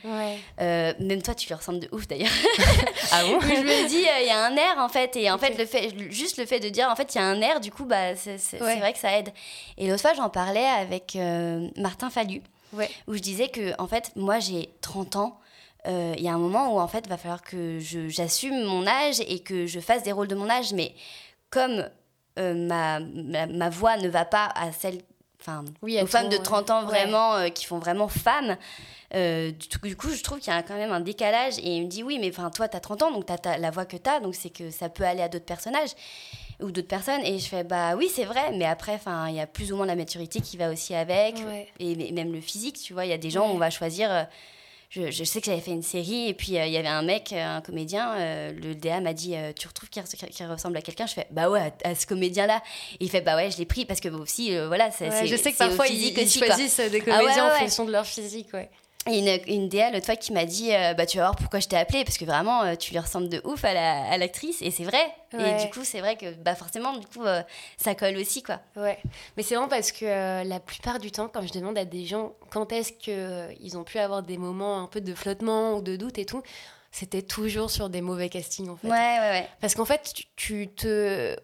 Euh, 0.60 0.92
même 0.98 1.22
toi 1.22 1.34
tu 1.34 1.46
lui 1.46 1.54
ressembles 1.54 1.80
de 1.80 1.88
ouf 1.92 2.08
d'ailleurs. 2.08 2.32
Ah 3.12 3.22
bon? 3.22 3.40
Je 3.40 3.46
me 3.46 3.88
dis 3.88 4.08
euh, 4.08 4.20
il 4.22 4.26
y 4.26 4.30
a 4.30 4.44
un 4.44 4.56
air 4.56 4.78
en 4.78 4.88
fait 4.88 5.14
et 5.16 5.30
en 5.30 5.38
fait 5.38 5.56
le 5.56 5.66
fait 5.66 5.94
juste 6.10 6.36
le 6.38 6.46
fait 6.46 6.58
de 6.58 6.68
dire 6.68 6.88
en 6.90 6.96
fait 6.96 7.14
il 7.14 7.18
y 7.18 7.20
a 7.20 7.24
un 7.24 7.40
air 7.40 7.60
du 7.60 7.70
coup 7.70 7.84
bah 7.84 8.16
c'est 8.16 8.58
vrai 8.58 8.92
que 8.92 8.98
ça 8.98 9.16
aide. 9.16 9.30
Et 9.78 9.88
l'autre 9.88 10.02
fois 10.02 10.14
j'en 10.14 10.30
parlais 10.30 10.66
avec 10.66 11.16
Martin 11.76 12.10
Fallu 12.10 12.42
où 13.06 13.14
je 13.14 13.20
disais 13.20 13.48
que 13.48 13.80
en 13.80 13.86
fait 13.86 14.10
moi 14.16 14.40
j'ai 14.40 14.74
30 14.80 15.16
ans. 15.16 15.38
Il 15.86 16.20
y 16.20 16.28
a 16.28 16.32
un 16.32 16.38
moment 16.38 16.74
où 16.74 16.80
en 16.80 16.88
fait 16.88 17.04
il 17.04 17.08
va 17.08 17.18
falloir 17.18 17.42
que 17.42 17.78
j'assume 17.78 18.64
mon 18.64 18.86
âge 18.86 19.20
et 19.28 19.38
que 19.40 19.66
je 19.66 19.78
fasse 19.78 20.02
des 20.02 20.12
rôles 20.12 20.28
de 20.28 20.34
mon 20.34 20.50
âge 20.50 20.72
mais 20.72 20.92
comme 21.50 21.88
euh, 22.38 22.54
ma, 22.54 22.98
ma, 23.46 23.68
voix 23.70 23.96
ne 23.96 24.08
va 24.08 24.24
pas 24.24 24.48
à 24.56 24.72
celle 24.72 24.98
enfin 25.40 25.64
aux 25.82 26.06
femmes 26.06 26.28
de 26.28 26.36
30 26.36 26.70
ans 26.70 26.84
vraiment 26.84 27.34
euh, 27.34 27.48
qui 27.48 27.64
font 27.64 27.78
vraiment 27.78 28.08
femmes 28.08 28.56
euh, 29.14 29.52
du, 29.84 29.96
coup 29.96 30.08
je 30.10 30.22
trouve 30.22 30.40
qu'il 30.40 30.52
y 30.52 30.56
a 30.56 30.62
quand 30.62 30.74
même 30.74 30.90
un 30.90 31.00
décalage 31.00 31.58
et 31.58 31.76
il 31.76 31.84
me 31.84 31.86
dit 31.88 32.02
oui 32.02 32.18
mais 32.18 32.30
enfin 32.30 32.50
toi 32.50 32.66
tu 32.66 32.76
as 32.76 32.80
30 32.80 33.02
ans 33.02 33.10
donc 33.12 33.26
tu 33.26 33.48
as, 33.48 33.58
la 33.58 33.70
voix 33.70 33.84
que 33.84 33.96
tu 33.96 34.10
as 34.10 34.18
donc 34.18 34.34
c'est 34.34 34.50
que 34.50 34.70
ça 34.70 34.88
peut 34.88 35.04
aller 35.04 35.22
à 35.22 35.28
d'autres 35.28 35.44
personnages 35.44 35.90
ou 36.60 36.72
d'autres 36.72 36.88
personnes 36.88 37.20
et 37.24 37.38
je 37.38 37.46
fais 37.46 37.62
bah 37.62 37.94
oui 37.94 38.10
c'est 38.12 38.24
vrai 38.24 38.52
mais 38.52 38.64
après 38.64 38.94
enfin 38.94 39.28
il 39.28 39.36
y 39.36 39.40
a 39.40 39.46
plus 39.46 39.72
ou 39.72 39.76
moins 39.76 39.86
la 39.86 39.96
maturité 39.96 40.40
qui 40.40 40.56
va 40.56 40.70
aussi 40.70 40.94
avec 40.94 41.36
et, 41.78 42.12
même 42.12 42.32
le 42.32 42.40
physique 42.40 42.80
tu 42.80 42.94
vois 42.94 43.04
il 43.04 43.10
y 43.10 43.14
a 43.14 43.18
des 43.18 43.30
gens 43.30 43.48
où 43.48 43.52
on 43.52 43.58
va 43.58 43.70
choisir 43.70 44.26
je, 44.94 45.24
sais 45.24 45.40
que 45.40 45.46
j'avais 45.46 45.60
fait 45.60 45.72
une 45.72 45.82
série 45.82 46.28
et 46.28 46.34
puis 46.34 46.56
euh, 46.56 46.66
il 46.66 46.72
y 46.72 46.76
avait 46.76 46.88
un 46.88 47.02
mec, 47.02 47.32
euh, 47.32 47.56
un 47.56 47.60
comédien, 47.60 48.14
euh, 48.16 48.52
le 48.52 48.74
DA 48.74 49.00
m'a 49.00 49.12
dit 49.12 49.34
Tu 49.58 49.66
retrouves 49.66 49.88
qu'il 49.88 50.02
ressemble 50.46 50.76
à 50.76 50.82
quelqu'un? 50.82 51.06
Je 51.06 51.14
fais 51.14 51.26
Bah 51.30 51.50
ouais, 51.50 51.72
à, 51.84 51.94
ce 51.94 52.06
comédien-là. 52.06 52.62
il 53.00 53.10
fait 53.10 53.20
Bah 53.20 53.36
ouais, 53.36 53.50
je 53.50 53.58
l'ai 53.58 53.66
pris 53.66 53.84
parce 53.84 54.00
que 54.00 54.08
aussi, 54.08 54.56
voilà, 54.66 54.90
c'est. 54.90 55.26
je 55.26 55.36
sais 55.36 55.52
que 55.52 55.58
parfois 55.58 55.86
ils, 55.88 56.14
choisissent 56.28 56.80
des 56.80 57.02
ah 57.06 57.18
comédiens 57.18 57.46
en 57.46 57.58
fonction 57.58 57.84
de 57.84 57.92
leur 57.92 58.06
physique, 58.06 58.48
ouais. 58.54 58.70
Une, 59.06 59.38
une 59.48 59.68
DA 59.68 59.90
l'autre 59.90 60.06
fois 60.06 60.16
qui 60.16 60.32
m'a 60.32 60.46
dit 60.46 60.70
bah 60.96 61.04
tu 61.04 61.18
vas 61.18 61.24
voir 61.24 61.36
pourquoi 61.36 61.60
je 61.60 61.68
t'ai 61.68 61.76
appelé 61.76 62.04
parce 62.04 62.16
que 62.16 62.24
vraiment 62.24 62.74
tu 62.76 62.92
lui 62.92 62.98
ressembles 62.98 63.28
de 63.28 63.40
ouf 63.44 63.62
à 63.64 64.16
l'actrice 64.16 64.62
et 64.62 64.70
c'est 64.70 64.84
vrai. 64.84 65.04
Et 65.32 65.62
du 65.62 65.70
coup 65.70 65.84
c'est 65.84 66.00
vrai 66.00 66.16
que 66.16 66.32
bah 66.36 66.54
forcément 66.54 66.96
du 66.96 67.06
coup 67.06 67.24
ça 67.76 67.94
colle 67.94 68.16
aussi 68.16 68.42
quoi. 68.42 68.60
Ouais. 68.76 68.98
Mais 69.36 69.42
c'est 69.42 69.56
vraiment 69.56 69.68
parce 69.68 69.92
que 69.92 70.48
la 70.48 70.58
plupart 70.60 70.98
du 70.98 71.10
temps 71.10 71.28
quand 71.28 71.46
je 71.46 71.52
demande 71.52 71.76
à 71.76 71.84
des 71.84 72.06
gens 72.06 72.32
quand 72.50 72.72
est-ce 72.72 72.92
que 72.92 73.52
ils 73.60 73.76
ont 73.76 73.84
pu 73.84 73.98
avoir 73.98 74.22
des 74.22 74.38
moments 74.38 74.82
un 74.82 74.86
peu 74.86 75.02
de 75.02 75.14
flottement 75.14 75.74
ou 75.74 75.82
de 75.82 75.96
doute 75.96 76.18
et 76.18 76.24
tout 76.24 76.42
c'était 76.90 77.22
toujours 77.22 77.70
sur 77.70 77.90
des 77.90 78.00
mauvais 78.00 78.28
castings 78.28 78.70
en 78.70 78.76
fait. 78.76 78.86
Ouais 78.86 78.92
ouais 78.92 79.30
ouais. 79.32 79.48
Parce 79.60 79.74
qu'en 79.74 79.84
fait 79.84 80.14
tu 80.36 80.68
te 80.68 81.36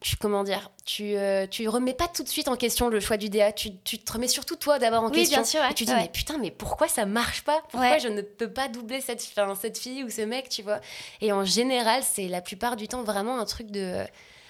tu, 0.00 0.16
comment 0.16 0.44
dire, 0.44 0.70
tu, 0.84 1.16
euh, 1.16 1.46
tu 1.46 1.68
remets 1.68 1.94
pas 1.94 2.08
tout 2.08 2.22
de 2.22 2.28
suite 2.28 2.48
en 2.48 2.56
question 2.56 2.88
le 2.88 3.00
choix 3.00 3.16
du 3.16 3.28
DA, 3.28 3.52
tu, 3.52 3.76
tu 3.78 3.98
te 3.98 4.12
remets 4.12 4.28
surtout 4.28 4.56
toi 4.56 4.78
d'abord 4.78 5.02
en 5.02 5.10
question. 5.10 5.38
Bien 5.38 5.44
sûr, 5.44 5.60
et 5.64 5.74
tu 5.74 5.84
dis, 5.84 5.94
mais 5.94 6.08
putain, 6.08 6.38
mais 6.38 6.50
pourquoi 6.50 6.88
ça 6.88 7.06
marche 7.06 7.42
pas? 7.42 7.62
Pourquoi 7.70 7.98
je 7.98 8.08
ne 8.08 8.22
peux 8.22 8.52
pas 8.52 8.68
doubler 8.68 9.00
cette, 9.00 9.20
cette 9.60 9.78
fille 9.78 10.04
ou 10.04 10.10
ce 10.10 10.22
mec, 10.22 10.48
tu 10.48 10.62
vois? 10.62 10.80
Et 11.20 11.32
en 11.32 11.44
général, 11.44 12.02
c'est 12.02 12.28
la 12.28 12.40
plupart 12.40 12.76
du 12.76 12.88
temps 12.88 13.02
vraiment 13.02 13.38
un 13.38 13.44
truc 13.46 13.70
de 13.70 14.04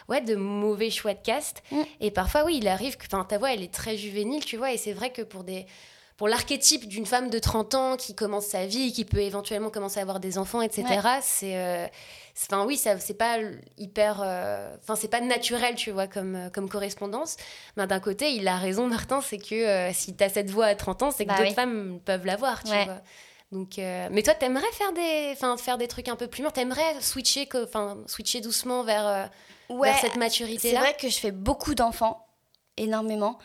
ouais, 0.08 0.20
de 0.20 0.34
mauvais 0.36 0.90
choix 0.90 1.14
de 1.14 1.22
cast. 1.22 1.62
Mm. 1.70 1.82
Et 2.00 2.10
parfois, 2.10 2.44
oui, 2.44 2.58
il 2.58 2.68
arrive 2.68 2.96
que 2.96 3.06
ta 3.06 3.38
voix, 3.38 3.52
elle 3.52 3.62
est 3.62 3.72
très 3.72 3.96
juvénile, 3.96 4.44
tu 4.44 4.56
vois, 4.56 4.72
et 4.72 4.76
c'est 4.76 4.92
vrai 4.92 5.10
que 5.10 5.22
pour 5.22 5.44
des 5.44 5.66
pour 6.16 6.28
l'archétype 6.28 6.88
d'une 6.88 7.04
femme 7.04 7.28
de 7.28 7.38
30 7.38 7.74
ans 7.74 7.96
qui 7.96 8.14
commence 8.14 8.46
sa 8.46 8.64
vie, 8.66 8.92
qui 8.92 9.04
peut 9.04 9.20
éventuellement 9.20 9.68
commencer 9.68 9.98
à 9.98 10.02
avoir 10.02 10.18
des 10.18 10.38
enfants, 10.38 10.62
etc., 10.62 10.86
c'est. 11.20 11.56
Euh, 11.56 11.86
enfin, 12.50 12.64
oui, 12.64 12.78
c'est 12.78 13.18
pas 13.18 13.38
hyper. 13.76 14.22
Euh, 14.24 14.74
enfin, 14.82 14.96
c'est 14.96 15.08
pas 15.08 15.20
naturel, 15.20 15.74
tu 15.74 15.90
vois, 15.90 16.06
comme, 16.06 16.34
euh, 16.34 16.50
comme 16.50 16.70
correspondance. 16.70 17.36
Mais 17.76 17.86
d'un 17.86 18.00
côté, 18.00 18.32
il 18.32 18.48
a 18.48 18.56
raison, 18.56 18.86
Martin, 18.88 19.20
c'est 19.20 19.38
que 19.38 19.90
si 19.92 20.16
tu 20.16 20.24
as 20.24 20.30
cette 20.30 20.50
voix 20.50 20.66
à 20.66 20.74
30 20.74 21.02
ans, 21.02 21.10
c'est 21.10 21.26
que 21.26 21.30
bah 21.30 21.38
d'autres 21.38 21.54
femmes 21.54 22.00
peuvent 22.04 22.24
l'avoir, 22.24 22.62
tu 22.64 22.70
vois. 22.70 23.02
Donc, 23.52 23.74
mais 23.76 24.22
toi, 24.22 24.34
t'aimerais 24.34 24.72
faire 24.72 24.92
des, 24.92 25.34
faire 25.58 25.78
des 25.78 25.86
trucs 25.86 26.08
un 26.08 26.16
peu 26.16 26.26
plus 26.26 26.42
mûrs 26.42 26.52
T'aimerais 26.52 27.00
switcher, 27.00 27.48
switcher 28.06 28.40
doucement 28.40 28.82
vers, 28.82 29.30
vers 29.68 29.98
cette 29.98 30.16
maturité-là? 30.16 30.80
C'est 30.80 30.80
vrai 30.80 30.96
que 30.98 31.08
je 31.08 31.18
fais 31.18 31.30
beaucoup 31.30 31.74
d'enfants, 31.74 32.26
énormément. 32.78 33.38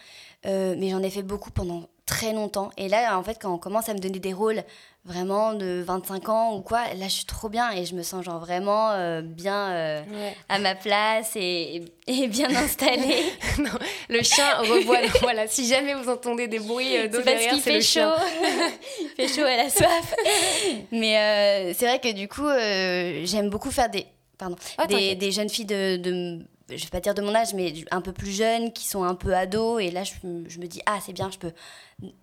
mais 0.46 0.90
j'en 0.90 1.04
ai 1.04 1.10
fait 1.10 1.22
beaucoup 1.22 1.52
pendant 1.52 1.91
très 2.12 2.34
longtemps. 2.34 2.72
Et 2.78 2.90
là, 2.90 3.18
en 3.18 3.24
fait, 3.24 3.38
quand 3.42 3.54
on 3.54 3.58
commence 3.58 3.88
à 3.88 3.94
me 3.94 4.00
donner 4.00 4.20
des 4.20 4.34
rôles 4.34 4.64
vraiment 5.06 5.54
de 5.54 5.82
25 5.88 6.28
ans 6.28 6.56
ou 6.56 6.62
quoi, 6.62 6.94
là, 6.94 7.06
je 7.06 7.14
suis 7.14 7.26
trop 7.26 7.48
bien 7.48 7.72
et 7.72 7.86
je 7.86 7.96
me 7.96 8.04
sens 8.04 8.24
genre 8.26 8.40
vraiment 8.40 8.92
euh, 8.92 9.22
bien 9.22 9.72
euh, 9.72 10.02
à 10.50 10.60
ma 10.60 10.76
place 10.76 11.32
et, 11.38 11.86
et 12.08 12.28
bien 12.28 12.54
installée. 12.54 13.24
non, 13.60 13.72
le 14.10 14.22
chien 14.24 14.58
revoit. 14.58 14.98
voilà, 15.22 15.48
si 15.48 15.66
jamais 15.66 15.94
vous 15.94 16.10
entendez 16.10 16.50
des 16.50 16.60
bruits 16.60 16.98
euh, 16.98 17.08
d'eau 17.08 17.22
derrière, 17.22 17.56
c'est 17.64 17.76
le 17.76 17.82
chaud. 17.82 18.14
il 19.02 19.08
fait 19.16 19.34
chaud, 19.34 19.48
elle 19.48 19.62
a 19.62 19.70
soif. 19.70 20.14
Mais 20.92 21.74
c'est 21.74 21.86
vrai 21.86 22.00
que 22.00 22.12
du 22.12 22.28
coup, 22.28 22.50
j'aime 23.26 23.50
beaucoup 23.50 23.72
faire 23.72 23.90
des, 23.90 24.06
pardon, 24.38 24.58
oh, 24.80 24.86
des, 24.86 25.16
des, 25.16 25.32
jeunes 25.32 25.50
filles 25.50 25.66
de, 25.66 25.96
de 25.96 26.42
je 26.70 26.84
vais 26.84 26.90
pas 26.90 27.00
dire 27.00 27.14
de 27.14 27.22
mon 27.22 27.34
âge, 27.36 27.54
mais 27.54 27.74
un 27.92 28.02
peu 28.02 28.14
plus 28.14 28.32
jeunes, 28.32 28.72
qui 28.72 28.88
sont 28.88 29.04
un 29.04 29.16
peu 29.16 29.36
ados. 29.36 29.82
Et 29.82 29.92
là, 29.92 30.04
je, 30.04 30.14
je 30.48 30.60
me 30.60 30.68
dis, 30.68 30.82
ah, 30.86 31.00
c'est 31.02 31.14
bien, 31.14 31.30
je 31.32 31.38
peux 31.38 31.54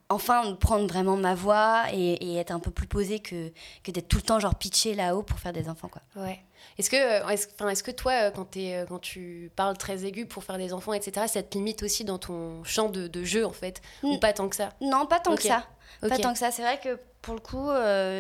enfin 0.08 0.54
prendre 0.54 0.86
vraiment 0.86 1.16
ma 1.16 1.34
voix 1.34 1.84
et, 1.92 2.36
être 2.36 2.50
un 2.50 2.60
peu 2.60 2.70
plus 2.70 2.86
posée 2.86 3.20
que, 3.20 3.52
que 3.82 3.90
d'être 3.90 4.08
tout 4.08 4.18
le 4.18 4.22
temps 4.22 4.40
genre 4.40 4.54
pitché 4.54 4.94
là-haut 4.94 5.22
pour 5.22 5.38
faire 5.38 5.52
des 5.52 5.68
enfants, 5.68 5.88
quoi. 5.88 6.02
Ouais. 6.16 6.40
Est-ce 6.78 6.90
que, 6.90 6.96
euh, 6.96 7.28
est-ce, 7.28 7.46
est 7.48 7.82
que 7.82 7.90
toi, 7.90 8.12
euh, 8.12 8.30
quand, 8.30 8.56
es, 8.56 8.76
euh, 8.76 8.86
quand 8.86 8.98
tu 8.98 9.50
parles 9.56 9.76
très 9.76 10.04
aigu 10.04 10.26
pour 10.26 10.44
faire 10.44 10.58
des 10.58 10.72
enfants, 10.72 10.92
etc., 10.92 11.26
ça 11.28 11.42
te 11.42 11.56
limite 11.56 11.82
aussi 11.82 12.04
dans 12.04 12.18
ton 12.18 12.62
champ 12.64 12.88
de, 12.88 13.08
de 13.08 13.24
jeu, 13.24 13.44
en 13.44 13.52
fait 13.52 13.80
Ou 14.02 14.18
pas 14.18 14.32
tant 14.32 14.48
que 14.48 14.56
ça? 14.56 14.70
Non, 14.80 15.06
pas 15.06 15.20
tant 15.20 15.34
que 15.34 15.42
ça. 15.42 15.64
Pas 16.00 16.18
tant 16.18 16.32
que 16.32 16.38
ça. 16.38 16.50
C'est 16.50 16.62
vrai 16.62 16.78
que 16.82 16.98
pour 17.22 17.34
le 17.34 17.40
coup, 17.40 17.68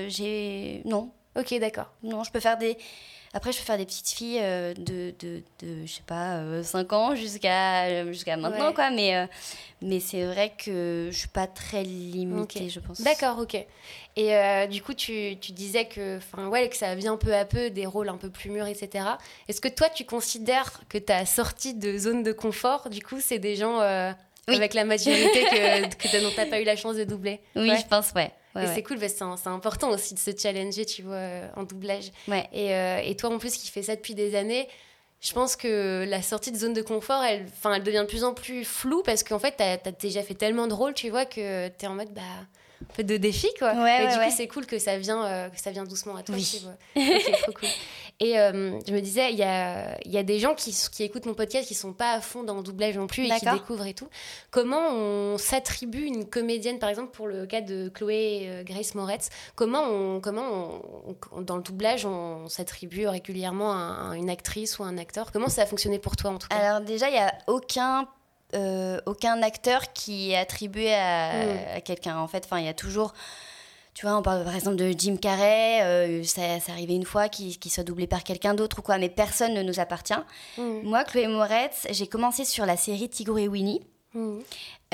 j'ai... 0.08 0.82
Non. 0.84 1.12
Ok, 1.38 1.54
d'accord. 1.58 1.92
Non, 2.02 2.24
je 2.24 2.30
peux 2.30 2.40
faire 2.40 2.58
des 2.58 2.76
après, 3.34 3.52
je 3.52 3.58
peux 3.58 3.64
faire 3.64 3.76
des 3.76 3.84
petites 3.84 4.08
filles 4.08 4.40
euh, 4.40 4.72
de, 4.74 5.14
de, 5.18 5.42
de, 5.60 5.86
je 5.86 5.92
sais 5.92 6.02
pas, 6.06 6.40
5 6.62 6.92
euh, 6.92 6.96
ans 6.96 7.14
jusqu'à 7.14 8.06
jusqu'à 8.06 8.36
maintenant, 8.36 8.72
quoi. 8.72 8.90
Mais, 8.90 9.16
euh, 9.16 9.26
mais 9.82 10.00
c'est 10.00 10.24
vrai 10.24 10.52
que 10.56 11.08
je 11.10 11.16
suis 11.16 11.28
pas 11.28 11.46
très 11.46 11.82
limitée, 11.82 12.70
je 12.70 12.80
pense. 12.80 13.00
D'accord, 13.02 13.38
ok. 13.38 13.66
Et 14.16 14.66
du 14.68 14.82
coup, 14.82 14.94
tu, 14.94 15.36
tu 15.40 15.52
disais 15.52 15.84
que, 15.84 16.18
ouais, 16.48 16.68
que 16.68 16.76
ça 16.76 16.94
vient 16.94 17.16
peu 17.16 17.34
à 17.34 17.44
peu 17.44 17.70
des 17.70 17.86
rôles 17.86 18.08
un 18.08 18.16
peu 18.16 18.30
plus 18.30 18.50
mûrs, 18.50 18.66
etc. 18.66 19.04
Est-ce 19.46 19.60
que 19.60 19.68
toi, 19.68 19.88
tu 19.88 20.04
considères 20.04 20.80
que 20.88 20.98
ta 20.98 21.24
sortie 21.26 21.74
de 21.74 21.96
zone 21.98 22.22
de 22.22 22.32
confort, 22.32 22.88
du 22.90 23.02
coup, 23.02 23.20
c'est 23.20 23.38
des 23.38 23.54
gens 23.54 23.80
avec 24.48 24.74
la 24.74 24.84
maturité 24.84 25.44
que, 25.44 25.94
que 25.96 26.22
dont 26.22 26.30
tu 26.30 26.36
n'as 26.36 26.46
pas 26.46 26.60
eu 26.60 26.64
la 26.64 26.76
chance 26.76 26.96
de 26.96 27.04
doubler 27.04 27.40
Oui, 27.56 27.70
je 27.76 27.86
pense, 27.86 28.12
ouais 28.12 28.32
et 28.62 28.66
c'est 28.74 28.82
cool, 28.82 28.98
c'est 29.00 29.22
important 29.46 29.90
aussi 29.90 30.14
de 30.14 30.18
se 30.18 30.30
challenger, 30.36 30.84
tu 30.84 31.02
vois, 31.02 31.14
euh, 31.14 31.48
en 31.56 31.64
doublage. 31.64 32.10
Et, 32.52 32.74
euh, 32.74 33.00
et, 33.04 33.16
toi, 33.16 33.30
en 33.30 33.38
plus, 33.38 33.56
qui 33.56 33.68
fais 33.68 33.82
ça 33.82 33.96
depuis 33.96 34.14
des 34.14 34.34
années, 34.34 34.68
je 35.20 35.32
pense 35.32 35.56
que 35.56 36.04
la 36.08 36.22
sortie 36.22 36.52
de 36.52 36.56
zone 36.56 36.72
de 36.72 36.82
confort, 36.82 37.22
elle, 37.24 37.46
elle 37.64 37.82
devient 37.82 38.00
de 38.00 38.10
plus 38.10 38.24
en 38.24 38.34
plus 38.34 38.64
floue 38.64 39.02
parce 39.02 39.24
qu'en 39.24 39.38
fait, 39.38 39.56
tu 39.56 39.62
as, 39.62 39.92
déjà 39.92 40.22
fait 40.22 40.34
tellement 40.34 40.66
de 40.66 40.74
rôles, 40.74 40.94
tu 40.94 41.10
vois, 41.10 41.24
que 41.24 41.68
tu 41.68 41.84
es 41.84 41.88
en 41.88 41.94
mode, 41.94 42.12
bah, 42.12 42.22
un 42.80 42.94
peu 42.94 43.02
de 43.02 43.16
défi, 43.16 43.48
quoi. 43.58 43.72
et 43.72 44.06
du 44.06 44.14
coup, 44.14 44.30
c'est 44.36 44.46
cool 44.46 44.66
que 44.66 44.78
ça 44.78 44.98
vient, 44.98 45.24
euh, 45.24 45.48
que 45.48 45.60
ça 45.60 45.72
vient 45.72 45.84
doucement 45.84 46.16
à 46.16 46.22
toi, 46.22 46.36
tu 46.36 46.58
vois. 46.58 46.76
trop 47.42 47.52
cool. 47.52 47.68
Et 48.20 48.38
euh, 48.38 48.80
je 48.84 48.92
me 48.92 49.00
disais, 49.00 49.30
il 49.30 49.38
y 49.38 49.44
a, 49.44 49.96
y 50.04 50.18
a, 50.18 50.22
des 50.24 50.40
gens 50.40 50.54
qui, 50.54 50.76
qui, 50.90 51.04
écoutent 51.04 51.26
mon 51.26 51.34
podcast 51.34 51.68
qui 51.68 51.74
sont 51.74 51.92
pas 51.92 52.14
à 52.14 52.20
fond 52.20 52.42
dans 52.42 52.56
le 52.56 52.62
doublage 52.64 52.96
non 52.96 53.06
plus 53.06 53.26
et 53.26 53.30
qui 53.30 53.44
découvrent 53.44 53.86
et 53.86 53.94
tout. 53.94 54.08
Comment 54.50 54.90
on 54.90 55.38
s'attribue 55.38 56.02
une 56.02 56.28
comédienne, 56.28 56.80
par 56.80 56.88
exemple, 56.88 57.12
pour 57.12 57.28
le 57.28 57.46
cas 57.46 57.60
de 57.60 57.88
Chloé 57.88 58.46
euh, 58.48 58.64
Grace 58.64 58.96
Moretz, 58.96 59.28
comment, 59.54 59.84
on, 59.84 60.20
comment 60.20 60.82
on, 61.30 61.42
dans 61.42 61.56
le 61.56 61.62
doublage, 61.62 62.06
on, 62.06 62.48
s'attribue 62.48 63.06
régulièrement 63.06 63.72
à, 63.72 64.16
une 64.16 64.30
actrice 64.30 64.80
ou 64.80 64.82
un 64.82 64.98
acteur? 64.98 65.30
Comment 65.30 65.48
ça 65.48 65.62
a 65.62 65.66
fonctionné 65.66 66.00
pour 66.00 66.16
toi, 66.16 66.32
en 66.32 66.38
tout 66.38 66.48
cas? 66.48 66.56
Alors 66.56 66.80
déjà, 66.80 67.08
il 67.08 67.12
n'y 67.12 67.18
a 67.18 67.32
aucun 67.46 68.08
euh, 68.54 68.98
aucun 69.04 69.42
acteur 69.42 69.92
qui 69.92 70.30
est 70.30 70.36
attribué 70.36 70.94
à, 70.94 71.32
mm. 71.34 71.76
à 71.76 71.80
quelqu'un. 71.82 72.16
En 72.16 72.26
fait, 72.26 72.46
enfin, 72.46 72.58
il 72.58 72.64
y 72.64 72.68
a 72.68 72.74
toujours 72.74 73.12
tu 73.98 74.06
vois, 74.06 74.16
on 74.16 74.22
parle 74.22 74.44
par 74.44 74.54
exemple 74.54 74.76
de 74.76 74.94
Jim 74.96 75.16
Carrey, 75.16 75.82
euh, 75.82 76.22
ça, 76.22 76.60
ça 76.60 76.70
arrivait 76.70 76.94
une 76.94 77.04
fois 77.04 77.28
qu'il 77.28 77.58
soit 77.68 77.82
doublé 77.82 78.06
par 78.06 78.22
quelqu'un 78.22 78.54
d'autre 78.54 78.78
ou 78.78 78.82
quoi, 78.82 78.96
mais 78.96 79.08
personne 79.08 79.54
ne 79.54 79.62
nous 79.64 79.80
appartient. 79.80 80.14
Mm. 80.56 80.82
Moi, 80.84 81.02
Chloé 81.02 81.26
Moretz, 81.26 81.88
j'ai 81.90 82.06
commencé 82.06 82.44
sur 82.44 82.64
la 82.64 82.76
série 82.76 83.08
Tigre 83.08 83.40
et 83.40 83.48
Winnie. 83.48 83.80
Mm. 84.14 84.38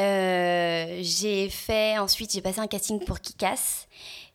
Euh, 0.00 1.00
j'ai 1.02 1.50
fait 1.50 1.98
ensuite, 1.98 2.32
j'ai 2.32 2.40
passé 2.40 2.60
un 2.60 2.66
casting 2.66 2.98
pour 3.04 3.20
Kikas. 3.20 3.88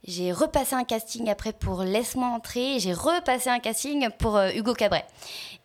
J'ai 0.07 0.31
repassé 0.31 0.75
un 0.75 0.85
casting 0.85 1.29
après 1.29 1.51
pour 1.51 1.83
Laisse-moi 1.83 2.27
entrer, 2.27 2.79
j'ai 2.79 2.93
repassé 2.93 3.49
un 3.49 3.59
casting 3.59 4.07
pour 4.17 4.37
euh, 4.37 4.49
Hugo 4.55 4.73
Cabret. 4.73 5.03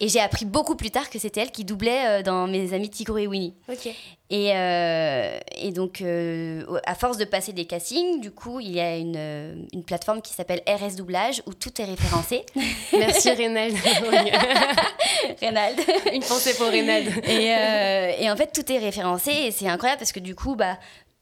Et 0.00 0.08
j'ai 0.08 0.18
appris 0.18 0.44
beaucoup 0.44 0.74
plus 0.74 0.90
tard 0.90 1.08
que 1.08 1.20
c'était 1.20 1.40
elle 1.40 1.52
qui 1.52 1.64
doublait 1.64 2.06
euh, 2.06 2.22
dans 2.22 2.48
Mes 2.48 2.74
amis 2.74 2.90
Tigrou 2.90 3.18
et 3.18 3.28
Winnie. 3.28 3.54
Ok. 3.68 3.88
Et, 4.30 4.52
euh, 4.56 5.38
et 5.56 5.70
donc, 5.70 6.02
à 6.02 6.94
force 6.96 7.18
de 7.18 7.24
passer 7.24 7.52
des 7.52 7.66
castings, 7.66 8.20
du 8.20 8.32
coup, 8.32 8.58
il 8.58 8.72
y 8.72 8.80
a 8.80 8.96
une, 8.96 9.68
une 9.72 9.84
plateforme 9.84 10.22
qui 10.22 10.32
s'appelle 10.32 10.62
RS 10.66 10.96
Doublage 10.96 11.42
où 11.46 11.54
tout 11.54 11.80
est 11.80 11.84
référencé. 11.84 12.44
Merci 12.92 13.30
Reynald. 13.30 13.76
Reynald. 15.40 15.78
Une 16.12 16.22
pensée 16.22 16.54
pour 16.54 16.66
Reynald. 16.66 17.12
Et, 17.28 18.24
et 18.24 18.30
en 18.30 18.34
fait, 18.34 18.50
tout 18.52 18.72
est 18.72 18.78
référencé 18.78 19.30
et 19.30 19.50
c'est 19.52 19.68
incroyable 19.68 20.00
parce 20.00 20.12
que 20.12 20.20
du 20.20 20.34
coup, 20.34 20.56
bah, 20.56 20.78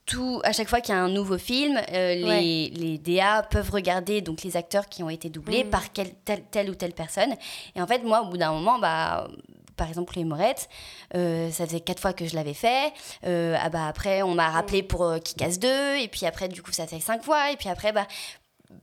tout, 0.07 0.41
à 0.45 0.53
chaque 0.53 0.69
fois 0.69 0.81
qu'il 0.81 0.95
y 0.95 0.99
a 0.99 1.01
un 1.01 1.09
nouveau 1.09 1.39
film, 1.39 1.77
euh, 1.93 2.15
les, 2.15 2.25
Ouais. 2.25 2.71
les 2.75 2.99
DA 2.99 3.43
peuvent 3.43 3.71
regarder 3.71 4.21
donc 4.21 4.43
les 4.43 4.57
acteurs 4.57 4.89
qui 4.89 5.03
ont 5.03 5.11
été 5.11 5.29
doublés 5.31 5.65
Mhm. 5.65 5.71
par 5.71 5.93
quelle, 5.93 6.13
telle, 6.25 6.43
telle 6.51 6.71
ou 6.71 6.75
telle 6.75 6.93
personne. 6.93 7.35
Et 7.77 7.81
en 7.81 7.87
fait, 7.87 8.03
moi, 8.03 8.23
au 8.23 8.27
bout 8.27 8.37
d'un 8.37 8.53
moment, 8.53 8.79
bah, 8.79 9.29
par 9.77 9.89
exemple, 9.89 10.15
les 10.17 10.25
Morettes, 10.25 10.69
euh, 11.15 11.51
ça 11.51 11.67
faisait 11.67 11.81
quatre 11.81 12.01
fois 12.01 12.13
que 12.13 12.27
je 12.27 12.35
l'avais 12.35 12.53
fait. 12.55 12.93
Euh, 13.25 13.57
ah 13.61 13.69
bah, 13.71 13.87
après, 13.87 14.23
on 14.23 14.35
m'a 14.35 14.49
rappelé 14.51 14.83
pour 14.83 15.05
euh, 15.05 15.19
qui 15.19 15.35
casse 15.35 15.59
deux. 15.59 15.97
Et 15.99 16.09
puis 16.09 16.27
après, 16.27 16.49
du 16.49 16.63
coup, 16.63 16.73
ça 16.73 16.87
fait 16.87 17.01
cinq 17.01 17.23
fois. 17.23 17.51
Et 17.53 17.57
puis 17.57 17.69
après, 17.69 17.93
bah, 17.93 18.07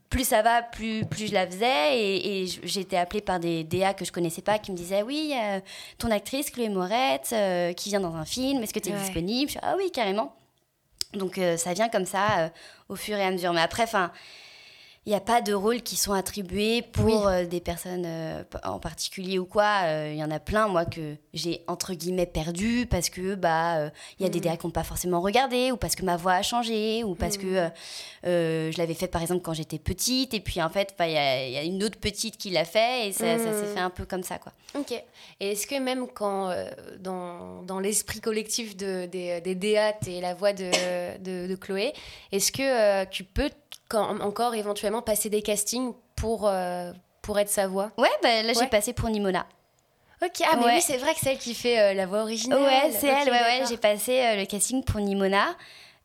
plus 0.09 0.23
ça 0.27 0.41
va, 0.41 0.61
plus, 0.63 1.05
plus 1.05 1.27
je 1.27 1.33
la 1.33 1.45
faisais. 1.47 1.97
Et, 1.99 2.41
et 2.43 2.47
j- 2.47 2.59
j'ai 2.63 2.81
été 2.81 2.97
appelée 2.97 3.21
par 3.21 3.39
des 3.39 3.63
DA 3.63 3.93
que 3.93 4.03
je 4.05 4.11
connaissais 4.11 4.41
pas 4.41 4.57
qui 4.57 4.71
me 4.71 4.77
disaient 4.77 5.03
Oui, 5.03 5.33
euh, 5.35 5.59
ton 5.99 6.09
actrice, 6.11 6.49
Chloé 6.49 6.69
Moretz, 6.69 7.29
euh, 7.33 7.73
qui 7.73 7.89
vient 7.89 7.99
dans 7.99 8.15
un 8.15 8.25
film, 8.25 8.63
est-ce 8.63 8.73
que 8.73 8.79
tu 8.79 8.89
es 8.89 8.93
Ouais. 8.93 8.99
disponible? 8.99 9.49
Je 9.51 9.55
dis, 9.55 9.59
Ah 9.63 9.75
oui, 9.77 9.91
carrément. 9.91 10.33
Donc 11.13 11.37
euh, 11.37 11.57
ça 11.57 11.73
vient 11.73 11.89
comme 11.89 12.05
ça 12.05 12.39
euh, 12.39 12.49
au 12.89 12.95
fur 12.95 13.17
et 13.17 13.25
à 13.25 13.31
mesure. 13.31 13.53
Mais 13.53 13.61
après, 13.61 13.83
enfin. 13.83 14.11
Il 15.05 15.09
n'y 15.11 15.15
a 15.15 15.21
pas 15.21 15.41
de 15.41 15.53
rôles 15.53 15.81
qui 15.81 15.95
sont 15.95 16.11
attribués 16.11 16.81
pour 16.83 17.05
Oui. 17.05 17.13
euh, 17.25 17.45
des 17.45 17.61
personnes 17.61 18.03
euh, 18.05 18.43
en 18.63 18.79
particulier 18.79 19.39
ou 19.39 19.45
quoi. 19.45 19.83
Euh, 19.85 20.09
Il 20.13 20.17
y 20.19 20.23
en 20.23 20.29
a 20.29 20.39
plein, 20.39 20.67
moi, 20.67 20.85
que 20.85 21.15
j'ai 21.33 21.63
entre 21.67 21.93
guillemets 21.93 22.25
perdu 22.27 22.85
parce 22.87 23.09
que 23.09 23.33
bah 23.35 23.77
euh, 23.77 23.89
il 24.19 24.23
y 24.23 24.25
a 24.25 24.29
des 24.29 24.39
Mhm. 24.39 24.43
DA 24.45 24.57
qui 24.57 24.67
n'ont 24.67 24.71
pas 24.71 24.83
forcément 24.83 25.21
regardé 25.21 25.71
ou 25.71 25.77
parce 25.77 25.95
que 25.95 26.03
ma 26.03 26.17
voix 26.17 26.33
a 26.33 26.41
changé 26.43 27.03
ou 27.03 27.15
parce 27.15 27.37
Mhm. 27.37 27.41
que 27.43 27.47
euh, 27.55 27.69
euh, 28.27 28.71
je 28.71 28.77
l'avais 28.77 28.93
fait 28.93 29.07
par 29.07 29.21
exemple 29.21 29.41
quand 29.41 29.53
j'étais 29.53 29.79
petite 29.79 30.33
et 30.33 30.41
puis 30.41 30.61
en 30.61 30.69
fait 30.69 30.93
il 30.99 31.11
y, 31.11 31.17
a- 31.17 31.47
il 31.47 31.53
y 31.53 31.57
a 31.57 31.63
une 31.63 31.81
autre 31.83 31.97
petite 31.99 32.37
qui 32.37 32.49
l'a 32.49 32.65
fait 32.65 33.07
et 33.07 33.11
ça, 33.13 33.37
ça 33.39 33.53
s'est 33.53 33.65
Mhm. 33.67 33.73
fait 33.73 33.79
un 33.79 33.89
peu 33.89 34.05
comme 34.05 34.23
ça 34.23 34.37
quoi. 34.37 34.51
Ok. 34.77 34.91
Et 35.39 35.51
est-ce 35.53 35.65
que 35.65 35.79
même 35.79 36.07
quand, 36.07 36.49
euh, 36.49 36.69
dans, 36.99 37.63
dans 37.63 37.79
l'esprit 37.79 38.19
collectif 38.19 38.75
de, 38.75 39.05
des, 39.05 39.39
des 39.41 39.55
DA, 39.55 39.93
t'es 39.93 40.19
la 40.19 40.33
voix 40.33 40.51
de, 40.53 40.69
de, 41.19 41.47
de 41.47 41.55
Chloé, 41.55 41.93
est-ce 42.31 42.51
que 42.51 42.61
euh, 42.61 43.05
tu 43.09 43.23
peux 43.23 43.49
quand, 43.89 44.21
encore 44.21 44.55
éventuellement 44.55 45.01
passer 45.01 45.29
des 45.29 45.41
castings 45.41 45.93
pour, 46.15 46.47
euh, 46.47 46.93
pour 47.21 47.37
être 47.39 47.49
sa 47.49 47.67
voix 47.67 47.91
Ouais 47.97 48.07
bah, 48.23 48.41
là 48.43 48.53
j'ai 48.53 48.67
passé 48.67 48.93
pour 48.93 49.09
Nimona. 49.09 49.45
Ok, 50.21 50.41
ah 50.43 50.57
mais 50.57 50.65
Ouais. 50.65 50.73
oui, 50.75 50.81
c'est 50.81 50.97
vrai 50.97 51.13
que 51.13 51.19
c'est 51.21 51.31
elle 51.31 51.37
qui 51.37 51.53
fait 51.53 51.79
euh, 51.79 51.93
la 51.93 52.05
voix 52.05 52.21
originale. 52.21 52.61
Ouais 52.61 52.91
c'est 52.91 53.07
elle, 53.07 53.29
ouais 53.29 53.39
ouais 53.39 53.63
j'ai 53.69 53.77
passé 53.77 54.19
euh, 54.21 54.35
le 54.35 54.45
casting 54.45 54.83
pour 54.83 54.99
Nimona. 54.99 55.55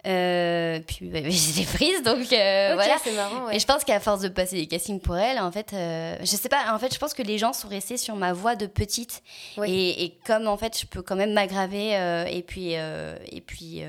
Euh, 0.07 0.81
puis 0.87 1.07
bah, 1.09 1.21
j'étais 1.29 1.65
prise 1.65 2.03
donc 2.03 2.31
euh, 2.33 2.71
Ok, 2.73 2.75
voilà. 2.77 2.97
c'est 3.03 3.13
marrant, 3.13 3.47
ouais. 3.47 3.57
Et 3.57 3.59
je 3.59 3.67
pense 3.67 3.85
qu'à 3.85 4.01
force 4.01 4.21
de 4.21 4.29
passer 4.29 4.57
des 4.57 4.67
castings 4.67 5.01
pour 5.01 5.17
elle, 5.17 5.39
en 5.41 5.51
fait, 5.51 5.71
je 5.73 6.27
sais 6.27 6.49
pas, 6.51 6.73
en 6.75 6.79
fait, 6.79 6.93
je 6.93 6.99
pense 6.99 7.15
que 7.15 7.23
les 7.23 7.39
gens 7.39 7.53
sont 7.55 7.69
restés 7.69 7.97
sur 7.97 8.15
ma 8.15 8.33
voix 8.35 8.55
de 8.55 8.67
petite. 8.67 9.23
Oui. 9.57 9.73
Et, 9.73 10.05
et 10.05 10.19
comme, 10.27 10.47
en 10.47 10.57
fait, 10.59 10.79
je 10.79 10.85
peux 10.87 11.01
quand 11.03 11.17
même 11.17 11.33
m'aggraver 11.33 11.93
et 12.31 12.43
puis, 12.43 12.73
et 12.75 13.41
puis 13.47 13.83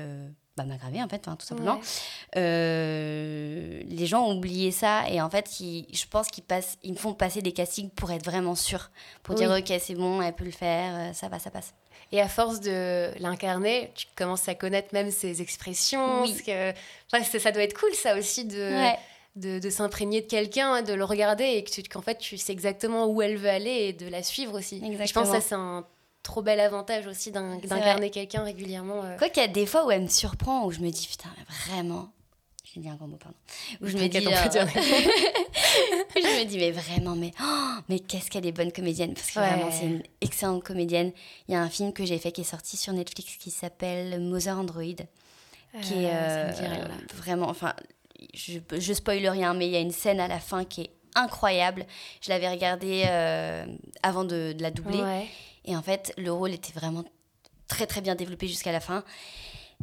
bah, 0.56 0.64
m'aggraver, 0.64 1.02
en 1.02 1.08
fait, 1.08 1.28
hein, 1.28 1.36
tout 1.38 1.46
simplement. 1.46 1.74
Ouais. 1.76 1.80
Euh, 2.36 3.82
les 3.86 4.06
gens 4.06 4.24
ont 4.26 4.36
oublié 4.36 4.70
ça 4.70 5.08
et 5.10 5.20
en 5.20 5.28
fait, 5.30 5.60
ils- 5.60 5.86
je 5.92 6.04
pense 6.10 6.28
qu'ils 6.28 6.44
passent, 6.44 6.78
ils 6.82 6.92
me 6.92 6.96
font 6.98 7.12
passer 7.14 7.42
des 7.42 7.52
castings 7.52 7.90
pour 7.90 8.10
être 8.10 8.24
vraiment 8.24 8.54
sûrs. 8.54 8.90
Pour 9.22 9.34
dire, 9.34 9.50
ok, 9.50 9.72
c'est 9.80 9.94
bon, 9.94 10.22
elle 10.22 10.32
peut 10.34 10.44
le 10.44 10.50
faire, 10.50 10.94
euh, 11.10 11.12
ça 11.12 11.28
va, 11.28 11.38
ça 11.38 11.50
passe. 11.50 11.74
Et 12.12 12.20
à 12.20 12.28
force 12.28 12.60
de 12.60 13.10
l'incarner, 13.20 13.90
tu 13.94 14.06
commences 14.16 14.48
à 14.48 14.54
connaître 14.54 14.88
même 14.92 15.10
ses 15.10 15.42
expressions. 15.42 16.22
Oui. 16.22 16.34
ce 16.38 16.42
que... 16.42 16.70
enfin, 17.12 17.22
ça 17.38 17.50
doit 17.52 17.62
être 17.62 17.78
cool, 17.78 17.92
ça 17.94 18.16
aussi, 18.16 18.44
de, 18.44 18.56
Ouais. 18.56 18.96
de, 19.34 19.58
de 19.58 19.70
s'imprégner 19.70 20.20
de 20.22 20.26
quelqu'un, 20.26 20.82
de 20.82 20.92
le 20.94 21.04
regarder 21.04 21.44
et 21.44 21.64
que 21.64 21.70
tu- 21.70 21.82
qu'en 21.82 22.02
fait, 22.02 22.16
tu 22.18 22.38
sais 22.38 22.52
exactement 22.52 23.06
où 23.06 23.20
elle 23.22 23.36
veut 23.36 23.50
aller 23.50 23.70
et 23.88 23.92
de 23.92 24.08
la 24.08 24.22
suivre 24.22 24.56
aussi. 24.58 24.76
Je 24.76 24.82
pense 24.82 24.90
Exactement. 24.92 25.24
que 25.24 25.30
ça, 25.32 25.40
c'est 25.40 25.54
un 25.54 25.84
trop 26.26 26.42
bel 26.42 26.60
avantage 26.60 27.06
aussi 27.06 27.30
d'incarner 27.32 28.10
quelqu'un 28.10 28.42
régulièrement. 28.42 29.02
euh. 29.04 29.16
Quoi 29.16 29.28
qu'il 29.28 29.42
y 29.42 29.44
a 29.46 29.48
des 29.48 29.64
fois 29.66 29.86
où 29.86 29.90
elle 29.90 30.02
me 30.02 30.08
surprend, 30.08 30.64
où 30.66 30.70
je 30.72 30.80
me 30.80 30.90
dis, 30.90 31.06
putain, 31.06 31.28
mais 31.38 31.44
vraiment. 31.68 32.10
J'ai 32.64 32.80
dit 32.80 32.88
un 32.88 32.96
grand 32.96 33.06
mot, 33.06 33.16
pardon. 33.16 33.36
Où 33.80 33.86
je 33.86 33.96
me 33.96 34.08
dis, 34.08 34.18
dire. 34.20 34.20
je 36.14 36.20
me 36.40 36.44
dis, 36.44 36.58
mais 36.58 36.70
vraiment, 36.72 37.14
mais, 37.14 37.30
oh, 37.40 37.74
mais 37.88 38.00
qu'est-ce 38.00 38.30
qu'elle 38.30 38.46
est 38.46 38.52
bonne 38.52 38.72
comédienne. 38.72 39.14
Parce 39.14 39.30
que 39.30 39.38
Ouais. 39.38 39.48
vraiment, 39.48 39.70
c'est 39.70 39.86
une 39.86 40.02
excellente 40.20 40.62
comédienne. 40.64 41.12
Il 41.48 41.52
y 41.52 41.54
a 41.56 41.60
un 41.60 41.68
film 41.70 41.92
que 41.92 42.04
j'ai 42.04 42.18
fait 42.18 42.32
qui 42.32 42.42
est 42.42 42.44
sorti 42.44 42.76
sur 42.76 42.92
Netflix 42.92 43.36
qui 43.36 43.50
s'appelle 43.50 44.20
Mother 44.20 44.58
Android. 44.58 44.82
Qui 45.82 46.04
est 46.04 46.10
Euh, 46.12 46.52
ça 46.52 46.62
me 46.62 46.68
dit 46.68 46.74
euh, 46.80 46.86
vraiment, 47.14 47.48
enfin, 47.48 47.74
je, 48.34 48.58
je 48.78 48.92
spoil 48.92 49.26
rien, 49.28 49.54
mais 49.54 49.66
il 49.66 49.72
y 49.72 49.76
a 49.76 49.80
une 49.80 49.90
scène 49.92 50.20
à 50.20 50.28
la 50.28 50.38
fin 50.40 50.64
qui 50.64 50.82
est 50.82 50.90
incroyable. 51.14 51.86
Je 52.20 52.28
l'avais 52.30 52.48
regardée 52.50 53.04
euh, 53.06 53.64
avant 54.02 54.24
de, 54.24 54.52
de 54.52 54.62
la 54.62 54.70
doubler. 54.70 55.02
Ouais. 55.02 55.26
Et 55.66 55.76
en 55.76 55.82
fait, 55.82 56.12
le 56.16 56.32
rôle 56.32 56.52
était 56.52 56.72
vraiment 56.72 57.04
très 57.68 57.86
très 57.86 58.00
bien 58.00 58.14
développé 58.14 58.46
jusqu'à 58.46 58.72
la 58.72 58.80
fin. 58.80 59.04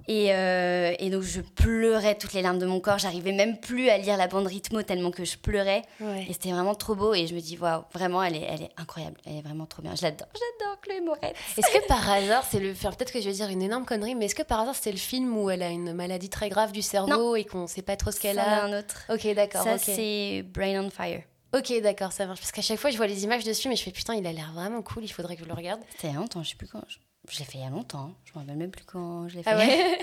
Et, 0.07 0.33
euh, 0.33 0.93
et 0.97 1.09
donc 1.09 1.21
je 1.21 1.39
pleurais 1.41 2.15
toutes 2.15 2.33
les 2.33 2.41
larmes 2.41 2.57
de 2.57 2.65
mon 2.65 2.79
corps. 2.79 2.97
J'arrivais 2.97 3.31
même 3.31 3.59
plus 3.59 3.89
à 3.89 3.97
lire 3.97 4.17
la 4.17 4.27
bande 4.27 4.47
rythmo 4.47 4.81
tellement 4.81 5.11
que 5.11 5.23
je 5.23 5.37
pleurais. 5.37 5.83
Ouais. 5.99 6.25
Et 6.27 6.33
c'était 6.33 6.51
vraiment 6.51 6.75
trop 6.75 6.95
beau. 6.95 7.13
Et 7.13 7.27
je 7.27 7.35
me 7.35 7.39
dis, 7.39 7.57
waouh, 7.57 7.83
vraiment, 7.93 8.23
elle 8.23 8.35
est, 8.35 8.41
elle 8.49 8.63
est 8.63 8.71
incroyable. 8.77 9.17
Elle 9.25 9.37
est 9.37 9.41
vraiment 9.41 9.65
trop 9.65 9.81
bien. 9.81 9.95
Je 9.95 10.01
l'adore. 10.01 10.27
J'adore 10.33 10.81
Chloé 10.81 10.99
Moretz. 11.01 11.35
Est-ce 11.57 11.71
que 11.71 11.87
par 11.87 12.09
hasard, 12.09 12.43
c'est 12.49 12.59
le. 12.59 12.71
enfin, 12.71 12.91
Peut-être 12.91 13.13
que 13.13 13.21
je 13.21 13.25
vais 13.27 13.33
dire 13.35 13.49
une 13.49 13.61
énorme 13.61 13.85
connerie, 13.85 14.15
mais 14.15 14.25
est-ce 14.25 14.35
que 14.35 14.43
par 14.43 14.61
hasard, 14.61 14.75
c'est 14.75 14.91
le 14.91 14.97
film 14.97 15.37
où 15.37 15.49
elle 15.49 15.61
a 15.63 15.69
une 15.69 15.93
maladie 15.93 16.29
très 16.29 16.49
grave 16.49 16.71
du 16.71 16.81
cerveau 16.81 17.35
et 17.35 17.45
qu'on 17.45 17.67
sait 17.67 17.81
pas 17.83 17.95
trop 17.95 18.11
ce 18.11 18.19
qu'elle 18.19 18.39
a 18.39 18.63
un 18.63 18.77
autre. 18.77 19.03
Ok, 19.09 19.27
d'accord. 19.35 19.63
Ça, 19.63 19.77
c'est 19.77 20.43
Brain 20.43 20.83
on 20.83 20.89
Fire. 20.89 21.21
Ok, 21.55 21.71
d'accord, 21.81 22.11
ça 22.11 22.25
marche. 22.25 22.39
Parce 22.39 22.51
qu'à 22.51 22.61
chaque 22.61 22.79
fois, 22.79 22.89
je 22.89 22.97
vois 22.97 23.07
les 23.07 23.23
images 23.23 23.43
dessus, 23.43 23.69
mais 23.69 23.75
je 23.75 23.83
fais 23.83 23.91
putain, 23.91 24.15
il 24.15 24.25
a 24.25 24.33
l'air 24.33 24.51
vraiment 24.53 24.81
cool, 24.81 25.03
il 25.03 25.09
faudrait 25.09 25.35
que 25.35 25.43
je 25.43 25.47
le 25.47 25.53
regarde. 25.53 25.81
C'était 25.91 26.07
il 26.07 26.13
y 26.13 26.15
a 26.15 26.19
longtemps. 26.19 26.41
Je 26.43 26.49
sais 26.49 26.55
plus 26.55 26.67
quand. 26.67 26.81
Je, 26.87 26.97
je 27.31 27.39
l'ai 27.39 27.45
fait 27.45 27.59
il 27.59 27.63
y 27.63 27.67
a 27.67 27.69
longtemps. 27.69 27.99
hein. 28.11 28.15
Je 28.25 28.31
me 28.33 28.39
rappelle 28.39 28.57
même 28.57 28.71
plus 28.71 28.83
quand 28.85 29.27
je 29.29 29.35
l'ai 29.37 29.43
fait. 29.43 29.49
Ah 29.51 29.57
ouais 29.57 29.99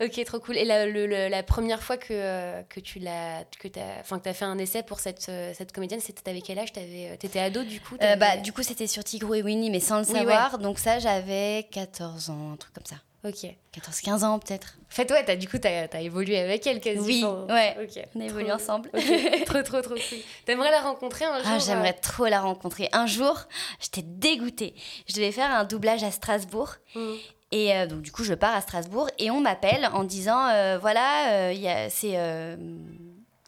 Ok, 0.04 0.22
trop 0.24 0.38
cool. 0.40 0.56
Et 0.58 0.64
la, 0.64 0.86
le- 0.86 1.06
le- 1.06 1.28
la 1.28 1.42
première 1.42 1.82
fois 1.82 1.96
que, 1.96 2.08
euh, 2.12 2.62
que 2.68 2.80
tu 2.80 2.98
l'as, 2.98 3.44
que 3.58 3.68
que 3.68 4.16
t'as 4.18 4.32
fait 4.34 4.44
un 4.44 4.58
essai 4.58 4.82
pour 4.82 5.00
cette, 5.00 5.28
euh, 5.30 5.52
cette 5.56 5.72
comédienne, 5.72 6.00
c'était 6.00 6.28
avec 6.30 6.44
quel 6.44 6.58
âge? 6.58 6.68
Euh, 6.76 7.16
T'étais 7.16 7.40
ado 7.40 7.64
du 7.64 7.80
coup 7.80 7.96
Euh, 8.02 8.16
bah, 8.16 8.36
du 8.36 8.52
coup, 8.52 8.62
c'était 8.62 8.86
sur 8.86 9.02
Tigrou 9.04 9.34
et 9.34 9.42
Winnie, 9.42 9.70
mais 9.70 9.80
sans 9.80 9.98
le 10.00 10.04
Oui, 10.06 10.12
ouais. 10.12 10.18
savoir. 10.18 10.58
Donc, 10.58 10.78
ça, 10.78 10.98
j'avais 10.98 11.66
14 11.72 12.30
ans, 12.30 12.52
un 12.52 12.56
truc 12.56 12.74
comme 12.74 12.86
ça. 12.86 12.96
Ok. 13.24 13.46
14-15 13.74 14.24
ans, 14.24 14.38
peut-être. 14.38 14.76
En 14.90 14.94
fait, 14.94 15.10
ouais, 15.10 15.24
t'as, 15.24 15.34
du 15.36 15.48
coup, 15.48 15.58
t'as, 15.58 15.86
as 15.92 16.00
évolué 16.00 16.38
avec 16.38 16.66
elle 16.66 16.80
quasi. 16.80 17.00
Oui, 17.00 17.24
ouais. 17.48 17.76
Ok. 17.82 18.02
On 18.14 18.20
a 18.20 18.24
évolué 18.24 18.46
Trop- 18.46 18.54
ensemble. 18.56 18.90
trop, 19.46 19.62
trop, 19.62 19.80
trop 19.82 19.94
cool. 19.94 20.18
T'aimerais 20.44 20.70
la 20.70 20.80
rencontrer 20.80 21.24
un 21.24 21.38
jour 21.38 21.46
Ah, 21.52 21.58
j'aimerais 21.58 21.94
euh, 21.96 22.00
trop 22.00 22.26
la 22.26 22.40
rencontrer. 22.40 22.88
Un 22.92 23.06
jour, 23.06 23.36
j'étais 23.80 24.02
dégoûtée. 24.02 24.74
Je 25.08 25.14
devais 25.14 25.32
faire 25.32 25.50
un 25.50 25.64
doublage 25.64 26.04
à 26.04 26.10
Strasbourg. 26.10 26.74
hmm. 26.94 27.14
Et 27.50 27.74
euh, 27.74 27.86
donc, 27.86 28.02
du 28.02 28.12
coup, 28.12 28.24
je 28.24 28.34
pars 28.34 28.54
à 28.54 28.60
Strasbourg 28.60 29.08
et 29.18 29.30
on 29.30 29.40
m'appelle 29.40 29.88
en 29.94 30.04
disant 30.04 30.48
euh, 30.48 30.78
voilà, 30.78 31.50
euh, 31.50 31.86
c'est. 31.90 32.14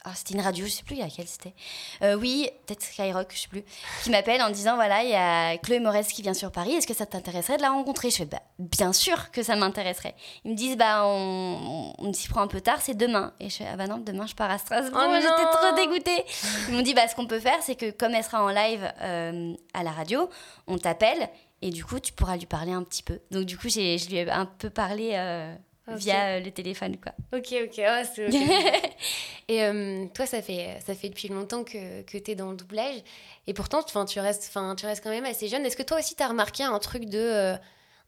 Ah, 0.05 0.13
c'était 0.15 0.35
une 0.35 0.41
radio, 0.41 0.65
je 0.65 0.71
sais 0.71 0.83
plus 0.83 0.97
laquelle 0.97 1.27
c'était. 1.27 1.53
Euh, 2.03 2.15
oui, 2.15 2.49
peut-être 2.67 2.83
Skyrock, 2.83 3.31
je 3.35 3.41
sais 3.41 3.49
plus. 3.49 3.63
Qui 4.03 4.11
m'appelle 4.11 4.41
en 4.41 4.51
disant 4.51 4.75
voilà, 4.77 5.03
il 5.03 5.11
y 5.11 5.15
a 5.15 5.59
Chloé 5.59 5.79
Moretz 5.79 6.09
qui 6.13 6.23
vient 6.23 6.33
sur 6.33 6.51
Paris, 6.51 6.73
est-ce 6.73 6.87
que 6.87 6.95
ça 6.95 7.05
t'intéresserait 7.05 7.59
de 7.59 7.63
la 7.63 7.71
rencontrer? 7.71 8.11
Je 8.11 8.17
fais 8.17 8.25
bah, 8.25 8.41
bien 8.59 8.93
sûr 8.93 9.31
que 9.31 9.43
ça 9.43 9.57
m'intéresserait. 9.57 10.15
Ils 10.45 10.53
me 10.53 10.57
disent 10.57 10.77
bah, 10.77 11.05
on, 11.05 11.93
on 11.99 12.13
s'y 12.15 12.29
prend 12.29 12.41
un 12.41 12.47
peu 12.47 12.61
tard, 12.61 12.81
c'est 12.81 12.97
demain. 12.97 13.35
Et 13.41 13.51
je 13.51 13.57
fais 13.57 13.67
ah 13.71 13.77
bah 13.77 13.87
non, 13.87 13.99
demain 13.99 14.27
je 14.27 14.35
pars 14.35 14.51
à 14.51 14.59
Strasbourg, 14.59 15.03
Oh 15.05 15.15
j'étais 15.15 15.29
trop 15.29 15.77
dégoûtée. 15.77 16.25
Ils 16.69 16.75
m'ont 16.75 16.83
dit 16.83 16.95
bah, 16.95 17.07
ce 17.07 17.15
qu'on 17.15 17.27
peut 17.27 17.41
faire, 17.41 17.59
c'est 17.61 17.75
que 17.75 17.91
comme 17.91 18.15
elle 18.15 18.25
sera 18.25 18.43
en 18.43 18.49
live 18.49 18.91
euh, 19.03 19.55
à 19.75 19.83
la 19.83 19.91
radio, 19.91 20.31
on 20.67 20.79
t'appelle 20.79 21.29
et 21.63 21.71
du 21.71 21.85
coup, 21.85 22.01
tu 22.01 22.13
pourras 22.13 22.37
lui 22.37 22.47
parler 22.47 22.73
un 22.73 22.83
petit 22.83 23.03
peu. 23.03 23.21
Donc, 23.31 23.45
du 23.45 23.59
coup, 23.59 23.69
je 23.69 24.09
lui 24.09 24.17
ai 24.17 24.31
un 24.31 24.47
peu 24.47 24.71
parlé 24.71 25.11
euh, 25.15 25.55
Via 25.97 26.37
euh, 26.37 26.41
le 26.41 26.51
téléphone, 26.51 26.97
quoi. 26.97 27.13
Ok, 27.33 27.55
ok, 27.65 27.79
ah, 27.87 28.05
c'est 28.05 28.27
ok. 28.27 28.35
Et 29.49 29.63
euh, 29.65 30.07
toi, 30.15 30.27
ça 30.27 30.43
fait, 30.43 30.79
ça 30.87 30.95
fait 30.95 31.09
depuis 31.09 31.29
longtemps 31.29 31.65
que, 31.65 32.03
que 32.03 32.19
tu 32.19 32.31
es 32.31 32.35
dans 32.35 32.51
le 32.51 32.57
doublage. 32.57 33.03
Et 33.47 33.55
pourtant, 33.55 33.83
'fin, 33.87 34.05
tu 34.05 34.21
restes, 34.21 34.45
'fin, 34.45 34.75
tu 34.77 34.87
restes 34.87 35.03
quand 35.03 35.11
même 35.11 35.25
assez 35.25 35.49
jeune. 35.49 35.67
Est-ce 35.67 35.77
que 35.77 35.83
toi 35.83 35.99
aussi, 35.99 36.15
tu 36.15 36.23
as 36.23 36.29
remarqué 36.29 36.63
un 36.63 36.79
truc 36.79 37.07
de, 37.07 37.19
euh, 37.19 37.57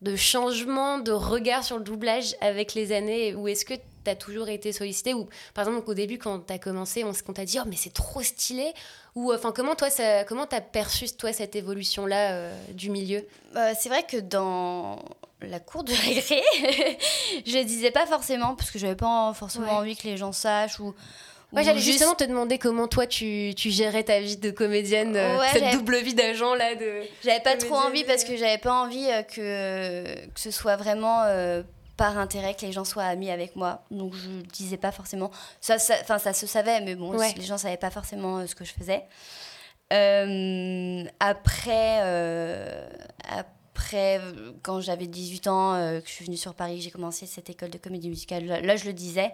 de 0.03 0.17
changement 0.17 0.99
de 0.99 1.13
regard 1.13 1.65
sur 1.65 1.79
le 1.79 1.85
doublage 1.85 2.37
avec 2.41 2.75
les 2.75 2.93
années? 2.93 3.35
Ou 3.35 3.49
est-ce 3.49 3.65
que 3.65 3.75
tu 3.75 4.11
as 4.11 4.17
toujours 4.17 4.49
été 4.49 4.73
sollicité? 4.73 5.15
Ou 5.15 5.29
par 5.55 5.67
exemple, 5.67 5.89
au 5.91 5.95
début, 5.95 6.19
quand 6.19 6.47
tu 6.47 6.53
as 6.53 6.59
commencé, 6.59 7.05
on, 7.05 7.13
t'a 7.13 7.45
dit 7.45 7.59
«Oh, 7.61 7.65
mais 7.67 7.77
c'est 7.77 7.93
trop 7.93 8.23
stylé!» 8.23 8.73
Ou 9.15 9.33
enfin, 9.33 9.53
comment 9.53 9.75
toi, 9.75 9.91
ça, 9.91 10.25
comment 10.25 10.47
tu 10.47 10.57
as 10.57 10.61
perçu, 10.61 11.07
toi, 11.17 11.33
cette 11.33 11.55
évolution-là 11.57 12.33
euh, 12.33 12.55
du 12.73 12.91
milieu? 12.91 13.27
Euh, 13.57 13.73
c'est 13.79 13.89
vrai 13.89 14.05
que 14.05 14.17
dans 14.17 15.01
la 15.49 15.61
cour 15.61 15.85
de 15.85 15.93
récré, 16.07 16.43
je 17.47 17.57
le 17.59 17.65
disais 17.65 17.91
pas 17.91 18.07
forcément 18.07 18.55
parce 18.55 18.71
que 18.71 18.79
j'avais 18.79 18.97
pas 18.97 19.33
forcément 19.35 19.67
Ouais. 19.67 19.73
envie 19.73 19.97
que 19.97 20.05
les 20.05 20.17
gens 20.17 20.33
sachent 20.33 20.81
ou, 20.81 20.95
Moi, 21.53 21.63
j'allais 21.63 21.81
justement 21.81 22.15
te 22.15 22.25
demander 22.25 22.59
comment 22.59 22.89
toi 22.89 23.07
tu, 23.07 23.53
tu 23.57 23.71
gérais 23.71 24.05
ta 24.05 24.21
vie 24.21 24.37
de 24.39 24.51
comédienne, 24.51 25.15
euh, 25.17 25.39
cette 25.53 25.73
double 25.75 25.99
vie 25.99 26.15
d'agent 26.15 26.55
là. 26.55 26.75
De... 26.75 27.03
J'avais 27.23 27.41
pas 27.41 27.57
trop 27.57 27.75
envie 27.77 28.05
parce 28.05 28.25
que 28.25 28.37
j'avais 28.37 28.59
pas 28.59 28.73
envie 28.73 29.07
euh, 29.11 29.23
que, 29.23 30.27
que 30.31 30.41
ce 30.41 30.51
soit 30.51 30.77
vraiment 30.77 31.23
euh, 31.25 31.63
par 31.99 32.17
intérêt 32.19 32.55
que 32.55 32.63
les 32.63 32.73
gens 32.73 32.85
soient 32.87 33.05
amis 33.05 33.31
avec 33.31 33.55
moi. 33.55 33.83
Donc 33.91 34.15
je 34.15 34.29
disais 34.51 34.79
pas 34.79 34.93
forcément. 34.93 35.31
Ça, 35.61 35.77
enfin, 36.01 36.19
ça, 36.19 36.33
se 36.33 36.47
savait, 36.47 36.81
mais 36.81 36.95
bon, 36.95 37.13
les 37.13 37.43
gens 37.43 37.59
savaient 37.59 37.77
pas 37.77 37.91
forcément 37.91 38.47
ce 38.47 38.55
que 38.55 38.65
je 38.65 38.73
faisais. 38.73 39.05
après, 41.21 41.99
après, 43.29 43.62
quand 44.63 44.81
j'avais 44.81 45.07
18 45.07 45.47
ans, 45.49 46.01
que 46.01 46.07
je 46.07 46.13
suis 46.13 46.25
venue 46.25 46.37
sur 46.37 46.55
Paris, 46.55 46.81
j'ai 46.81 46.91
commencé 46.91 47.27
cette 47.27 47.51
école 47.51 47.71
de 47.71 47.79
comédie 47.79 48.09
musicale. 48.09 48.47
là 48.47 48.77
je 48.77 48.85
le 48.85 48.93
disais. 48.93 49.33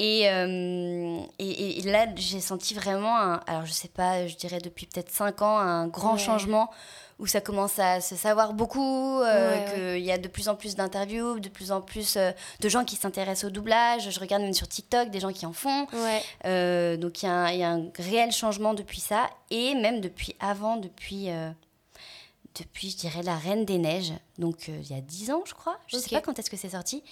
Euh, 0.00 1.20
et, 1.38 1.78
et, 1.78 1.82
là, 1.82 2.06
j'ai 2.16 2.40
senti 2.40 2.74
vraiment, 2.74 3.16
un, 3.16 3.40
alors 3.46 3.66
je 3.66 3.72
sais 3.72 3.88
pas, 3.88 4.26
je 4.26 4.36
dirais 4.36 4.58
depuis 4.58 4.86
peut-être 4.86 5.10
5 5.10 5.42
ans, 5.42 5.58
un 5.58 5.86
grand 5.86 6.16
changement 6.16 6.70
où 7.18 7.26
ça 7.26 7.40
commence 7.40 7.78
à 7.78 8.00
se 8.00 8.16
savoir 8.16 8.52
beaucoup, 8.52 9.20
euh, 9.20 9.94
qu'il 9.94 10.04
y 10.04 10.10
a 10.10 10.18
de 10.18 10.26
plus 10.26 10.48
en 10.48 10.56
plus 10.56 10.74
d'interviews, 10.74 11.38
de 11.38 11.48
plus 11.48 11.70
en 11.70 11.80
plus 11.80 12.16
euh, 12.16 12.32
de 12.60 12.68
gens 12.68 12.84
qui 12.84 12.96
s'intéressent 12.96 13.44
au 13.44 13.50
doublage. 13.50 14.10
Je 14.10 14.18
regarde 14.18 14.42
même 14.42 14.54
sur 14.54 14.66
TikTok 14.66 15.10
des 15.10 15.20
gens 15.20 15.30
qui 15.30 15.46
en 15.46 15.52
font. 15.52 15.82
donc 15.82 17.22
il 17.22 17.26
y, 17.26 17.58
y, 17.58 17.62
a 17.62 17.70
un 17.70 17.90
réel 17.96 18.32
changement 18.32 18.74
depuis 18.74 19.00
ça, 19.00 19.30
et 19.50 19.74
même 19.76 20.00
depuis 20.00 20.34
avant, 20.40 20.78
depuis 20.78 21.28
depuis, 22.58 22.90
je 22.90 22.96
dirais, 22.96 23.22
La 23.22 23.36
Reine 23.36 23.64
des 23.64 23.78
Neiges, 23.78 24.12
donc 24.38 24.68
il 24.68 24.90
y 24.90 24.94
a 24.94 25.00
10 25.00 25.30
ans, 25.30 25.42
je 25.46 25.54
crois. 25.54 25.78
Je 25.86 25.96
ne 25.96 26.02
sais 26.02 26.10
pas 26.10 26.20
quand 26.20 26.38
est-ce 26.38 26.50
que 26.50 26.56
c'est 26.56 26.70
sorti. 26.70 27.02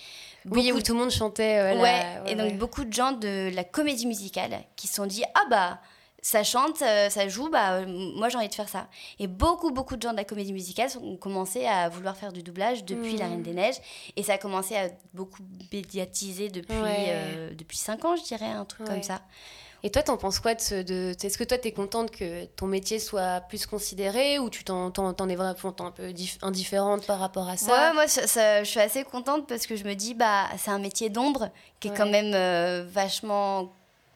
Oui, 0.47 0.73
où 0.73 0.81
tout 0.81 0.93
le 0.93 0.99
monde 0.99 1.11
chantait. 1.11 1.59
Euh, 1.59 1.81
ouais, 1.81 2.21
et 2.27 2.35
donc 2.35 2.57
beaucoup 2.59 2.85
de 2.85 2.93
gens 2.93 3.13
de 3.13 3.51
la 3.55 3.65
comédie 3.65 4.07
musicale 4.07 4.65
qui 4.77 4.87
se 4.87 4.95
sont 4.95 5.07
dit 5.07 5.23
Ah 5.35 5.45
bah, 5.51 5.81
ça 6.23 6.43
chante, 6.43 6.83
euh, 6.83 7.09
ça 7.11 7.29
joue, 7.29 7.49
bah 7.49 7.75
euh, 7.75 7.87
moi 7.87 8.29
j'ai 8.29 8.37
envie 8.37 8.49
de 8.49 8.55
faire 8.55 8.69
ça. 8.69 8.89
Et 9.19 9.27
beaucoup, 9.27 9.71
beaucoup 9.71 9.97
de 9.97 10.03
gens 10.03 10.13
de 10.13 10.17
la 10.17 10.25
comédie 10.25 10.53
musicale 10.53 10.91
ont 11.03 11.17
commencé 11.17 11.67
à 11.67 11.89
vouloir 11.89 12.17
faire 12.17 12.33
du 12.33 12.43
doublage 12.43 12.85
depuis 12.85 13.17
La 13.17 13.27
Reine 13.27 13.43
des 13.43 13.55
Neiges. 13.55 13.81
Et 14.17 14.23
ça 14.23 14.35
a 14.35 14.39
commencé 14.39 14.77
à 14.77 14.89
beaucoup 15.15 15.43
médiatiser 15.73 16.49
depuis, 16.49 16.75
depuis 17.57 17.79
5 17.79 18.05
ans, 18.05 18.17
je 18.17 18.23
dirais, 18.25 18.47
un 18.47 18.65
truc 18.65 18.87
comme 18.87 19.03
ça. 19.03 19.21
Et 19.83 19.91
toi, 19.91 20.03
t'en 20.03 20.17
penses 20.17 20.41
quoi 20.41 20.55
de, 20.55 20.83
de 20.83 21.15
Est-ce 21.23 21.39
que 21.39 21.45
toi, 21.45 21.57
t'es 21.57 21.73
contente 21.73 22.11
que 22.11 22.45
ton 22.45 22.67
métier 22.67 22.99
soit 22.99 23.41
plus 23.49 23.67
considéré 23.67 24.39
ou 24.39 24.51
tu 24.51 24.63
t'en, 24.65 24.91
es 24.91 25.35
vraiment 25.35 25.55
un 25.65 25.91
peu 25.91 26.13
indifférente 26.43 27.07
par 27.07 27.19
rapport 27.19 27.49
à 27.49 27.57
ça? 27.57 27.73
Ouais, 27.73 27.95
moi, 27.95 28.07
je 28.07 28.63
suis 28.65 28.81
assez 28.81 29.05
contente 29.05 29.47
parce 29.47 29.67
que 29.67 29.77
je 29.77 29.85
me 29.85 29.95
dis, 29.95 30.15
bah, 30.15 30.47
c'est 30.59 30.71
un 30.71 30.79
métier 30.79 31.09
d'ombre 31.09 31.51
qui 31.81 31.89
est 31.89 31.97
quand 31.97 32.09
même 32.09 32.33
euh, 32.35 32.85
vachement 32.87 33.73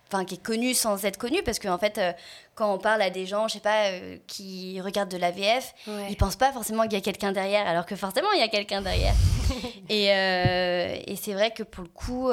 enfin 0.08 0.26
qui 0.26 0.34
est 0.34 0.42
connu 0.42 0.74
sans 0.74 1.02
être 1.06 1.16
connu 1.16 1.42
parce 1.42 1.58
qu'en 1.58 1.72
en 1.72 1.78
fait 1.78 1.96
euh, 1.96 2.12
quand 2.54 2.72
on 2.74 2.78
parle 2.78 3.00
à 3.00 3.08
des 3.08 3.24
gens 3.24 3.48
je 3.48 3.54
sais 3.54 3.60
pas 3.60 3.86
euh, 3.86 4.18
qui 4.26 4.78
regardent 4.82 5.10
de 5.10 5.16
la 5.16 5.30
VF 5.30 5.74
ils 5.86 6.10
ils 6.10 6.16
pensent 6.16 6.36
pas 6.36 6.52
forcément 6.52 6.82
qu'il 6.82 6.92
y 6.92 6.96
a 6.96 7.00
quelqu'un 7.00 7.32
derrière 7.32 7.66
alors 7.66 7.86
que 7.86 7.96
forcément 7.96 8.30
il 8.32 8.40
y 8.40 8.42
a 8.42 8.48
quelqu'un 8.48 8.82
derrière. 8.82 9.14
Et, 9.88 10.06
et 10.06 11.16
c'est 11.16 11.34
vrai 11.34 11.50
que 11.50 11.62
pour 11.62 11.84
le 11.84 11.90
coup 11.90 12.30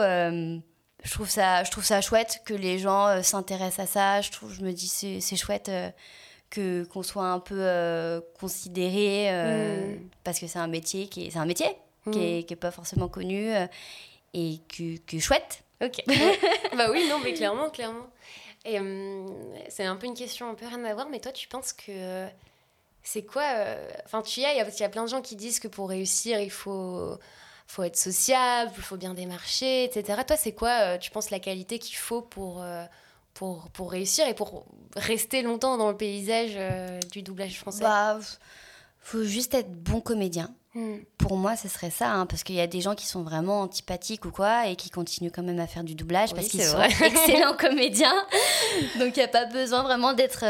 je 1.03 1.11
trouve 1.11 1.29
ça 1.29 1.63
je 1.63 1.71
trouve 1.71 1.83
ça 1.83 2.01
chouette 2.01 2.41
que 2.45 2.53
les 2.53 2.79
gens 2.79 3.07
euh, 3.07 3.21
s'intéressent 3.21 3.79
à 3.79 3.87
ça 3.87 4.21
je 4.21 4.31
trouve 4.31 4.53
je 4.53 4.61
me 4.61 4.71
dis 4.71 4.87
c'est 4.87 5.19
c'est 5.19 5.35
chouette 5.35 5.69
euh, 5.69 5.89
que 6.49 6.83
qu'on 6.85 7.03
soit 7.03 7.27
un 7.27 7.39
peu 7.39 7.57
euh, 7.59 8.21
considéré 8.39 9.31
mm. 9.31 10.09
parce 10.23 10.39
que 10.39 10.47
c'est 10.47 10.59
un 10.59 10.67
métier 10.67 11.07
qui 11.07 11.27
est 11.27 11.31
c'est 11.31 11.39
un 11.39 11.45
métier 11.45 11.69
qui, 12.11 12.19
mm. 12.19 12.21
est, 12.21 12.43
qui 12.47 12.53
est 12.53 12.57
pas 12.57 12.71
forcément 12.71 13.07
connu 13.07 13.51
et 14.33 14.59
que, 14.69 14.97
que 14.99 15.19
chouette 15.19 15.63
ok 15.83 16.03
bah 16.77 16.89
oui 16.91 17.07
non 17.09 17.19
mais 17.23 17.33
clairement 17.33 17.69
clairement 17.69 18.07
et 18.63 18.77
c'est 19.69 19.85
un 19.85 19.95
peu 19.95 20.05
une 20.05 20.13
question 20.13 20.49
un 20.49 20.53
peu 20.53 20.67
rien 20.67 20.83
à 20.83 20.93
voir 20.93 21.09
mais 21.09 21.19
toi 21.19 21.31
tu 21.31 21.47
penses 21.47 21.73
que 21.73 22.27
c'est 23.01 23.23
quoi 23.23 23.43
enfin 24.05 24.21
tu 24.21 24.41
y 24.41 24.45
as 24.45 24.53
il 24.53 24.57
y, 24.57 24.79
y 24.79 24.83
a 24.83 24.89
plein 24.89 25.03
de 25.03 25.09
gens 25.09 25.21
qui 25.21 25.35
disent 25.35 25.59
que 25.59 25.67
pour 25.67 25.89
réussir 25.89 26.39
il 26.39 26.51
faut 26.51 27.17
faut 27.67 27.83
être 27.83 27.97
sociable, 27.97 28.71
il 28.75 28.83
faut 28.83 28.97
bien 28.97 29.13
démarcher, 29.13 29.85
etc. 29.85 30.21
Toi, 30.25 30.37
c'est 30.37 30.51
quoi, 30.53 30.69
euh, 30.81 30.97
tu 30.97 31.11
penses, 31.11 31.29
la 31.29 31.39
qualité 31.39 31.79
qu'il 31.79 31.97
faut 31.97 32.21
pour, 32.21 32.61
euh, 32.61 32.85
pour, 33.33 33.69
pour 33.69 33.91
réussir 33.91 34.27
et 34.27 34.33
pour 34.33 34.65
rester 34.95 35.41
longtemps 35.41 35.77
dans 35.77 35.89
le 35.89 35.97
paysage 35.97 36.51
euh, 36.55 36.99
du 37.11 37.21
doublage 37.21 37.57
français? 37.57 37.83
Bah, 37.83 38.19
faut 39.01 39.23
juste 39.23 39.53
être 39.53 39.71
bon 39.71 39.99
comédien. 39.99 40.53
Hmm. 40.73 40.99
Pour 41.17 41.35
moi, 41.35 41.57
ce 41.57 41.67
serait 41.67 41.89
ça, 41.89 42.13
hein, 42.13 42.25
parce 42.25 42.43
qu'il 42.43 42.55
y 42.55 42.61
a 42.61 42.67
des 42.67 42.79
gens 42.79 42.95
qui 42.95 43.05
sont 43.05 43.23
vraiment 43.23 43.61
antipathiques 43.61 44.23
ou 44.23 44.31
quoi, 44.31 44.67
et 44.67 44.77
qui 44.77 44.89
continuent 44.89 45.31
quand 45.33 45.43
même 45.43 45.59
à 45.59 45.67
faire 45.67 45.83
du 45.83 45.95
doublage 45.95 46.33
parce 46.33 46.47
qu'ils 46.47 46.63
sont 46.63 46.81
excellents 47.03 47.57
comédiens. 47.57 48.15
Donc, 48.99 49.17
il 49.17 49.19
n'y 49.19 49.25
a 49.25 49.27
pas 49.27 49.45
besoin 49.45 49.83
vraiment 49.83 50.13
d'être. 50.13 50.45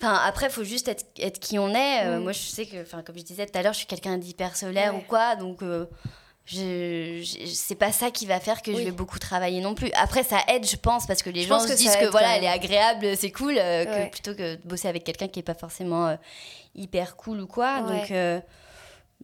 Enfin, 0.00 0.20
après, 0.24 0.46
il 0.46 0.52
faut 0.52 0.64
juste 0.64 0.88
être, 0.88 1.04
être, 1.20 1.38
qui 1.38 1.56
on 1.58 1.72
est. 1.72 2.18
Hmm. 2.18 2.22
Moi, 2.22 2.32
je 2.32 2.40
sais 2.40 2.66
que, 2.66 2.82
comme 3.02 3.16
je 3.16 3.22
disais 3.22 3.46
tout 3.46 3.56
à 3.56 3.62
l'heure, 3.62 3.74
je 3.74 3.78
suis 3.78 3.86
quelqu'un 3.86 4.18
d'hyper 4.18 4.56
solaire 4.56 4.96
ou 4.96 5.02
quoi, 5.06 5.36
donc 5.36 5.62
je, 6.48 7.22
c'est 7.44 7.74
pas 7.74 7.92
ça 7.92 8.10
qui 8.10 8.24
va 8.24 8.40
faire 8.40 8.62
que 8.62 8.72
je 8.72 8.78
vais 8.78 8.90
beaucoup 8.90 9.18
travailler 9.18 9.60
non 9.60 9.74
plus. 9.74 9.90
Après, 9.94 10.22
ça 10.22 10.38
aide, 10.48 10.66
je 10.66 10.76
pense, 10.76 11.06
parce 11.06 11.22
que 11.22 11.28
les 11.28 11.42
gens 11.42 11.60
se 11.60 11.74
disent 11.74 11.96
que 11.96 12.06
voilà, 12.06 12.36
elle 12.36 12.44
est 12.44 12.48
agréable, 12.48 13.16
c'est 13.16 13.30
cool, 13.30 13.56
euh, 13.58 14.06
plutôt 14.06 14.34
que 14.34 14.54
de 14.54 14.60
bosser 14.64 14.88
avec 14.88 15.04
quelqu'un 15.04 15.28
qui 15.28 15.40
est 15.40 15.42
pas 15.44 15.54
forcément 15.54 16.06
euh, 16.06 16.16
hyper 16.74 17.16
cool 17.16 17.40
ou 17.40 17.46
quoi. 17.46 17.82
Donc, 17.82 18.10
euh, 18.10 18.40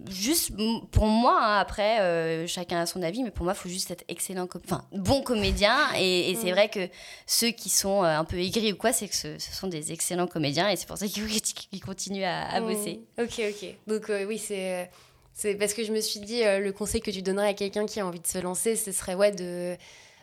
juste 0.06 0.52
pour 0.90 1.06
moi, 1.06 1.38
hein, 1.40 1.58
après, 1.60 2.46
chacun 2.46 2.82
a 2.82 2.86
son 2.86 3.02
avis, 3.02 3.22
mais 3.22 3.30
pour 3.30 3.44
moi, 3.44 3.54
il 3.56 3.60
faut 3.60 3.70
juste 3.70 3.90
être 3.90 4.04
excellent, 4.08 4.46
enfin, 4.62 4.84
bon 4.92 5.22
comédien. 5.22 5.78
Et, 5.98 6.36
c'est 6.42 6.52
vrai 6.52 6.68
que 6.68 6.90
ceux 7.26 7.52
qui 7.52 7.70
sont 7.70 8.02
un 8.02 8.24
peu 8.24 8.36
aigris 8.38 8.74
ou 8.74 8.76
quoi, 8.76 8.92
c'est 8.92 9.08
que 9.08 9.16
ce, 9.16 9.38
sont 9.38 9.68
des 9.68 9.92
excellents 9.92 10.26
comédiens 10.26 10.68
et 10.68 10.76
c'est 10.76 10.86
pour 10.86 10.98
ça 10.98 11.06
qu'ils 11.08 11.80
continuent 11.80 12.24
à, 12.24 12.50
à 12.50 12.60
bosser. 12.60 13.00
Ok, 13.18 13.40
ok. 13.48 13.76
Donc, 13.86 14.12
oui, 14.28 14.36
c'est 14.36 14.90
c'est 15.34 15.56
parce 15.56 15.74
que 15.74 15.82
je 15.84 15.92
me 15.92 16.00
suis 16.00 16.20
dit, 16.20 16.44
euh, 16.44 16.60
le 16.60 16.72
conseil 16.72 17.00
que 17.00 17.10
tu 17.10 17.20
donnerais 17.20 17.48
à 17.48 17.54
quelqu'un 17.54 17.86
qui 17.86 17.98
a 17.98 18.06
envie 18.06 18.20
de 18.20 18.26
se 18.26 18.38
lancer, 18.38 18.76
ce 18.76 18.92
serait 18.92 19.16
ouais, 19.16 19.32
de, 19.32 19.76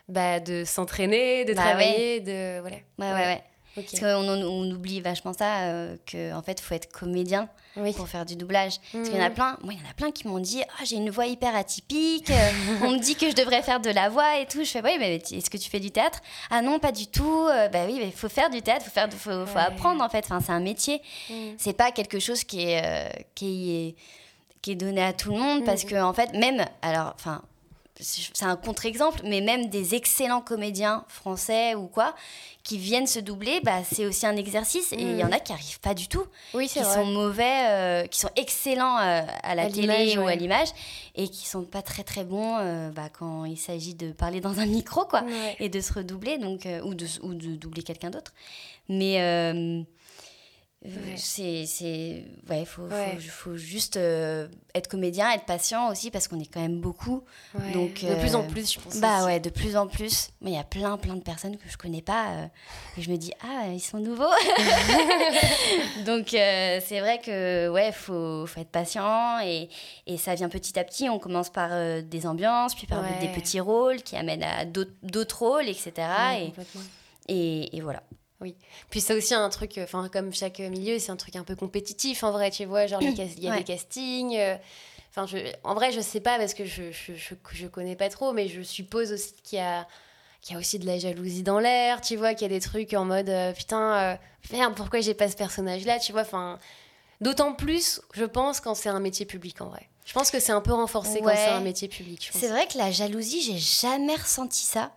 bah, 0.07 0.39
de 0.39 0.63
s'entraîner, 0.63 1.43
de 1.43 1.53
bah 1.53 1.61
travailler, 1.61 2.21
de. 2.21 2.61
Voilà. 2.61 2.77
Ouais, 2.97 3.11
ouais, 3.11 3.25
ouais. 3.25 3.43
Parce 3.75 3.99
qu'on 4.01 4.27
on, 4.27 4.69
oublie 4.71 4.99
vachement 4.99 5.31
ça, 5.31 5.61
euh, 5.61 5.95
qu'en 6.09 6.41
fait, 6.41 6.59
il 6.59 6.61
faut 6.61 6.75
être 6.75 6.91
comédien 6.91 7.47
pour 7.95 8.07
faire 8.09 8.25
du 8.25 8.35
doublage. 8.35 8.79
Parce 8.91 9.07
qu'il 9.07 9.17
y 9.17 9.21
en 9.21 9.25
a 9.25 9.29
mmh. 9.29 9.33
plein, 9.33 9.57
moi, 9.63 9.73
il 9.73 9.79
y 9.79 9.81
en 9.81 9.89
a 9.89 9.93
plein 9.93 10.11
qui 10.11 10.27
m'ont 10.27 10.39
dit 10.39 10.61
ah, 10.61 10.83
j'ai 10.83 10.97
une 10.97 11.09
voix 11.09 11.25
hyper 11.25 11.55
atypique, 11.55 12.29
euh, 12.31 12.51
on 12.83 12.91
me 12.91 12.99
dit 12.99 13.15
que 13.15 13.29
je 13.29 13.35
devrais 13.35 13.61
faire 13.61 13.79
de 13.79 13.89
la 13.89 14.09
voix 14.09 14.39
et 14.39 14.45
tout. 14.45 14.63
Je 14.63 14.69
fais 14.69 14.83
Oui, 14.83 14.97
mais 14.99 15.15
est-ce 15.15 15.49
que 15.49 15.57
tu 15.57 15.69
fais 15.69 15.79
du 15.79 15.91
théâtre 15.91 16.19
Ah 16.49 16.61
non, 16.61 16.79
pas 16.79 16.91
du 16.91 17.07
tout. 17.07 17.47
bah 17.71 17.85
oui, 17.85 17.99
il 18.01 18.11
faut 18.11 18.29
faire 18.29 18.49
du 18.49 18.61
théâtre, 18.61 18.85
il 18.87 18.91
faut, 18.91 19.17
faut, 19.17 19.45
faut 19.45 19.59
apprendre 19.59 20.03
en 20.03 20.09
fait. 20.09 20.25
Enfin, 20.25 20.41
c'est 20.45 20.51
un 20.51 20.59
métier. 20.59 21.01
Mmh. 21.29 21.33
C'est 21.57 21.73
pas 21.73 21.91
quelque 21.91 22.19
chose 22.19 22.43
qui 22.43 22.61
est. 22.61 23.25
qui 23.35 23.71
est 23.71 23.95
qui 24.61 24.71
est 24.71 24.75
donné 24.75 25.01
à 25.01 25.13
tout 25.13 25.31
le 25.31 25.39
monde 25.39 25.65
parce 25.65 25.85
mm. 25.85 25.87
que 25.87 26.01
en 26.01 26.13
fait 26.13 26.33
même 26.33 26.65
alors 26.81 27.13
enfin 27.15 27.41
c'est 28.01 28.45
un 28.45 28.55
contre-exemple, 28.55 29.21
mais 29.23 29.41
même 29.41 29.69
des 29.69 29.95
excellents 29.95 30.41
comédiens 30.41 31.05
français 31.07 31.75
ou 31.75 31.87
quoi, 31.87 32.15
qui 32.63 32.77
viennent 32.77 33.07
se 33.07 33.19
doubler, 33.19 33.59
bah, 33.63 33.79
c'est 33.89 34.05
aussi 34.05 34.25
un 34.25 34.35
exercice. 34.35 34.91
Et 34.93 35.01
il 35.01 35.17
y 35.17 35.23
en 35.23 35.29
mm. 35.29 35.33
a 35.33 35.39
qui 35.39 35.51
n'arrivent 35.51 35.79
pas 35.79 35.93
du 35.93 36.07
tout, 36.07 36.23
oui, 36.53 36.67
qui 36.67 36.83
sont 36.83 37.05
mauvais, 37.05 37.69
euh, 37.69 38.05
qui 38.07 38.19
sont 38.19 38.29
excellents 38.35 38.97
euh, 38.97 39.21
à 39.43 39.55
la 39.55 39.69
télé 39.69 40.17
ou 40.17 40.27
à 40.27 40.35
l'image, 40.35 40.69
et 41.15 41.27
qui 41.27 41.47
sont 41.47 41.63
pas 41.63 41.81
très 41.81 42.03
très 42.03 42.23
bons 42.23 42.57
euh, 42.59 42.89
bah, 42.89 43.09
quand 43.09 43.45
il 43.45 43.57
s'agit 43.57 43.93
de 43.93 44.11
parler 44.11 44.41
dans 44.41 44.59
un 44.59 44.65
micro, 44.65 45.05
quoi, 45.05 45.23
et 45.59 45.69
de 45.69 45.79
se 45.79 45.93
redoubler, 45.93 46.37
donc, 46.37 46.67
ou, 46.83 46.93
de, 46.93 47.05
ou 47.23 47.33
de 47.33 47.55
doubler 47.55 47.83
quelqu'un 47.83 48.09
d'autre. 48.09 48.33
Mais 48.89 49.85
c'est 51.15 51.65
c'est 51.67 52.25
ouais 52.49 52.65
faut, 52.65 52.87
Faut, 52.89 53.19
faut, 53.29 53.55
juste 53.55 53.97
euh, 53.97 54.47
être 54.73 54.87
comédien 54.87 55.31
être 55.31 55.45
patient 55.45 55.91
aussi 55.91 56.09
parce 56.09 56.27
qu'on 56.27 56.39
est 56.39 56.51
quand 56.51 56.59
même 56.59 56.81
beaucoup. 56.81 57.23
Donc 57.73 58.03
de 58.03 58.15
plus 58.15 58.33
en 58.33 58.41
euh, 58.41 58.47
plus 58.47 58.73
je 58.73 58.79
pense 58.79 58.99
bah 58.99 59.23
ouais 59.25 59.39
de 59.39 59.51
plus 59.51 59.77
en 59.77 59.85
plus. 59.85 60.31
Mais 60.41 60.51
il 60.51 60.55
y 60.55 60.59
a 60.59 60.63
plein 60.63 60.97
plein 60.97 61.15
de 61.15 61.21
personnes 61.21 61.57
que 61.57 61.69
je 61.69 61.77
connais 61.77 62.01
pas 62.01 62.31
euh, 62.31 62.45
et 62.97 63.01
je 63.03 63.11
me 63.11 63.17
dis 63.17 63.31
ah 63.43 63.67
ils 63.71 63.79
sont 63.79 63.99
nouveaux. 63.99 64.23
Donc 66.07 66.29
c'est 66.29 66.99
vrai 66.99 67.19
que 67.23 67.69
ouais 67.69 67.91
faut, 67.91 68.47
faut 68.47 68.59
être 68.59 68.71
patient 68.71 69.39
et, 69.43 69.69
et, 70.07 70.17
ça 70.17 70.33
vient 70.33 70.49
petit 70.49 70.79
à 70.79 70.83
petit. 70.83 71.09
On 71.09 71.19
commence 71.19 71.51
par 71.51 71.69
des 72.01 72.25
ambiances 72.25 72.73
puis 72.73 72.87
par 72.87 73.03
des 73.19 73.27
petits 73.27 73.59
rôles 73.59 74.01
qui 74.01 74.15
amènent 74.15 74.43
à 74.43 74.65
d'autres 74.65 75.37
rôles 75.37 75.69
etc 75.69 76.07
et, 76.39 76.53
et, 77.27 77.77
et 77.77 77.81
voilà 77.81 78.01
oui. 78.41 78.55
Puis 78.89 79.01
c'est 79.01 79.13
aussi 79.13 79.33
un 79.33 79.49
truc, 79.49 79.79
enfin 79.81 80.09
comme 80.09 80.33
chaque 80.33 80.59
milieu, 80.59 80.99
c'est 80.99 81.11
un 81.11 81.15
truc 81.15 81.35
un 81.35 81.43
peu 81.43 81.55
compétitif 81.55 82.23
en 82.23 82.31
vrai, 82.31 82.51
tu 82.51 82.65
vois, 82.65 82.87
genre 82.87 83.01
il 83.03 83.39
y 83.39 83.47
a 83.47 83.55
des 83.55 83.63
castings. 83.63 84.35
Euh, 84.35 84.57
enfin, 85.11 85.27
je, 85.27 85.37
en 85.63 85.75
vrai, 85.75 85.91
je 85.91 86.01
sais 86.01 86.19
pas 86.19 86.37
parce 86.37 86.53
que 86.53 86.65
je, 86.65 86.91
je, 86.91 87.13
je, 87.53 87.67
connais 87.67 87.95
pas 87.95 88.09
trop, 88.09 88.33
mais 88.33 88.47
je 88.47 88.61
suppose 88.61 89.13
aussi 89.13 89.33
qu'il 89.43 89.59
y 89.59 89.61
a, 89.61 89.87
qu'il 90.41 90.53
y 90.53 90.57
a 90.57 90.59
aussi 90.59 90.79
de 90.79 90.87
la 90.87 90.97
jalousie 90.97 91.43
dans 91.43 91.59
l'air, 91.59 92.01
tu 92.01 92.15
vois, 92.15 92.33
qu'il 92.33 92.43
y 92.43 92.51
a 92.51 92.53
des 92.53 92.61
trucs 92.61 92.93
en 92.93 93.05
mode 93.05 93.29
euh, 93.29 93.53
putain, 93.53 93.93
euh, 93.93 94.15
merde, 94.51 94.73
pourquoi 94.75 95.01
j'ai 95.01 95.13
pas 95.13 95.29
ce 95.29 95.35
personnage-là, 95.35 95.99
tu 95.99 96.11
vois, 96.11 96.21
enfin. 96.21 96.59
D'autant 97.21 97.53
plus, 97.53 98.01
je 98.15 98.25
pense, 98.25 98.61
quand 98.61 98.73
c'est 98.73 98.89
un 98.89 98.99
métier 98.99 99.27
public 99.27 99.61
en 99.61 99.67
vrai. 99.67 99.87
Je 100.05 100.13
pense 100.13 100.31
que 100.31 100.39
c'est 100.39 100.51
un 100.51 100.61
peu 100.61 100.73
renforcé 100.73 101.21
quand 101.21 101.29
c'est 101.35 101.49
un 101.49 101.59
métier 101.59 101.87
public. 101.87 102.31
C'est 102.33 102.47
vrai 102.47 102.65
que 102.65 102.79
la 102.79 102.91
jalousie, 102.91 103.43
j'ai 103.43 103.59
jamais 103.59 104.15
ressenti 104.15 104.63
ça. 104.63 104.91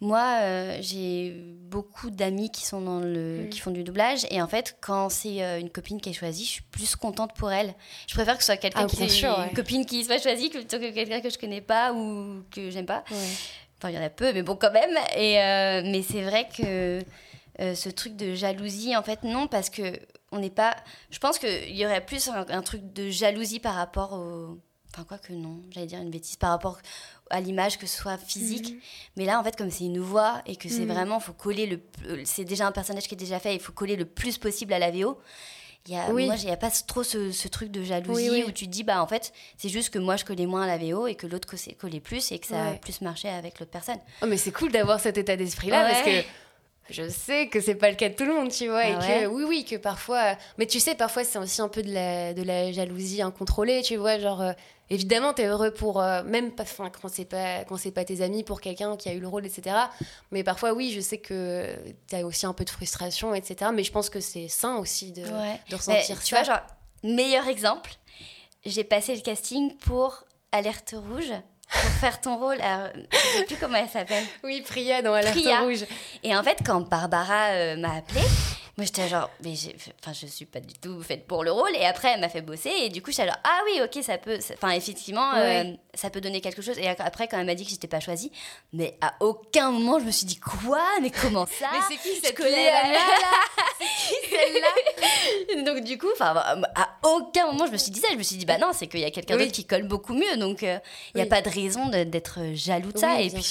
Moi, 0.00 0.38
euh, 0.40 0.78
j'ai 0.80 1.32
beaucoup 1.70 2.10
d'amis 2.10 2.50
qui 2.50 2.64
sont 2.64 2.80
dans 2.80 3.00
le, 3.00 3.46
qui 3.50 3.58
font 3.60 3.70
du 3.70 3.84
doublage, 3.84 4.26
et 4.30 4.40
en 4.40 4.48
fait, 4.48 4.76
quand 4.80 5.08
c'est 5.10 5.42
euh, 5.42 5.60
une 5.60 5.70
copine 5.70 6.00
qui 6.00 6.08
est 6.10 6.14
choisie, 6.14 6.44
je 6.44 6.50
suis 6.50 6.62
plus 6.62 6.96
contente 6.96 7.34
pour 7.34 7.52
elle. 7.52 7.74
Je 8.06 8.14
préfère 8.14 8.34
que 8.36 8.42
ce 8.42 8.46
soit 8.46 8.56
quelqu'un 8.56 8.82
Ah, 8.84 8.86
qui 8.86 9.08
sûr, 9.10 9.28
une 9.36 9.44
ouais. 9.48 9.52
copine 9.54 9.84
qui 9.84 10.02
soit 10.04 10.18
choisie 10.22 10.48
plutôt 10.48 10.78
que 10.78 10.90
quelqu'un 10.90 11.20
que 11.20 11.28
je 11.30 11.38
connais 11.38 11.60
pas 11.60 11.92
ou 11.92 12.42
que 12.50 12.70
j'aime 12.70 12.86
pas. 12.86 13.04
Ouais. 13.10 13.16
Enfin, 13.78 13.90
il 13.90 13.94
y 13.94 13.98
en 13.98 14.02
a 14.02 14.10
peu, 14.10 14.32
mais 14.32 14.42
bon, 14.42 14.56
quand 14.56 14.72
même. 14.72 14.96
Et, 15.16 15.38
euh, 15.38 15.82
mais 15.84 16.02
c'est 16.02 16.22
vrai 16.22 16.48
que 16.56 17.00
ce 17.58 17.88
truc 17.90 18.16
de 18.16 18.34
jalousie, 18.34 18.96
en 18.96 19.02
fait, 19.02 19.22
non, 19.22 19.46
parce 19.46 19.68
que 19.68 19.92
on 20.32 20.38
n'est 20.38 20.48
pas. 20.50 20.74
Je 21.10 21.18
pense 21.18 21.38
qu'il 21.38 21.76
y 21.76 21.84
aurait 21.84 22.04
plus 22.04 22.28
un, 22.28 22.46
un 22.48 22.62
truc 22.62 22.92
de 22.94 23.10
jalousie 23.10 23.60
par 23.60 23.74
rapport 23.74 24.14
au. 24.14 24.58
Enfin, 24.92 25.04
quoi 25.04 25.18
que 25.18 25.32
non, 25.32 25.60
j'allais 25.70 25.86
dire 25.86 26.00
une 26.00 26.10
bêtise, 26.10 26.36
par 26.36 26.50
rapport 26.50 26.78
à 27.30 27.40
l'image, 27.40 27.78
que 27.78 27.86
ce 27.86 27.96
soit 27.96 28.18
physique. 28.18 28.74
Mais 29.16 29.24
là, 29.24 29.38
en 29.40 29.44
fait, 29.44 29.56
comme 29.56 29.70
c'est 29.70 29.84
une 29.84 30.00
voix 30.00 30.42
et 30.46 30.56
que 30.56 30.68
c'est 30.68 30.80
Mhm. 30.84 30.92
vraiment, 30.92 31.20
faut 31.20 31.32
coller 31.32 31.66
le. 31.66 31.80
euh, 32.06 32.22
C'est 32.24 32.44
déjà 32.44 32.66
un 32.66 32.72
personnage 32.72 33.04
qui 33.08 33.14
est 33.14 33.18
déjà 33.18 33.38
fait, 33.38 33.54
il 33.54 33.60
faut 33.60 33.72
coller 33.72 33.96
le 33.96 34.04
plus 34.04 34.36
possible 34.38 34.72
à 34.72 34.78
la 34.78 34.90
VO. 34.90 35.18
Il 35.86 35.94
y 35.94 35.96
a, 35.96 36.10
Oui. 36.10 36.26
Moi, 36.26 36.36
il 36.36 36.44
n'y 36.44 36.50
a 36.52 36.56
pas 36.58 36.70
trop 36.70 37.02
ce, 37.02 37.32
ce 37.32 37.48
truc 37.48 37.70
de 37.70 37.82
jalousie 37.82 38.28
Oui, 38.28 38.40
oui. 38.42 38.44
où 38.46 38.50
tu 38.50 38.66
te 38.66 38.70
dis, 38.70 38.84
bah 38.84 39.02
en 39.02 39.06
fait, 39.06 39.32
c'est 39.56 39.70
juste 39.70 39.88
que 39.88 39.98
moi 39.98 40.16
je 40.16 40.26
collais 40.26 40.44
moins 40.44 40.62
à 40.62 40.66
la 40.66 40.76
VO 40.76 41.06
et 41.06 41.14
que 41.14 41.26
l'autre 41.26 41.48
co- 41.48 41.56
collait 41.78 42.00
plus 42.00 42.32
et 42.32 42.38
que 42.38 42.46
ça 42.46 42.66
a 42.66 42.72
plus 42.74 43.00
marché 43.00 43.28
avec 43.30 43.58
l'autre 43.58 43.70
personne. 43.70 43.98
Oh, 44.22 44.26
mais 44.26 44.36
c'est 44.36 44.52
cool 44.52 44.70
d'avoir 44.72 45.00
cet 45.00 45.16
état 45.16 45.36
d'esprit-là 45.36 45.86
parce 45.88 46.02
que. 46.02 46.22
Je 46.90 47.08
sais 47.08 47.48
que 47.48 47.60
c'est 47.60 47.74
pas 47.74 47.88
le 47.90 47.96
cas 47.96 48.08
de 48.08 48.14
tout 48.14 48.24
le 48.24 48.34
monde, 48.34 48.50
tu 48.50 48.68
vois. 48.68 48.84
et 48.86 48.94
Ah 48.94 48.98
que, 49.22 49.26
oui, 49.26 49.44
oui, 49.46 49.64
que 49.64 49.76
parfois. 49.76 50.36
Mais 50.58 50.66
tu 50.66 50.80
sais, 50.80 50.94
parfois, 50.94 51.24
c'est 51.24 51.38
aussi 51.38 51.60
un 51.60 51.68
peu 51.68 51.82
de 51.82 51.92
la, 51.92 52.34
de 52.34 52.42
la 52.42 52.72
jalousie 52.72 53.22
incontrôlée, 53.22 53.82
tu 53.82 53.96
vois. 53.96 54.18
Genre, 54.18 54.40
euh, 54.42 54.52
évidemment, 54.90 55.32
t'es 55.32 55.46
heureux 55.46 55.70
pour. 55.72 56.00
euh, 56.02 56.22
même 56.24 56.52
pas, 56.52 56.64
enfin, 56.64 56.90
quand 56.90 57.08
c'est 57.08 57.24
pas, 57.24 57.64
quand 57.64 57.76
pas 57.92 58.04
tes 58.04 58.20
amis, 58.22 58.42
pour 58.44 58.60
quelqu'un 58.60 58.96
qui 58.96 59.08
a 59.08 59.12
eu 59.14 59.20
le 59.20 59.28
rôle, 59.28 59.46
etc. 59.46 59.76
Mais 60.30 60.42
parfois, 60.44 60.72
oui, 60.72 60.92
je 60.94 61.00
sais 61.00 61.18
que 61.18 61.66
t'as 62.08 62.22
aussi 62.22 62.46
un 62.46 62.52
peu 62.52 62.64
de 62.64 62.70
frustration, 62.70 63.34
etc. 63.34 63.70
Mais 63.74 63.84
je 63.84 63.92
pense 63.92 64.10
que 64.10 64.20
c'est 64.20 64.48
sain 64.48 64.76
aussi 64.76 65.12
de, 65.12 65.22
Ouais. 65.22 65.26
de 65.28 65.30
Mais, 65.70 65.76
ressentir 65.76 66.20
tu 66.22 66.34
ça. 66.34 66.42
vois, 66.42 66.54
genre, 66.54 66.62
meilleur 67.02 67.46
exemple, 67.48 67.90
j'ai 68.66 68.84
passé 68.84 69.14
le 69.14 69.20
casting 69.22 69.76
pour 69.78 70.24
Alerte 70.52 70.94
Rouge 70.96 71.32
pour 71.72 71.90
faire 72.00 72.20
ton 72.20 72.36
rôle. 72.36 72.60
Alors, 72.60 72.88
je 73.12 73.38
sais 73.38 73.44
plus 73.44 73.56
comment 73.56 73.76
elle 73.76 73.88
s'appelle. 73.88 74.24
Oui, 74.42 74.62
Priya 74.66 75.02
dans 75.02 75.18
Priya. 75.20 75.60
Rouge. 75.60 75.84
Et 76.22 76.36
en 76.36 76.42
fait, 76.42 76.58
quand 76.64 76.80
Barbara 76.88 77.50
euh, 77.50 77.76
m'a 77.76 77.96
appelée, 77.96 78.26
moi 78.76 78.86
j'étais 78.86 79.08
genre, 79.08 79.28
mais 79.42 79.54
enfin, 80.02 80.12
je 80.12 80.26
suis 80.26 80.46
pas 80.46 80.60
du 80.60 80.74
tout 80.74 81.02
faite 81.02 81.26
pour 81.26 81.44
le 81.44 81.52
rôle. 81.52 81.74
Et 81.76 81.84
après, 81.84 82.08
elle 82.14 82.20
m'a 82.20 82.28
fait 82.28 82.40
bosser. 82.42 82.70
Et 82.82 82.88
du 82.88 83.02
coup, 83.02 83.10
j'étais 83.10 83.26
genre, 83.26 83.38
ah 83.44 83.60
oui, 83.66 83.80
ok, 83.82 84.02
ça 84.02 84.16
peut. 84.18 84.38
Enfin, 84.54 84.70
effectivement, 84.70 85.32
euh, 85.34 85.64
ça 85.94 86.08
peut 86.10 86.20
donner 86.20 86.40
quelque 86.40 86.62
chose. 86.62 86.78
Et 86.78 86.88
après, 86.88 87.28
quand 87.28 87.38
elle 87.38 87.46
m'a 87.46 87.54
dit 87.54 87.64
que 87.64 87.70
j'étais 87.70 87.88
pas 87.88 88.00
choisie, 88.00 88.32
mais 88.72 88.96
à 89.00 89.14
aucun 89.20 89.70
moment, 89.70 89.98
je 89.98 90.04
me 90.04 90.10
suis 90.10 90.26
dit, 90.26 90.38
quoi? 90.38 90.82
Mais 91.02 91.10
comment 91.10 91.46
ça? 91.46 91.68
Mais 91.72 91.78
c'est 91.88 91.96
qui 92.02 92.16
cette 92.20 92.38
là, 92.38 92.48
là 95.60 95.64
Donc 95.64 95.84
du 95.84 95.98
coup, 95.98 96.08
à 96.20 96.98
aucun 97.02 97.46
moment 97.46 97.66
je 97.66 97.72
me 97.72 97.76
suis 97.78 97.90
dit 97.90 98.00
ça. 98.00 98.08
Je 98.12 98.16
me 98.16 98.22
suis 98.22 98.36
dit 98.36 98.44
bah 98.46 98.58
non, 98.58 98.70
c'est 98.72 98.86
qu'il 98.86 99.00
y 99.00 99.04
a 99.04 99.10
quelqu'un 99.10 99.36
Oui. 99.36 99.44
d'autre 99.44 99.52
qui 99.54 99.64
colle 99.66 99.84
beaucoup 99.84 100.14
mieux. 100.14 100.36
Donc 100.36 100.62
euh, 100.62 100.78
il 101.14 101.18
n'y 101.18 101.22
a 101.22 101.24
Oui. 101.24 101.28
pas 101.30 101.42
de 101.42 101.48
raison 101.48 101.88
d'être 101.88 102.38
jaloux 102.54 102.92
de 102.92 102.98
ça. 102.98 103.14
Oui, 103.16 103.26
et 103.26 103.30
puis 103.30 103.50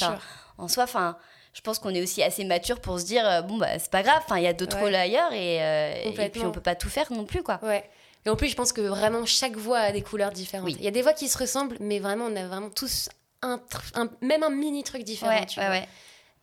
en 0.58 0.68
soi, 0.68 0.84
enfin, 0.84 1.18
je 1.54 1.62
pense 1.62 1.80
qu'on 1.80 1.94
est 1.94 2.02
aussi 2.02 2.22
assez 2.24 2.44
mature 2.46 2.80
pour 2.80 3.00
se 3.00 3.06
dire 3.06 3.28
euh, 3.28 3.42
bon 3.42 3.58
bah 3.58 3.68
c'est 3.80 3.92
pas 3.92 4.04
grave. 4.04 4.22
Enfin, 4.26 4.38
il 4.38 4.44
y 4.44 4.48
a 4.48 4.54
d'autres 4.54 4.76
Ouais. 4.78 4.84
rôles 4.84 4.96
ailleurs 4.96 5.34
et, 5.34 5.62
euh, 5.62 5.94
et 6.22 6.30
puis 6.30 6.42
on 6.46 6.52
peut 6.52 6.62
pas 6.62 6.76
tout 6.76 6.90
faire 6.90 7.12
non 7.12 7.26
plus 7.26 7.44
quoi. 7.44 7.60
Ouais. 7.64 7.84
Et 8.26 8.30
en 8.30 8.36
plus, 8.36 8.50
je 8.50 8.56
pense 8.56 8.74
que 8.74 8.82
vraiment 8.82 9.26
chaque 9.26 9.56
voix 9.56 9.80
a 9.80 9.92
des 9.92 10.02
couleurs 10.02 10.32
différentes. 10.32 10.66
Oui. 10.66 10.76
Il 10.80 10.84
y 10.84 10.88
a 10.88 10.92
des 10.92 11.02
voix 11.02 11.14
qui 11.14 11.30
se 11.30 11.38
ressemblent, 11.38 11.78
mais 11.80 12.00
vraiment, 12.00 12.26
on 12.26 12.36
a 12.36 12.46
vraiment 12.48 12.70
tous 12.70 13.08
un, 13.42 13.62
un- 13.96 14.10
même 14.22 14.44
un 14.44 14.50
mini 14.50 14.84
truc 14.84 15.04
différent. 15.04 15.32
Ouais, 15.32 15.46
tu 15.46 15.58
ouais, 15.60 15.66
vois. 15.66 15.76
ouais. 15.76 15.88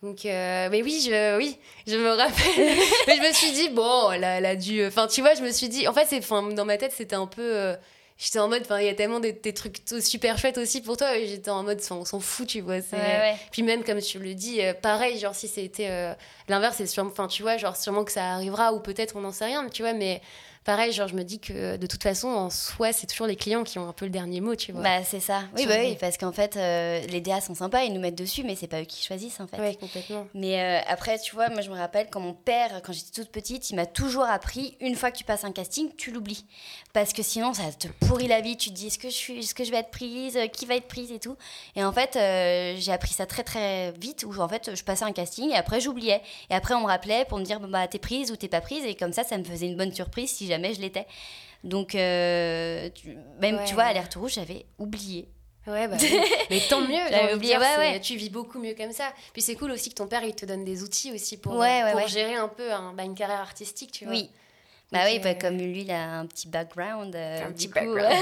Donc, 0.02 0.24
euh, 0.24 0.68
mais 0.70 0.82
oui, 0.82 1.02
je, 1.04 1.36
oui, 1.36 1.58
je 1.86 1.96
me 1.96 2.08
rappelle. 2.10 2.34
mais 3.06 3.16
je 3.16 3.28
me 3.28 3.32
suis 3.34 3.52
dit, 3.52 3.68
bon, 3.68 4.10
elle 4.10 4.24
a, 4.24 4.38
elle 4.38 4.46
a 4.46 4.56
dû. 4.56 4.86
Enfin, 4.86 5.06
tu 5.06 5.20
vois, 5.20 5.34
je 5.34 5.42
me 5.42 5.50
suis 5.52 5.68
dit. 5.68 5.86
En 5.86 5.92
fait, 5.92 6.06
c'est, 6.08 6.20
dans 6.54 6.64
ma 6.64 6.78
tête, 6.78 6.92
c'était 6.92 7.14
un 7.16 7.26
peu. 7.26 7.42
euh, 7.42 7.76
J'étais 8.18 8.38
en 8.38 8.48
mode, 8.48 8.66
il 8.80 8.86
y 8.86 8.88
a 8.88 8.94
tellement 8.94 9.20
des, 9.20 9.32
des 9.32 9.52
trucs 9.52 9.76
super 10.00 10.38
chouettes 10.38 10.56
aussi 10.56 10.80
pour 10.80 10.96
toi. 10.96 11.18
J'étais 11.18 11.50
en 11.50 11.62
mode, 11.62 11.80
on 11.90 12.04
s'en 12.06 12.18
fout, 12.20 12.46
tu 12.46 12.62
vois. 12.62 12.76
Ouais, 12.76 12.82
ouais. 12.92 13.36
Puis 13.52 13.62
même, 13.62 13.84
comme 13.84 14.00
tu 14.00 14.18
le 14.18 14.32
dis, 14.32 14.62
euh, 14.62 14.72
pareil, 14.72 15.18
genre, 15.18 15.34
si 15.34 15.48
c'était 15.48 15.88
euh, 15.90 16.14
l'inverse, 16.48 16.76
c'est 16.78 16.86
sûrement. 16.86 17.10
Enfin, 17.10 17.26
tu 17.26 17.42
vois, 17.42 17.58
genre, 17.58 17.76
sûrement 17.76 18.04
que 18.04 18.12
ça 18.12 18.32
arrivera, 18.32 18.72
ou 18.72 18.80
peut-être 18.80 19.16
on 19.16 19.20
n'en 19.20 19.32
sait 19.32 19.44
rien, 19.44 19.68
tu 19.68 19.82
vois, 19.82 19.92
mais 19.92 20.22
pareil, 20.66 20.92
genre, 20.92 21.08
je 21.08 21.14
me 21.14 21.22
dis 21.22 21.38
que 21.38 21.76
de 21.76 21.86
toute 21.86 22.02
façon, 22.02 22.28
en 22.28 22.50
soi, 22.50 22.92
c'est 22.92 23.06
toujours 23.06 23.26
les 23.26 23.36
clients 23.36 23.64
qui 23.64 23.78
ont 23.78 23.88
un 23.88 23.92
peu 23.92 24.04
le 24.04 24.10
dernier 24.10 24.40
mot, 24.40 24.54
tu 24.54 24.72
vois. 24.72 24.82
Bah 24.82 25.04
c'est 25.04 25.20
ça. 25.20 25.44
Oui, 25.56 25.64
bah 25.66 25.76
oui, 25.78 25.96
parce 25.98 26.18
qu'en 26.18 26.32
fait 26.32 26.56
euh, 26.56 27.00
les 27.06 27.20
DA 27.20 27.40
sont 27.40 27.54
sympas, 27.54 27.84
ils 27.84 27.92
nous 27.92 28.00
mettent 28.00 28.18
dessus, 28.18 28.42
mais 28.42 28.56
c'est 28.56 28.66
pas 28.66 28.82
eux 28.82 28.84
qui 28.84 29.02
choisissent 29.04 29.40
en 29.40 29.46
fait. 29.46 29.58
ouais, 29.58 29.76
complètement. 29.76 30.26
Mais 30.34 30.60
euh, 30.60 30.80
après, 30.88 31.18
tu 31.18 31.34
vois, 31.34 31.48
moi 31.48 31.62
je 31.62 31.70
me 31.70 31.76
rappelle 31.76 32.08
quand 32.10 32.20
mon 32.20 32.34
père, 32.34 32.82
quand 32.84 32.92
j'étais 32.92 33.22
toute 33.22 33.30
petite, 33.30 33.70
il 33.70 33.76
m'a 33.76 33.86
toujours 33.86 34.24
appris 34.24 34.76
une 34.80 34.96
fois 34.96 35.10
que 35.10 35.16
tu 35.16 35.24
passes 35.24 35.44
un 35.44 35.52
casting, 35.52 35.90
tu 35.96 36.10
l'oublies. 36.10 36.44
Parce 36.96 37.12
que 37.12 37.22
sinon, 37.22 37.52
ça 37.52 37.64
te 37.78 37.88
pourrit 38.06 38.26
la 38.26 38.40
vie. 38.40 38.56
Tu 38.56 38.70
te 38.70 38.74
dis, 38.74 38.86
est-ce 38.86 38.98
que 38.98 39.10
je, 39.10 39.14
suis, 39.14 39.38
est-ce 39.40 39.54
que 39.54 39.64
je 39.64 39.70
vais 39.70 39.76
être 39.76 39.90
prise 39.90 40.36
Euh, 40.36 40.46
Qui 40.46 40.64
va 40.64 40.76
être 40.76 40.88
prise 40.88 41.12
et 41.12 41.18
tout. 41.18 41.36
Et 41.74 41.84
en 41.84 41.92
fait, 41.92 42.16
euh, 42.16 42.74
j'ai 42.78 42.90
appris 42.90 43.12
ça 43.12 43.26
très 43.26 43.42
très 43.44 43.92
vite 43.92 44.24
où 44.26 44.40
en 44.40 44.48
fait, 44.48 44.74
je 44.74 44.82
passais 44.82 45.04
un 45.04 45.12
casting 45.12 45.50
et 45.50 45.56
après, 45.56 45.78
j'oubliais. 45.78 46.22
Et 46.48 46.54
après, 46.54 46.72
on 46.72 46.80
me 46.80 46.86
rappelait 46.86 47.26
pour 47.26 47.38
me 47.38 47.44
dire, 47.44 47.60
bah, 47.60 47.86
t'es 47.86 47.98
prise 47.98 48.32
ou 48.32 48.36
t'es 48.36 48.48
pas 48.48 48.62
prise. 48.62 48.82
Et 48.86 48.94
comme 48.94 49.12
ça, 49.12 49.24
ça 49.24 49.36
me 49.36 49.44
faisait 49.44 49.66
une 49.66 49.76
bonne 49.76 49.92
surprise 49.92 50.30
si 50.30 50.46
jamais 50.56 50.74
je 50.74 50.80
l'étais. 50.80 51.06
Donc, 51.64 51.94
euh, 51.94 52.88
tu- 52.94 53.16
même, 53.40 53.56
Ouais. 53.56 53.64
tu 53.66 53.74
vois, 53.74 53.84
Alerte 53.84 54.14
Rouge, 54.14 54.34
j'avais 54.34 54.66
oublié. 54.78 55.28
Ouais, 55.66 55.88
bah, 55.88 55.96
oui. 56.00 56.20
mais 56.50 56.60
tant 56.68 56.80
mieux. 56.80 57.00
J'avais 57.10 57.34
oublié, 57.34 57.58
ouais, 57.58 57.76
ouais. 57.78 58.00
Tu 58.00 58.16
vis 58.16 58.30
beaucoup 58.30 58.58
mieux 58.60 58.74
comme 58.74 58.92
ça. 58.92 59.12
Puis 59.32 59.42
c'est 59.42 59.56
cool 59.56 59.72
aussi 59.72 59.88
que 59.90 59.94
ton 59.96 60.06
père, 60.06 60.22
il 60.22 60.34
te 60.34 60.46
donne 60.46 60.64
des 60.64 60.82
outils 60.84 61.12
aussi 61.12 61.36
pour, 61.38 61.54
pour 61.54 62.08
gérer 62.08 62.34
un 62.36 62.46
peu 62.48 62.68
bah, 62.94 63.02
une 63.02 63.14
carrière 63.16 63.40
artistique, 63.40 63.90
tu 63.90 64.04
vois. 64.04 64.14
Oui. 64.14 64.30
Bah 64.92 65.00
oui, 65.06 65.18
bah, 65.18 65.30
euh, 65.30 65.34
comme 65.34 65.58
lui, 65.58 65.80
il 65.80 65.90
a 65.90 66.18
un 66.20 66.26
petit 66.26 66.46
background. 66.46 67.16
euh, 67.16 67.46
Un 67.46 67.50
petit 67.52 67.66
coup, 67.68 67.74
background. 67.74 68.16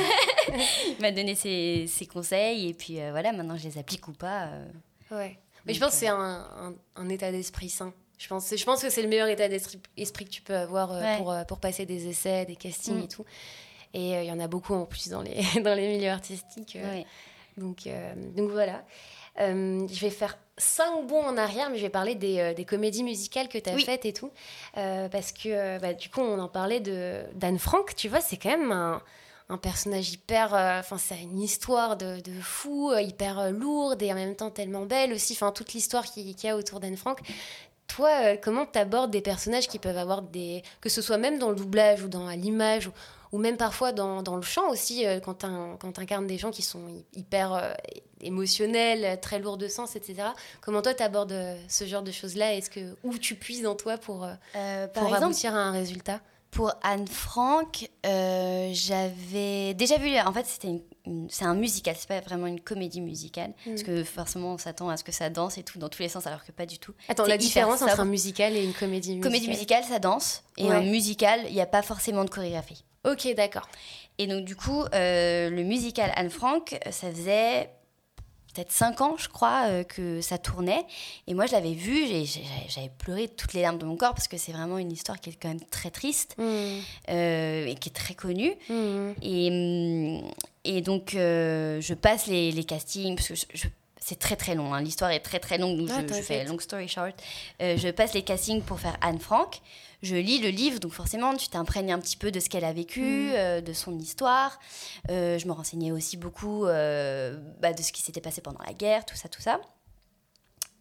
il 0.88 0.96
m'a 1.02 1.10
donné 1.10 1.34
ses, 1.34 1.86
ses 1.86 2.06
conseils 2.06 2.70
et 2.70 2.72
puis 2.72 2.98
euh, 3.02 3.10
voilà, 3.10 3.32
maintenant 3.32 3.58
je 3.58 3.64
les 3.68 3.76
applique 3.76 4.08
ou 4.08 4.12
pas. 4.12 4.44
euh. 4.46 4.66
Ouais. 5.10 5.36
Mais 5.66 5.74
je 5.74 5.80
pense 5.80 5.90
que 5.90 5.96
c'est 5.98 6.08
un, 6.08 6.16
un- 6.16 6.74
un 6.96 7.08
état 7.10 7.30
d'esprit 7.30 7.68
sain. 7.68 7.92
Je 8.18 8.28
pense, 8.28 8.54
je 8.56 8.64
pense 8.64 8.80
que 8.82 8.90
c'est 8.90 9.02
le 9.02 9.08
meilleur 9.08 9.28
état 9.28 9.48
d'esprit 9.48 9.80
esprit 9.96 10.24
que 10.24 10.30
tu 10.30 10.42
peux 10.42 10.54
avoir 10.56 10.92
euh, 10.92 11.00
Ouais. 11.00 11.16
pour, 11.18 11.32
euh, 11.32 11.44
pour 11.44 11.58
passer 11.58 11.84
des 11.86 12.06
essais, 12.08 12.44
des 12.44 12.56
castings 12.56 13.00
Mm. 13.00 13.04
et 13.04 13.08
tout. 13.08 13.24
Et 13.92 14.16
euh, 14.16 14.22
il 14.22 14.28
y 14.28 14.32
en 14.32 14.40
a 14.40 14.46
beaucoup 14.48 14.74
en 14.74 14.86
plus 14.86 15.08
dans 15.08 15.22
les, 15.22 15.34
dans 15.62 15.74
les 15.74 15.88
milieux 15.88 16.10
artistiques. 16.10 16.76
euh. 16.76 16.90
Ouais. 16.90 17.06
Donc, 17.56 17.86
euh, 17.86 18.12
donc 18.36 18.50
voilà. 18.50 18.84
Euh, 19.40 19.86
je 19.92 20.00
vais 20.00 20.10
faire 20.10 20.38
cinq 20.56 21.06
bons 21.08 21.22
en 21.22 21.36
arrière, 21.36 21.70
mais 21.70 21.76
je 21.78 21.82
vais 21.82 21.88
parler 21.90 22.14
des, 22.14 22.38
euh, 22.38 22.54
des 22.54 22.64
comédies 22.64 23.02
musicales 23.02 23.48
que 23.48 23.58
tu 23.58 23.68
as 23.68 23.74
Oui. 23.74 23.84
faites 23.84 24.04
et 24.04 24.12
tout. 24.12 24.30
Euh, 24.76 25.08
parce 25.08 25.32
que, 25.32 25.48
euh, 25.48 25.78
bah, 25.80 25.92
du 25.92 26.08
coup, 26.08 26.20
on 26.20 26.38
en 26.38 26.48
parlait 26.48 26.80
de 26.80 27.22
d'Anne 27.34 27.58
Frank, 27.58 27.94
tu 27.96 28.08
vois, 28.08 28.20
c'est 28.20 28.36
quand 28.36 28.50
même 28.50 28.70
un, 28.70 29.02
un 29.48 29.58
personnage 29.58 30.12
hyper. 30.12 30.54
euh, 30.54 30.78
Enfin, 30.78 30.98
c'est 30.98 31.20
une 31.20 31.40
histoire 31.40 31.96
de, 31.96 32.20
de 32.20 32.32
fou, 32.40 32.90
euh, 32.92 33.00
hyper 33.02 33.38
euh, 33.40 33.50
lourde 33.50 34.02
et 34.02 34.12
en 34.12 34.14
même 34.16 34.36
temps 34.36 34.50
tellement 34.50 34.86
belle 34.86 35.12
aussi. 35.12 35.32
Enfin, 35.32 35.50
toute 35.50 35.72
l'histoire 35.72 36.04
qui- 36.04 36.34
qu'il 36.36 36.48
y 36.48 36.50
a 36.52 36.56
autour 36.56 36.78
d'Anne 36.80 36.96
Frank. 36.96 37.18
Toi, 37.94 38.10
euh, 38.22 38.36
comment 38.42 38.66
tu 38.66 38.78
abordes 38.78 39.10
des 39.10 39.20
personnages 39.20 39.68
qui 39.68 39.78
peuvent 39.78 39.98
avoir 39.98 40.22
des. 40.22 40.62
que 40.80 40.88
ce 40.88 41.00
soit 41.02 41.18
même 41.18 41.38
dans 41.38 41.50
le 41.50 41.56
doublage 41.56 42.02
ou 42.02 42.08
dans 42.08 42.28
l'image 42.30 42.88
ou, 42.88 42.92
ou 43.32 43.38
même 43.38 43.56
parfois 43.56 43.92
dans, 43.92 44.22
dans 44.22 44.36
le 44.36 44.42
chant 44.42 44.68
aussi, 44.70 45.06
euh, 45.06 45.20
quand 45.20 45.34
tu 45.44 46.00
incarnes 46.00 46.26
des 46.26 46.38
gens 46.38 46.50
qui 46.50 46.62
sont 46.62 46.86
hy- 46.88 47.04
hyper 47.14 47.52
euh, 47.54 47.72
émotionnels, 48.20 49.20
très 49.20 49.38
lourds 49.38 49.56
de 49.58 49.68
sens, 49.68 49.96
etc. 49.96 50.28
Comment 50.60 50.82
toi, 50.82 50.94
tu 50.94 51.02
abordes 51.02 51.34
ce 51.68 51.84
genre 51.84 52.02
de 52.02 52.10
choses-là? 52.12 52.54
Est-ce 52.54 52.70
que 52.70 52.96
Où 53.04 53.16
tu 53.18 53.34
puises 53.36 53.66
en 53.66 53.74
toi 53.74 53.96
pour, 53.98 54.24
euh, 54.24 54.86
par 54.88 54.88
pour 54.88 55.02
exemple, 55.04 55.24
aboutir 55.26 55.54
à 55.54 55.58
un 55.58 55.72
résultat? 55.72 56.20
pour 56.50 56.72
Anne 56.84 57.08
Frank, 57.08 57.90
euh, 58.06 58.70
j'avais 58.72 59.74
déjà 59.74 59.96
vu. 59.98 60.16
En 60.20 60.32
fait, 60.32 60.46
c'était 60.46 60.68
une- 60.68 60.82
c'est 61.28 61.44
un 61.44 61.54
musical, 61.54 61.94
c'est 61.98 62.08
pas 62.08 62.20
vraiment 62.20 62.46
une 62.46 62.60
comédie 62.60 63.00
musicale. 63.00 63.50
Mm. 63.66 63.70
Parce 63.70 63.82
que 63.82 64.04
forcément, 64.04 64.54
on 64.54 64.58
s'attend 64.58 64.88
à 64.88 64.96
ce 64.96 65.04
que 65.04 65.12
ça 65.12 65.28
danse 65.30 65.58
et 65.58 65.62
tout 65.62 65.78
dans 65.78 65.88
tous 65.88 66.02
les 66.02 66.08
sens, 66.08 66.26
alors 66.26 66.44
que 66.44 66.52
pas 66.52 66.66
du 66.66 66.78
tout. 66.78 66.94
Attends, 67.08 67.26
la 67.26 67.36
différence 67.38 67.82
entre 67.82 68.00
un 68.00 68.04
musical 68.04 68.56
et 68.56 68.64
une 68.64 68.72
comédie 68.72 69.10
musicale 69.10 69.30
Comédie 69.30 69.48
musicale, 69.48 69.84
ça 69.84 69.98
danse. 69.98 70.42
Et 70.56 70.64
Ouais. 70.64 70.74
un 70.76 70.82
musical, 70.82 71.40
il 71.48 71.54
n'y 71.54 71.60
a 71.60 71.66
pas 71.66 71.82
forcément 71.82 72.24
de 72.24 72.30
chorégraphie. 72.30 72.84
Ok, 73.04 73.28
d'accord. 73.36 73.68
Et 74.18 74.26
donc, 74.26 74.44
du 74.44 74.56
coup, 74.56 74.82
euh, 74.94 75.50
le 75.50 75.62
musical 75.62 76.10
Anne 76.16 76.30
Frank, 76.30 76.78
ça 76.90 77.10
faisait 77.10 77.68
peut-être 78.54 78.70
5 78.72 79.00
ans, 79.00 79.16
je 79.18 79.28
crois, 79.28 79.64
euh, 79.66 79.82
que 79.82 80.20
ça 80.20 80.38
tournait. 80.38 80.86
Et 81.26 81.34
moi, 81.34 81.44
je 81.46 81.52
l'avais 81.52 81.72
vu, 81.74 82.06
j'avais 82.68 82.88
pleuré 82.98 83.26
toutes 83.28 83.52
les 83.52 83.62
larmes 83.62 83.78
de 83.78 83.84
mon 83.84 83.96
corps 83.96 84.14
parce 84.14 84.28
que 84.28 84.36
c'est 84.38 84.52
vraiment 84.52 84.78
une 84.78 84.92
histoire 84.92 85.20
qui 85.20 85.30
est 85.30 85.34
quand 85.34 85.48
même 85.48 85.60
très 85.70 85.90
triste 85.90 86.36
Hmm, 86.38 86.78
euh, 87.10 87.66
et 87.66 87.74
qui 87.74 87.88
est 87.88 87.92
très 87.92 88.14
connue. 88.14 88.54
hmm. 88.70 89.12
Et, 89.22 90.20
hum, 90.22 90.30
et 90.64 90.80
donc, 90.80 91.14
euh, 91.14 91.80
je 91.80 91.94
passe 91.94 92.26
les, 92.26 92.50
les 92.52 92.64
castings 92.64 93.16
parce 93.16 93.28
que 93.28 93.34
je- 93.34 93.44
je- 93.54 93.68
c'est 94.00 94.18
très 94.18 94.36
très 94.36 94.54
long. 94.54 94.74
hein. 94.74 94.82
L'histoire 94.82 95.10
est 95.10 95.20
très 95.20 95.38
très 95.40 95.56
longue, 95.58 95.78
donc 95.78 95.88
Ah, 95.90 96.02
je, 96.06 96.20
fais 96.20 96.44
long 96.44 96.58
story 96.58 96.88
short. 96.88 97.14
Euh, 97.62 97.76
je 97.78 97.88
passe 97.88 98.12
les 98.12 98.22
castings 98.22 98.60
pour 98.62 98.78
faire 98.80 98.96
Anne 99.00 99.18
Frank. 99.18 99.60
Je 100.02 100.16
lis 100.16 100.38
le 100.40 100.50
livre, 100.50 100.78
donc 100.80 100.92
forcément, 100.92 101.34
tu 101.34 101.48
t'imprègnes 101.48 101.90
un 101.92 101.98
petit 101.98 102.18
peu 102.18 102.30
de 102.30 102.38
ce 102.38 102.50
qu'elle 102.50 102.66
a 102.66 102.74
vécu, 102.74 103.00
Mm. 103.00 103.32
euh, 103.34 103.60
de 103.62 103.72
son 103.72 103.98
histoire. 103.98 104.58
Euh, 105.10 105.38
je 105.38 105.46
me 105.46 105.52
renseignais 105.52 105.92
aussi 105.92 106.18
beaucoup 106.18 106.64
bah, 106.64 107.72
de 107.72 107.82
ce 107.82 107.92
qui 107.92 108.02
s'était 108.02 108.20
passé 108.20 108.42
pendant 108.42 108.60
la 108.66 108.74
guerre, 108.74 109.06
tout 109.06 109.16
ça, 109.16 109.28
tout 109.30 109.40
ça. 109.40 109.58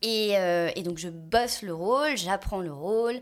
Et, 0.01 0.31
et 0.75 0.83
donc 0.83 0.97
je 0.97 1.07
bosse 1.07 1.61
le 1.61 1.73
rôle, 1.73 2.17
j'apprends 2.17 2.59
le 2.59 2.73
rôle. 2.73 3.21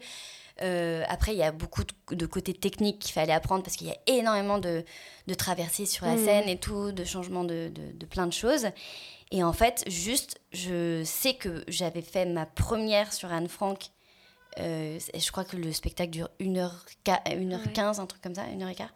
Euh, 0.62 1.04
après, 1.08 1.34
il 1.34 1.38
y 1.38 1.44
a 1.44 1.52
beaucoup 1.52 1.84
de, 2.12 2.26
côté 2.26 2.54
technique 2.54 3.00
qu'il 3.00 3.14
fallait 3.14 3.34
apprendre 3.34 3.64
parce 3.64 3.76
qu'il 3.76 3.88
y 3.88 3.92
a 3.92 3.98
énormément 4.08 4.60
de, 4.60 4.84
de 5.28 5.34
traversées 5.34 5.86
sur 5.86 6.06
la 6.06 6.16
mmh. 6.16 6.26
scène 6.26 6.50
et 6.50 6.58
tout, 6.58 6.92
de 6.92 7.04
changements 7.04 7.44
de, 7.44 7.72
de, 7.74 8.06
plein 8.06 8.28
de 8.28 8.34
choses. 8.34 8.68
Et 9.32 9.44
en 9.44 9.54
fait, 9.54 9.84
juste, 9.88 10.40
je 10.52 11.04
sais 11.06 11.34
que 11.34 11.64
j'avais 11.68 12.02
fait 12.02 12.26
ma 12.26 12.46
première 12.46 13.14
sur 13.14 13.32
Anne 13.32 13.48
Frank. 13.48 13.80
Euh, 14.60 15.00
je 15.16 15.32
crois 15.32 15.46
que 15.46 15.56
le 15.56 15.72
spectacle 15.72 16.12
dure 16.12 16.30
1h, 16.42 16.70
1h15, 17.06 18.02
un 18.02 18.06
truc 18.06 18.22
comme 18.22 18.36
ça, 18.36 18.46
1h15. 18.46 18.88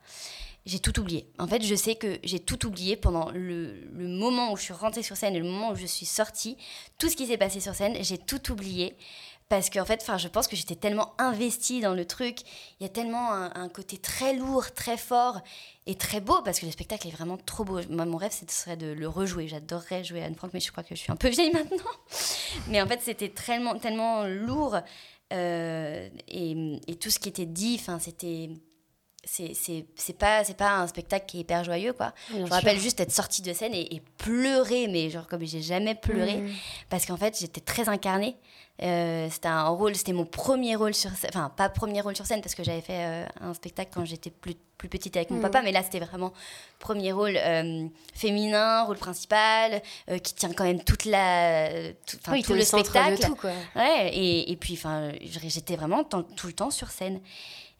J'ai 0.66 0.80
tout 0.80 1.00
oublié. 1.00 1.30
En 1.38 1.48
fait, 1.48 1.62
je 1.62 1.76
sais 1.76 1.96
que 1.96 2.18
j'ai 2.24 2.40
tout 2.40 2.66
oublié 2.66 2.96
pendant 2.96 3.30
le, 3.30 3.86
le, 3.94 4.08
moment 4.08 4.52
où 4.52 4.58
je 4.58 4.64
suis 4.64 4.74
rentrée 4.74 5.04
sur 5.04 5.16
scène 5.16 5.36
et 5.36 5.40
le 5.40 5.46
moment 5.46 5.70
où 5.70 5.76
je 5.76 5.86
suis 5.86 6.08
sortie. 6.08 6.58
Tout 6.98 7.08
ce 7.08 7.16
qui 7.16 7.28
s'est 7.28 7.38
passé 7.38 7.60
sur 7.60 7.76
scène, 7.76 7.96
j'ai 8.02 8.18
tout 8.18 8.52
oublié 8.52 8.98
parce 9.48 9.70
qu'en 9.70 9.86
fait, 9.86 10.00
enfin, 10.02 10.18
je 10.18 10.28
pense 10.28 10.48
que 10.48 10.56
j'étais 10.56 10.76
tellement 10.76 11.14
investie 11.20 11.80
dans 11.80 11.94
le 11.94 12.06
truc. 12.06 12.40
Il 12.80 12.84
y 12.84 12.86
a 12.86 12.90
tellement 12.90 13.32
un, 13.32 13.70
côté 13.70 13.98
très 13.98 14.34
lourd, 14.34 14.72
très 14.74 14.98
fort 14.98 15.42
et 15.86 15.96
très 15.96 16.20
beau 16.20 16.42
parce 16.44 16.60
que 16.60 16.66
le 16.66 16.72
spectacle 16.72 17.08
est 17.08 17.12
vraiment 17.12 17.38
trop 17.38 17.64
beau. 17.64 17.80
Moi, 17.90 18.06
mon 18.06 18.18
rêve, 18.18 18.32
ce 18.32 18.46
serait 18.48 18.78
de 18.78 18.88
le 18.88 19.08
rejouer. 19.08 19.48
J'adorerais 19.48 20.04
jouer 20.04 20.24
Anne 20.24 20.36
Frank, 20.36 20.52
mais 20.54 20.60
je 20.60 20.72
crois 20.72 20.84
que 20.84 20.96
je 20.96 21.00
suis 21.00 21.12
un 21.12 21.16
peu 21.16 21.30
vieille 21.30 21.52
maintenant. 21.54 21.92
mais 22.68 22.82
en 22.82 22.88
fait, 22.88 23.02
c'était 23.02 23.30
tellement, 23.30 23.78
tellement 23.78 24.24
lourd 24.24 24.78
euh, 25.34 26.10
et, 26.28 26.80
et, 26.88 26.96
tout 26.96 27.10
ce 27.10 27.20
qui 27.20 27.30
était 27.30 27.46
dit, 27.46 27.78
enfin, 27.80 28.00
c'était 28.00 28.50
c'est 29.26 30.18
pas 30.18 30.44
c'est 30.44 30.58
pas 30.58 30.78
un 30.78 30.88
spectacle 30.88 31.26
qui 31.26 31.38
est 31.38 31.42
hyper 31.42 31.64
joyeux 31.64 31.94
quoi 31.94 32.14
je 32.32 32.38
me 32.38 32.50
rappelle 32.50 32.80
juste 32.80 33.00
être 33.00 33.12
sortie 33.12 33.42
de 33.42 33.54
scène 33.54 33.74
et, 33.74 34.02
pleurer 34.18 34.88
mais 34.88 35.10
genre 35.10 35.28
comme 35.28 35.46
j'ai 35.46 35.62
jamais 35.62 35.94
pleuré 35.94 36.38
mmh. 36.38 36.50
parce 36.90 37.06
qu'en 37.06 37.18
fait 37.18 37.38
j'étais 37.40 37.62
très 37.62 37.90
incarnée 37.90 38.36
euh, 38.82 39.28
c'était 39.30 39.48
un 39.48 39.68
rôle 39.68 39.96
c'était 39.96 40.14
mon 40.14 40.26
premier 40.26 40.76
rôle 40.76 40.94
sur 40.94 41.12
scène 41.12 41.30
enfin 41.34 41.52
pas 41.56 41.70
premier 41.70 42.02
rôle 42.02 42.16
sur 42.16 42.26
scène 42.26 42.42
parce 42.42 42.56
que 42.56 42.64
j'avais 42.64 42.82
fait 42.82 43.06
euh, 43.06 43.26
un 43.42 43.54
spectacle 43.54 43.92
quand 43.94 44.06
j'étais 44.06 44.32
plus 44.32 44.56
plus 44.78 44.90
petite 44.90 45.16
avec 45.16 45.30
mon 45.30 45.38
mmh. 45.38 45.42
papa 45.42 45.62
mais 45.62 45.72
là 45.72 45.82
c'était 45.84 46.00
vraiment 46.00 46.34
premier 46.80 47.12
rôle 47.12 47.38
euh, 47.38 47.88
féminin 48.14 48.84
rôle 48.84 48.98
principal 48.98 49.82
qui 50.24 50.34
tient 50.34 50.52
quand 50.54 50.66
même 50.66 50.84
toute 50.84 51.06
la 51.06 51.70
tout, 52.06 52.18
tout 52.18 52.54
le, 52.54 52.62
spectacle 52.62 53.26
tout, 53.26 53.36
quoi. 53.36 53.52
ouais 53.76 54.10
et, 54.14 54.52
et 54.52 54.56
puis 54.58 54.74
enfin 54.74 55.12
j'étais 55.22 55.76
vraiment 55.76 56.04
tout 56.04 56.48
le 56.48 56.54
temps 56.54 56.72
sur 56.72 56.90
scène 56.90 57.22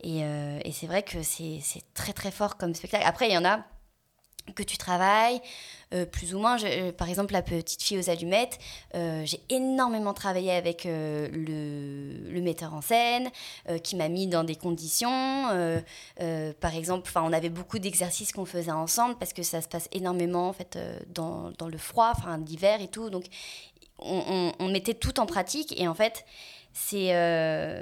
euh, 0.04 0.60
et, 0.64 0.72
c'est 0.72 0.88
vrai 0.88 1.04
que 1.04 1.24
c'est 1.24 1.62
très 1.94 2.14
très 2.14 2.32
fort 2.32 2.58
comme 2.58 2.74
spectacle. 2.76 3.06
Après, 3.06 3.28
il 3.30 3.34
y 3.34 3.38
en 3.38 3.46
a 3.46 3.60
que 4.54 4.62
tu 4.62 4.78
travailles, 4.78 5.42
euh, 5.96 6.06
plus 6.06 6.36
ou 6.36 6.40
moins. 6.40 6.64
Euh, 6.64 6.92
par 6.92 7.10
exemple, 7.10 7.34
La 7.34 7.42
petite 7.42 7.82
fille 7.82 7.98
aux 7.98 8.10
allumettes, 8.12 8.60
j'ai 8.94 9.42
énormément 9.50 10.14
travaillé 10.14 10.52
avec 10.52 10.84
le, 10.86 12.42
metteur 12.42 12.76
en 12.76 12.82
scène, 12.82 13.30
qui 13.84 13.96
m'a 13.96 14.08
mis 14.08 14.28
dans 14.28 14.44
des 14.44 14.56
conditions. 14.56 15.10
par 16.60 16.76
exemple, 16.76 17.10
on 17.16 17.34
avait 17.34 17.50
beaucoup 17.50 17.80
d'exercices 17.80 18.32
qu'on 18.34 18.46
faisait 18.46 18.72
ensemble, 18.72 19.16
parce 19.18 19.34
que 19.34 19.42
ça 19.42 19.62
se 19.62 19.68
passe 19.68 19.88
énormément 19.92 20.50
en 20.50 20.54
fait, 20.54 20.78
dans, 21.08 21.52
dans 21.58 21.68
le 21.68 21.80
froid, 21.80 22.14
l'hiver 22.46 22.82
et 22.82 22.88
tout. 22.88 23.10
Donc, 23.10 23.26
on, 23.98 24.52
on, 24.60 24.68
mettait 24.68 24.94
tout 24.94 25.20
en 25.20 25.26
pratique, 25.26 25.74
et 25.80 25.88
en 25.88 25.96
fait 25.96 26.26
c'est 26.76 27.16
euh, 27.16 27.82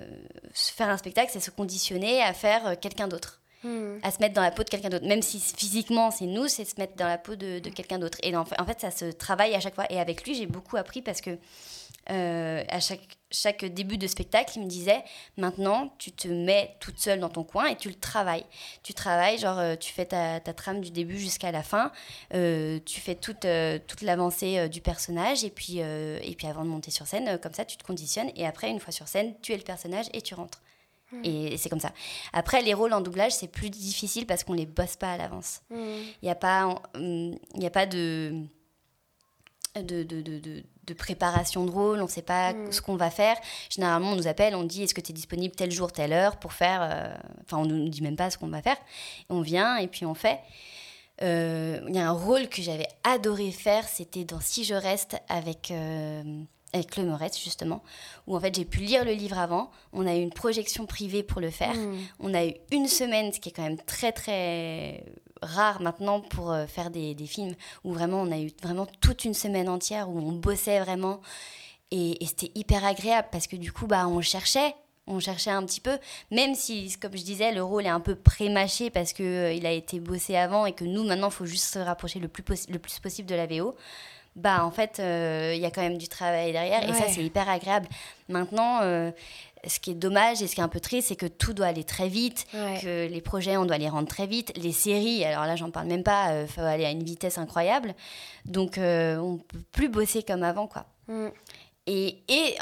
faire 0.54 0.89
un 0.89 0.98
spectacle, 0.98 1.32
c'est 1.34 1.39
se 1.39 1.50
conditionner 1.50 2.22
à 2.22 2.32
faire 2.32 2.68
euh, 2.68 2.76
quelqu'un 2.80 3.08
d'autre. 3.08 3.39
Hmm. 3.66 3.98
à 4.04 4.12
se 4.12 4.20
mettre 4.20 4.34
dans 4.34 4.41
la 4.41 4.52
peau 4.52 4.62
de 4.64 4.70
quelqu'un 4.70 4.89
d'autre. 4.89 5.08
Même 5.08 5.22
si 5.22 5.39
physiquement 5.39 6.12
c'est 6.12 6.26
nous, 6.26 6.50
c'est 6.50 6.66
se 6.66 6.76
mettre 6.78 6.98
dans 6.98 7.08
la 7.08 7.18
peau 7.18 7.38
de, 7.38 7.60
quelqu'un 7.70 7.98
d'autre. 7.98 8.18
Et 8.22 8.36
en 8.36 8.44
fait, 8.44 8.82
ça 8.82 8.91
se 8.91 9.06
travaille 9.06 9.56
à 9.56 9.62
chaque 9.62 9.74
fois. 9.74 9.86
Et 9.89 10.02
avec 10.02 10.26
lui, 10.26 10.36
j'ai 10.36 10.48
beaucoup 10.48 10.76
appris 10.76 11.02
parce 11.02 11.22
que 11.22 11.38
euh, 12.10 12.64
à 12.68 12.80
chaque, 12.80 13.18
chaque 13.32 13.66
début 13.66 13.97
de 13.97 14.08
spectacle, 14.08 14.54
il 14.58 14.64
me 14.64 14.68
disait 14.68 15.04
maintenant, 15.38 15.93
tu 15.97 16.12
te 16.12 16.28
mets 16.28 16.76
toute 16.80 16.99
seule 16.99 17.20
dans 17.20 17.30
ton 17.30 17.43
coin 17.43 17.68
et 17.68 17.76
tu 17.76 17.89
le 17.89 17.95
travailles. 17.95 18.45
Tu 18.84 18.93
travailles, 18.93 19.38
genre, 19.38 19.78
tu 19.78 19.93
fais 19.93 20.06
ta, 20.06 20.39
ta 20.39 20.54
trame 20.54 20.82
du 20.82 20.91
début 20.91 21.18
jusqu'à 21.18 21.51
la 21.51 21.64
fin, 21.64 21.91
tu 22.32 22.99
fais 22.99 23.16
toute, 23.16 23.47
toute 23.88 24.01
l'avancée 24.01 24.70
du 24.70 24.82
personnage 24.82 25.43
et 25.43 25.49
puis, 25.49 25.78
et 25.80 26.36
puis 26.38 26.47
avant 26.47 26.64
de 26.64 26.70
monter 26.70 26.91
sur 26.91 27.08
scène, 27.08 27.38
comme 27.39 27.54
ça, 27.54 27.66
tu 27.66 27.78
te 27.78 27.84
conditionnes 27.84 28.32
et 28.36 28.45
après, 28.45 28.70
une 28.70 28.80
fois 28.80 28.91
sur 28.91 29.08
scène, 29.08 29.34
tu 29.41 29.54
es 29.54 29.58
le 29.58 29.64
personnage 29.64 30.08
et 30.14 30.22
tu 30.22 30.34
rentres. 30.34 30.62
Hmm. 31.14 31.22
Et 31.24 31.58
c'est 31.58 31.70
comme 31.70 31.80
ça. 31.80 31.91
Après, 32.32 32.62
les 32.62 32.74
rôles 32.74 32.93
en 32.93 33.01
doublage, 33.01 33.34
c'est 33.34 33.47
plus 33.47 33.70
difficile 33.70 34.26
parce 34.26 34.43
qu'on 34.43 34.54
les 34.54 34.66
bosse 34.66 34.95
pas 34.95 35.14
à 35.14 35.18
l'avance. 35.18 35.62
Hmm. 35.70 36.01
Il 36.22 36.26
n'y 36.26 36.30
a, 36.30 36.36
pas, 36.36 36.82
il 36.95 37.66
a 37.66 37.70
pas 37.70 37.86
de, 37.86 38.34
de, 39.82 40.03
de, 40.03 40.21
de, 40.21 40.63
de 40.86 40.93
préparation 40.93 41.65
de 41.65 41.71
rôle, 41.71 41.99
on 41.99 42.03
ne 42.03 42.09
sait 42.09 42.21
pas 42.21 42.53
hmm. 42.53 42.71
ce 42.71 42.82
qu'on 42.82 42.95
va 42.95 43.09
faire. 43.09 43.36
Généralement, 43.69 44.11
on 44.11 44.15
nous 44.15 44.28
appelle, 44.28 44.55
on 44.55 44.63
dit 44.63 44.84
est-ce 44.84 44.93
que 44.93 45.01
tu 45.01 45.11
es 45.11 45.13
disponible 45.13 45.55
tel 45.55 45.71
jour, 45.71 45.91
telle 45.91 46.13
heure 46.13 46.38
pour 46.38 46.53
faire. 46.53 46.82
Euh, 46.84 47.15
enfin, 47.45 47.57
on 47.57 47.65
ne 47.65 47.76
nous 47.76 47.89
dit 47.89 48.01
même 48.01 48.15
pas 48.15 48.30
ce 48.30 48.38
qu'on 48.38 48.47
va 48.47 48.61
faire. 48.61 48.78
On 49.30 49.41
vient 49.41 49.78
et 49.78 49.88
puis 49.88 50.05
on 50.05 50.13
fait. 50.13 50.39
Euh, 51.21 51.80
il 51.88 51.95
y 51.95 51.99
a 51.99 52.07
un 52.07 52.11
rôle 52.11 52.49
que 52.49 52.61
j'avais 52.61 52.88
adoré 53.03 53.51
faire, 53.51 53.88
c'était 53.88 54.26
dans 54.26 54.41
Si 54.41 54.63
je 54.63 54.76
reste 54.76 55.17
avec. 55.30 55.71
Euh, 55.71 56.24
avec 56.76 56.97
le 56.97 57.03
Moretz 57.03 57.39
justement, 57.39 57.84
où 58.26 58.36
en 58.36 58.39
fait 58.39 58.55
j'ai 58.55 58.65
pu 58.65 58.80
lire 58.80 59.05
le 59.05 59.11
livre 59.11 59.38
avant. 59.38 59.69
On 59.91 60.07
a 60.07 60.15
eu 60.15 60.21
une 60.21 60.34
projection 60.34 60.88
privée 60.88 61.21
pour 61.21 61.39
le 61.39 61.51
faire. 61.51 61.76
Hmm. 61.76 61.99
On 62.19 62.34
a 62.34 62.47
eu 62.47 62.55
une 62.71 62.88
semaine, 62.88 63.32
ce 63.32 63.39
qui 63.39 63.49
est 63.49 63.51
quand 63.51 63.61
même 63.61 63.78
très 63.78 64.11
très 64.11 65.05
rare 65.44 65.82
maintenant 65.82 66.22
pour 66.22 66.52
euh, 66.52 66.66
faire 66.66 66.89
des, 66.89 67.14
des, 67.16 67.28
films, 67.28 67.56
où 67.84 67.94
vraiment 67.94 68.22
on 68.22 68.32
a 68.32 68.39
eu 68.39 68.50
vraiment 68.62 68.88
toute 69.02 69.26
une 69.26 69.34
semaine 69.34 69.70
entière 69.70 70.10
où 70.10 70.18
on 70.18 70.32
bossait 70.34 70.80
vraiment. 70.80 71.22
Et, 71.91 72.18
c'était 72.26 72.52
hyper 72.56 72.84
agréable 72.86 73.28
parce 73.32 73.48
que 73.48 73.56
du 73.56 73.72
coup, 73.72 73.88
bah, 73.88 74.08
on 74.08 74.22
cherchait 74.22 74.76
on 75.06 75.20
cherchait 75.20 75.52
un 75.52 75.66
petit 75.66 75.82
peu, 75.82 75.98
même 76.32 76.56
si, 76.56 76.96
comme 76.98 77.12
je 77.18 77.24
disais, 77.24 77.52
le 77.52 77.62
rôle 77.62 77.86
est 77.86 77.89
un 77.89 78.00
peu 78.00 78.16
pré-mâché 78.16 78.89
parce 78.89 79.12
qu'il 79.12 79.26
euh, 79.26 79.52
il 79.52 79.66
a 79.66 79.72
été 79.72 80.00
bossé 80.00 80.38
avant 80.38 80.66
et 80.66 80.72
que 80.72 80.86
nous, 80.86 81.04
maintenant, 81.04 81.28
il 81.28 81.34
faut 81.34 81.46
juste 81.46 81.74
se 81.74 81.80
rapprocher 81.80 82.20
le 82.20 82.30
plus, 82.30 82.70
le 82.70 82.80
plus 82.80 83.00
possible 83.00 83.28
de 83.28 83.36
la 83.36 83.46
VO 83.46 83.76
bah 84.36 84.66
en 84.66 84.72
fait, 84.72 85.00
euh, 85.00 85.54
il 85.56 85.62
y 85.62 85.66
a 85.66 85.72
quand 85.72 85.82
même 85.82 85.98
du 85.98 86.08
travail 86.08 86.52
derrière 86.52 86.88
et 86.88 86.94
ça, 86.94 87.08
c'est 87.08 87.24
hyper 87.24 87.48
agréable. 87.50 87.88
Maintenant, 88.30 88.80
euh, 88.82 89.12
ce 89.68 89.80
qui 89.80 89.91
est 89.91 89.95
dommage 89.95 90.41
et 90.41 90.47
ce 90.47 90.55
qui 90.55 90.61
est 90.61 90.64
un 90.64 90.70
peu 90.70 90.80
triste, 90.80 91.09
c'est 91.09 91.16
que 91.16 91.26
tout 91.26 91.53
doit 91.53 91.68
aller 91.68 91.84
très 91.84 92.09
vite, 92.09 92.45
que 92.51 93.07
les 93.07 93.22
projets, 93.22 93.57
on 93.57 93.66
doit 93.66 93.78
les 93.78 93.89
rendre 93.89 94.07
très 94.07 94.28
vite. 94.28 94.51
Les 94.57 94.72
séries, 94.72 95.24
alors 95.24 95.45
là, 95.45 95.55
j'en 95.55 95.72
parle 95.72 95.88
même 95.88 96.03
pas, 96.03 96.28
il 96.28 96.36
euh, 96.36 96.47
faut 96.47 96.61
aller 96.61 96.86
à 96.86 96.91
une 96.91 97.03
vitesse 97.03 97.38
incroyable. 97.38 97.95
Donc, 98.45 98.78
on 98.78 99.39
peut 99.47 99.61
plus 99.72 99.89
bosser 99.89 100.24
comme 100.24 100.43
avant, 100.43 100.68
quoi. 100.68 100.86
Mm. 101.07 101.28
Et, 101.86 102.23
et 102.29 102.55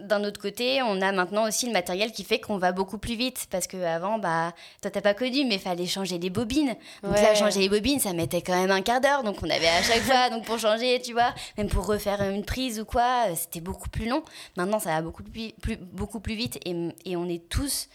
d'un 0.00 0.24
autre 0.24 0.40
côté, 0.40 0.80
on 0.80 1.02
a 1.02 1.12
maintenant 1.12 1.46
aussi 1.46 1.66
le 1.66 1.72
matériel 1.72 2.10
qui 2.10 2.24
fait 2.24 2.40
qu'on 2.40 2.56
va 2.56 2.72
beaucoup 2.72 2.96
plus 2.96 3.16
vite. 3.16 3.46
Parce 3.50 3.66
qu'avant, 3.66 4.18
bah, 4.18 4.54
toi, 4.80 4.90
t'as 4.90 5.02
pas 5.02 5.12
connu, 5.12 5.44
mais 5.44 5.56
il 5.56 5.60
fallait 5.60 5.86
changer 5.86 6.18
les 6.18 6.30
bobines. 6.30 6.74
Donc 7.02 7.14
là, 7.16 7.34
changer 7.34 7.60
les 7.60 7.68
bobines, 7.68 8.00
ça 8.00 8.14
mettait 8.14 8.40
quand 8.40 8.58
même 8.58 8.70
un 8.70 8.80
quart 8.80 9.02
d'heure. 9.02 9.24
Donc 9.24 9.36
on 9.42 9.50
avait 9.50 9.68
à 9.68 9.82
chaque 9.82 10.00
fois, 10.00 10.30
donc 10.30 10.46
pour 10.46 10.58
changer, 10.58 11.02
tu 11.02 11.12
vois, 11.12 11.34
même 11.58 11.68
pour 11.68 11.86
refaire 11.86 12.22
une 12.22 12.44
prise 12.44 12.80
ou 12.80 12.86
quoi, 12.86 13.26
euh, 13.28 13.34
c'était 13.36 13.60
beaucoup 13.60 13.90
plus 13.90 14.08
long. 14.08 14.22
Maintenant, 14.56 14.78
ça 14.78 14.90
va 14.90 15.02
beaucoup 15.02 15.22
plus, 15.22 15.52
beaucoup 15.92 16.20
plus 16.20 16.34
vite. 16.34 16.58
Et, 16.64 16.74
et 17.04 17.16
on 17.16 17.28
est 17.28 17.46
tous. 17.50 17.88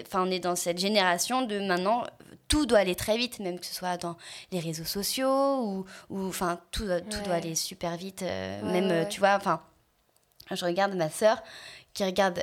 Enfin, 0.00 0.24
on 0.26 0.30
est 0.30 0.40
dans 0.40 0.56
cette 0.56 0.78
génération 0.78 1.42
de 1.42 1.60
maintenant, 1.60 2.02
tout 2.48 2.66
doit 2.66 2.78
aller 2.78 2.96
très 2.96 3.16
vite, 3.16 3.38
même 3.38 3.60
que 3.60 3.66
ce 3.66 3.74
soit 3.74 3.96
dans 3.98 4.16
les 4.50 4.58
réseaux 4.58 4.84
sociaux 4.84 5.84
ou, 6.08 6.26
enfin, 6.26 6.58
tout, 6.72 6.86
tout 7.10 7.20
doit 7.24 7.34
aller 7.34 7.54
super 7.54 7.96
vite. 7.96 8.22
Euh, 8.22 8.62
même, 8.64 9.08
tu 9.08 9.20
vois, 9.20 9.36
enfin, 9.36 9.60
je 10.56 10.64
regarde 10.64 10.94
ma 10.94 11.10
sœur 11.10 11.42
qui 11.94 12.04
regarde 12.04 12.42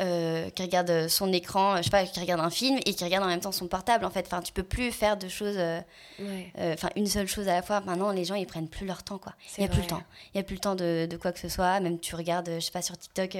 euh, 0.00 0.48
qui 0.50 0.62
regarde 0.62 1.08
son 1.08 1.30
écran, 1.30 1.76
je 1.76 1.82
sais 1.82 1.90
pas, 1.90 2.04
qui 2.04 2.20
regarde 2.20 2.40
un 2.40 2.48
film 2.48 2.78
et 2.86 2.94
qui 2.94 3.04
regarde 3.04 3.22
en 3.22 3.28
même 3.28 3.40
temps 3.40 3.52
son 3.52 3.66
portable 3.66 4.06
en 4.06 4.10
fait. 4.10 4.24
Enfin, 4.26 4.40
tu 4.40 4.50
peux 4.52 4.62
plus 4.62 4.92
faire 4.92 5.18
de 5.18 5.28
choses, 5.28 5.56
euh, 5.58 5.80
euh, 6.20 6.72
enfin 6.72 6.88
une 6.96 7.06
seule 7.06 7.26
chose 7.26 7.48
à 7.48 7.52
la 7.52 7.62
fois. 7.62 7.82
Maintenant, 7.82 8.10
les 8.10 8.24
gens 8.24 8.34
ils 8.34 8.46
prennent 8.46 8.68
plus 8.68 8.86
leur 8.86 9.02
temps 9.02 9.18
quoi. 9.18 9.34
Il 9.58 9.62
y 9.62 9.66
a 9.66 9.68
plus 9.68 9.82
le 9.82 9.86
temps. 9.86 10.02
Il 10.32 10.38
y 10.38 10.40
a 10.40 10.42
plus 10.42 10.54
le 10.54 10.60
temps 10.60 10.74
de, 10.74 11.06
de, 11.10 11.16
quoi 11.18 11.32
que 11.32 11.38
ce 11.38 11.50
soit. 11.50 11.80
Même 11.80 12.00
tu 12.00 12.14
regardes, 12.14 12.48
je 12.54 12.60
sais 12.60 12.70
pas 12.70 12.80
sur 12.80 12.96
TikTok, 12.96 13.36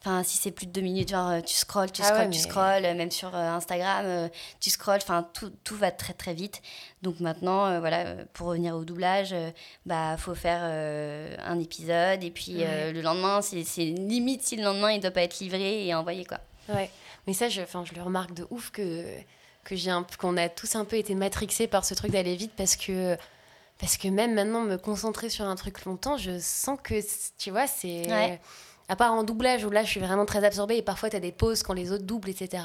enfin 0.00 0.22
si 0.22 0.36
c'est 0.36 0.50
plus 0.50 0.66
de 0.66 0.72
deux 0.72 0.82
minutes, 0.82 1.08
genre 1.08 1.42
tu 1.42 1.54
scrolls, 1.54 1.90
tu 1.90 2.02
ah 2.02 2.08
scrolls, 2.08 2.30
tu 2.30 2.40
scrolls. 2.40 2.82
Même 2.82 3.10
sur 3.10 3.34
Instagram, 3.34 4.28
tu 4.60 4.68
scrolls. 4.68 5.00
Enfin 5.02 5.26
tout, 5.32 5.50
tout 5.64 5.76
va 5.76 5.90
très 5.90 6.12
très 6.12 6.34
vite. 6.34 6.60
Donc 7.00 7.20
maintenant, 7.20 7.80
voilà, 7.80 8.16
pour 8.34 8.48
revenir 8.48 8.76
au 8.76 8.84
doublage, 8.84 9.34
bah 9.86 10.16
faut 10.18 10.34
faire 10.34 10.62
un 10.62 11.58
épisode 11.58 12.22
et 12.22 12.30
puis 12.30 12.56
le 12.58 13.00
lendemain, 13.00 13.40
c'est 13.40 13.62
limite 13.82 14.42
si 14.42 14.56
le 14.56 14.64
lendemain 14.64 14.90
il 14.90 15.00
doit 15.00 15.10
pas 15.10 15.22
être 15.22 15.38
livré 15.40 15.86
et 15.86 15.94
envoyé 16.02 16.24
quoi. 16.24 16.38
Ouais, 16.68 16.90
mais 17.26 17.32
ça, 17.32 17.48
je, 17.48 17.60
je 17.62 17.94
le 17.94 18.02
remarque 18.02 18.34
de 18.34 18.46
ouf 18.50 18.70
que 18.70 19.04
que 19.64 19.76
j'ai 19.76 19.92
qu'on 20.18 20.36
a 20.36 20.48
tous 20.48 20.74
un 20.74 20.84
peu 20.84 20.96
été 20.96 21.14
matrixés 21.14 21.66
par 21.66 21.84
ce 21.84 21.94
truc 21.94 22.10
d'aller 22.10 22.36
vite 22.36 22.52
parce 22.56 22.76
que 22.76 23.16
parce 23.78 23.96
que 23.96 24.08
même 24.08 24.34
maintenant 24.34 24.62
me 24.62 24.76
concentrer 24.76 25.28
sur 25.28 25.44
un 25.44 25.56
truc 25.56 25.84
longtemps, 25.84 26.16
je 26.16 26.38
sens 26.38 26.78
que 26.82 26.94
tu 27.38 27.50
vois 27.50 27.66
c'est 27.66 28.38
à 28.88 28.96
part 28.96 29.12
en 29.12 29.22
doublage 29.22 29.64
où 29.64 29.70
là 29.70 29.84
je 29.84 29.90
suis 29.90 30.00
vraiment 30.00 30.26
très 30.26 30.44
absorbée 30.44 30.76
et 30.76 30.82
parfois 30.82 31.10
tu 31.10 31.16
as 31.16 31.20
des 31.20 31.32
pauses 31.32 31.62
quand 31.62 31.74
les 31.74 31.92
autres 31.92 32.04
doublent 32.04 32.28
etc. 32.28 32.64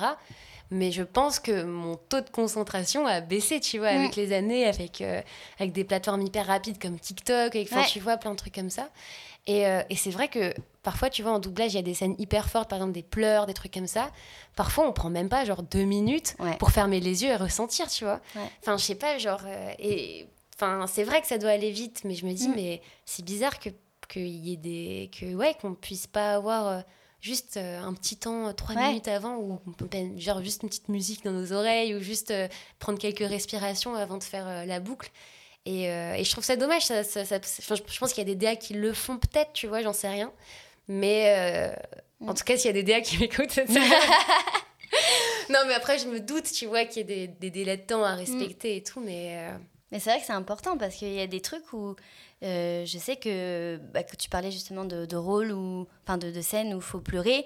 mais 0.69 0.91
je 0.91 1.03
pense 1.03 1.39
que 1.39 1.63
mon 1.63 1.95
taux 1.95 2.21
de 2.21 2.29
concentration 2.29 3.07
a 3.07 3.21
baissé, 3.21 3.59
tu 3.59 3.77
vois, 3.77 3.89
avec 3.89 4.17
mm. 4.17 4.19
les 4.19 4.33
années, 4.33 4.65
avec, 4.65 5.01
euh, 5.01 5.21
avec 5.59 5.71
des 5.71 5.83
plateformes 5.83 6.21
hyper 6.21 6.47
rapides 6.47 6.79
comme 6.79 6.99
TikTok, 6.99 7.55
et 7.55 7.67
tu 7.87 7.99
vois, 7.99 8.17
plein 8.17 8.31
de 8.31 8.37
trucs 8.37 8.55
comme 8.55 8.69
ça. 8.69 8.89
Et, 9.47 9.65
euh, 9.65 9.81
et 9.89 9.95
c'est 9.95 10.09
vrai 10.09 10.27
que 10.27 10.53
parfois, 10.83 11.09
tu 11.09 11.23
vois, 11.23 11.31
en 11.31 11.39
doublage, 11.39 11.73
il 11.73 11.77
y 11.77 11.79
a 11.79 11.83
des 11.83 11.93
scènes 11.93 12.15
hyper 12.19 12.49
fortes, 12.49 12.69
par 12.69 12.79
exemple 12.79 12.93
des 12.93 13.03
pleurs, 13.03 13.45
des 13.45 13.53
trucs 13.53 13.73
comme 13.73 13.87
ça. 13.87 14.11
Parfois, 14.57 14.87
on 14.87 14.91
prend 14.91 15.09
même 15.09 15.29
pas 15.29 15.45
genre 15.45 15.63
deux 15.63 15.83
minutes 15.83 16.35
pour 16.59 16.71
fermer 16.71 16.99
les 16.99 17.23
yeux 17.23 17.29
et 17.29 17.35
ressentir, 17.37 17.87
tu 17.87 18.03
vois. 18.03 18.19
Enfin, 18.61 18.77
je 18.77 18.83
sais 18.83 18.95
pas, 18.95 19.17
genre. 19.17 19.41
Euh, 19.45 19.71
et 19.79 20.27
enfin, 20.55 20.85
c'est 20.87 21.05
vrai 21.05 21.21
que 21.21 21.27
ça 21.27 21.37
doit 21.37 21.51
aller 21.51 21.71
vite, 21.71 22.01
mais 22.03 22.13
je 22.13 22.25
me 22.25 22.33
dis, 22.33 22.49
mm. 22.49 22.55
mais 22.55 22.81
c'est 23.05 23.23
bizarre 23.23 23.57
que 23.59 23.69
qu'il 24.09 24.27
y 24.27 24.53
ait 24.53 24.57
des. 24.57 25.09
que, 25.17 25.33
ouais, 25.33 25.55
qu'on 25.61 25.75
puisse 25.75 26.07
pas 26.07 26.33
avoir 26.33 26.83
juste 27.21 27.57
euh, 27.57 27.81
un 27.81 27.93
petit 27.93 28.17
temps, 28.17 28.47
euh, 28.47 28.53
trois 28.53 28.75
minutes 28.75 29.07
avant, 29.07 29.37
ou 29.37 29.59
genre 30.17 30.43
juste 30.43 30.63
une 30.63 30.69
petite 30.69 30.89
musique 30.89 31.23
dans 31.23 31.31
nos 31.31 31.53
oreilles, 31.53 31.95
ou 31.95 31.99
juste 31.99 32.31
euh, 32.31 32.47
prendre 32.79 32.99
quelques 32.99 33.27
respirations 33.27 33.95
avant 33.95 34.17
de 34.17 34.23
faire 34.23 34.65
la 34.65 34.79
boucle. 34.79 35.11
Et, 35.65 35.83
et, 35.83 36.23
je 36.23 36.31
trouve 36.31 36.45
ça 36.45 36.55
dommage. 36.55 36.85
Ça, 36.85 37.03
ça, 37.03 37.25
je 37.25 37.99
pense 37.99 38.13
qu'il 38.13 38.25
y 38.25 38.31
a 38.31 38.33
des 38.33 38.35
DA 38.35 38.55
qui 38.55 38.73
le 38.73 38.93
font 38.93 39.17
peut-être, 39.17 39.51
tu 39.51 39.67
vois, 39.67 39.81
j'en 39.81 39.91
sais 39.91 40.07
rien. 40.07 40.31
Mais 40.87 41.75
en 42.21 42.31
mm. 42.31 42.35
tout 42.35 42.45
cas, 42.45 42.55
s'il 42.55 42.67
y 42.67 42.69
a 42.69 42.73
des 42.73 42.83
DA 42.83 43.01
qui 43.01 43.17
m'écoutent, 43.19 43.57
non, 45.49 45.59
mais 45.67 45.73
après, 45.73 45.99
je 45.99 46.07
me 46.07 46.21
doute, 46.21 46.49
tu 46.49 46.67
vois, 46.67 46.85
qu'il 46.85 47.01
y 47.01 47.03
a 47.03 47.07
des, 47.07 47.27
des, 47.27 47.51
délais 47.51 47.75
de 47.75 47.81
temps 47.81 48.05
à 48.05 48.15
respecter 48.15 48.75
mm. 48.75 48.77
et 48.77 48.83
tout, 48.83 49.01
mais... 49.01 49.51
Mais 49.91 49.99
c'est 50.01 50.09
vrai 50.09 50.19
que 50.19 50.25
c'est 50.25 50.33
important 50.33 50.77
parce 50.77 50.95
qu'il 50.95 51.13
y 51.13 51.21
a 51.21 51.27
des 51.27 51.39
trucs 51.39 51.71
où 51.71 51.95
euh, 52.43 52.85
je 52.85 52.97
sais 52.99 53.15
que, 53.15 53.79
bah, 53.93 54.03
que 54.03 54.15
tu 54.15 54.29
parlais 54.29 54.51
justement 54.51 54.85
de, 54.85 55.05
de 55.05 55.15
rôles 55.15 55.51
ou 55.51 55.87
enfin 56.03 56.17
de, 56.17 56.29
de 56.29 56.41
scènes 56.41 56.73
où 56.73 56.77
il 56.77 56.83
faut 56.83 56.99
pleurer 56.99 57.45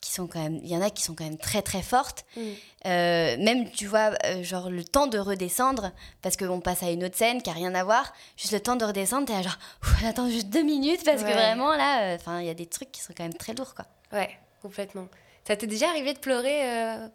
qui 0.00 0.10
sont 0.10 0.26
quand 0.26 0.42
même 0.42 0.58
il 0.64 0.68
y 0.68 0.76
en 0.76 0.82
a 0.82 0.90
qui 0.90 1.00
sont 1.00 1.14
quand 1.14 1.22
même 1.22 1.38
très 1.38 1.62
très 1.62 1.80
fortes 1.80 2.24
mm. 2.36 2.40
euh, 2.86 3.36
même 3.38 3.70
tu 3.70 3.86
vois 3.86 4.10
euh, 4.26 4.42
genre 4.42 4.68
le 4.68 4.82
temps 4.82 5.06
de 5.06 5.16
redescendre 5.16 5.92
parce 6.22 6.36
qu'on 6.36 6.60
passe 6.60 6.82
à 6.82 6.90
une 6.90 7.04
autre 7.04 7.16
scène 7.16 7.40
qui 7.40 7.50
a 7.50 7.52
rien 7.52 7.72
à 7.76 7.84
voir 7.84 8.12
juste 8.36 8.52
le 8.52 8.58
temps 8.58 8.74
de 8.74 8.84
redescendre 8.84 9.28
t'es 9.28 9.42
genre 9.44 9.58
attends 10.04 10.28
juste 10.28 10.48
deux 10.48 10.64
minutes 10.64 11.04
parce 11.04 11.22
que 11.22 11.32
vraiment 11.32 11.76
là 11.76 12.16
enfin 12.16 12.40
il 12.40 12.46
y 12.48 12.50
a 12.50 12.54
des 12.54 12.66
trucs 12.66 12.90
qui 12.90 13.00
sont 13.00 13.12
quand 13.16 13.22
même 13.22 13.34
très 13.34 13.54
lourds 13.54 13.76
quoi 13.76 13.86
ouais 14.12 14.30
complètement 14.60 15.06
ça 15.44 15.54
t'est 15.54 15.68
déjà 15.68 15.88
arrivé 15.88 16.14
de 16.14 16.20
pleurer 16.20 16.62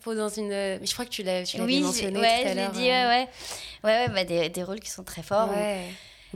dans 0.06 0.28
une. 0.28 0.50
Mais 0.50 0.86
je 0.86 0.92
crois 0.92 1.06
que 1.06 1.10
tu 1.10 1.24
l'as 1.24 1.44
oui, 1.60 1.80
mentionné 1.80 2.20
ouais, 2.20 2.42
tout 2.42 2.50
à 2.50 2.54
l'heure. 2.56 2.72
Oui, 2.74 2.82
dit, 2.82 2.90
ouais, 2.90 3.06
ouais. 3.06 3.28
Ouais, 3.86 4.00
ouais 4.00 4.10
bah, 4.10 4.26
des, 4.26 4.50
des, 4.50 4.64
rôles 4.64 4.82
qui 4.82 4.90
sont 4.90 5.06
très 5.06 5.24
forts. 5.24 5.50
Ouais. 5.50 5.86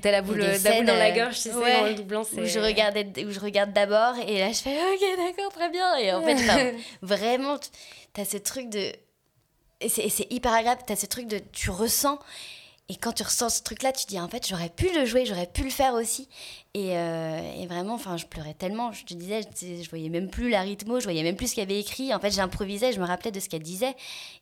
T'as 0.02 0.12
la 0.12 0.22
boule, 0.22 0.38
la 0.38 0.58
boule 0.58 0.86
dans 0.86 0.96
la 0.96 1.12
gorge, 1.12 1.36
tu 1.36 1.42
sais, 1.42 1.52
dans 1.52 1.86
le 1.86 1.96
doublant. 1.96 2.22
Où 2.22 2.46
je, 2.46 2.60
regardais, 2.60 3.06
où 3.26 3.32
je 3.32 3.40
regarde 3.40 3.74
d'abord 3.74 4.16
et 4.26 4.40
là 4.40 4.52
je 4.52 4.60
fais 4.60 4.76
ok, 4.76 5.18
d'accord, 5.18 5.52
très 5.52 5.70
bien. 5.70 5.96
Et 5.98 6.14
en 6.14 6.22
fait, 6.22 6.76
vraiment, 7.02 7.58
t'as 8.14 8.26
ce 8.26 8.38
truc 8.38 8.70
de. 8.70 8.92
Et 9.82 9.90
c'est 9.90 10.32
hyper 10.32 10.54
agréable, 10.54 10.82
t'as 10.86 10.96
ce 10.96 11.08
truc 11.08 11.28
de. 11.28 11.40
Tu 11.52 11.70
ressens. 11.70 12.20
Et 12.90 12.96
quand 12.96 13.14
tu 13.14 13.24
ressens 13.24 13.50
ce 13.50 13.64
truc-là, 13.64 13.92
tu 13.94 14.06
dis 14.06 14.20
en 14.20 14.28
fait, 14.28 14.46
j'aurais 14.48 14.70
pu 14.70 14.90
le 14.94 15.06
jouer, 15.06 15.26
j'aurais 15.26 15.48
pu 15.48 15.64
le 15.64 15.70
faire 15.70 15.94
aussi. 15.94 16.28
Et, 16.74 16.96
euh, 16.96 17.42
et, 17.58 17.68
vraiment, 17.68 17.96
enfin, 17.96 18.16
je 18.16 18.26
pleurais 18.26 18.54
tellement. 18.54 18.94
Je 18.94 19.04
te 19.04 19.14
disais, 19.14 19.42
je, 19.42 19.84
je, 19.84 19.90
voyais 19.90 20.08
même 20.08 20.30
plus 20.30 20.50
la 20.50 20.62
rythmo, 20.62 21.02
je 21.02 21.04
voyais 21.04 21.22
même 21.22 21.36
plus 21.36 21.48
ce 21.48 21.56
qu'elle 21.56 21.66
avait 21.66 21.82
écrit. 21.82 22.14
En 22.14 22.20
fait, 22.20 22.32
j'improvisais, 22.32 22.94
je 22.94 23.02
me 23.02 23.06
rappelais 23.06 23.32
de 23.32 23.42
ce 23.42 23.50
qu'elle 23.50 23.62
disait. 23.62 23.94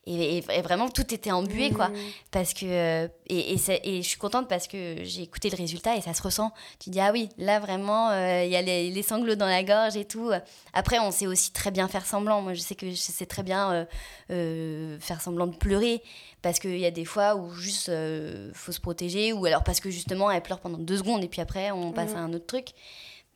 Et, 0.06 0.38
et, 0.38 0.62
vraiment, 0.62 0.88
tout 0.88 1.12
était 1.12 1.32
embué, 1.32 1.70
quoi. 1.70 1.88
Mmh. 1.88 1.96
Parce 2.30 2.54
que. 2.54 2.66
Euh, 2.66 3.08
et, 3.28 3.56
je 3.56 4.06
suis 4.06 4.18
contente 4.18 4.48
parce 4.48 4.68
que 4.68 4.98
j'ai 5.02 5.22
écouté 5.22 5.50
le 5.50 5.56
résultat 5.56 5.96
et 5.96 6.00
ça 6.00 6.14
se 6.14 6.22
ressent. 6.22 6.52
Tu 6.78 6.90
dis, 6.90 7.00
ah 7.00 7.10
oui, 7.12 7.30
là, 7.36 7.58
vraiment, 7.58 8.10
euh, 8.10 8.44
il 8.44 8.50
y 8.50 8.56
a 8.56 8.62
les, 8.62 8.90
les, 8.90 9.02
sanglots 9.02 9.34
dans 9.34 9.46
la 9.46 9.64
gorge 9.64 9.96
et 9.96 10.04
tout. 10.04 10.30
Après, 10.72 11.00
on 11.00 11.10
sait 11.10 11.26
aussi 11.26 11.52
très 11.52 11.72
bien 11.72 11.88
faire 11.88 12.06
semblant. 12.06 12.42
Moi, 12.42 12.54
je 12.54 12.60
sais 12.60 12.76
que 12.76 12.90
je 12.90 12.94
sais 12.94 13.26
très 13.26 13.42
bien 13.42 13.88
faire 14.28 15.20
semblant 15.20 15.48
de 15.48 15.56
pleurer. 15.56 16.00
Parce 16.42 16.58
qu'il 16.58 16.78
y 16.78 16.86
a 16.86 16.90
des 16.90 17.04
fois 17.04 17.34
où 17.34 17.52
juste, 17.52 17.88
il 17.88 18.54
faut 18.54 18.72
se 18.72 18.80
protéger. 18.80 19.32
Ou 19.32 19.44
alors 19.46 19.64
parce 19.64 19.80
que 19.80 19.90
justement, 19.90 20.30
elle 20.30 20.42
pleure 20.42 20.60
pendant 20.60 20.78
deux 20.78 20.96
secondes 20.96 21.22
et 21.24 21.28
puis 21.28 21.40
après, 21.40 21.70
on 21.72 21.92
passe 21.92 22.14
à 22.14 22.19
un 22.20 22.32
autre 22.32 22.46
truc. 22.46 22.68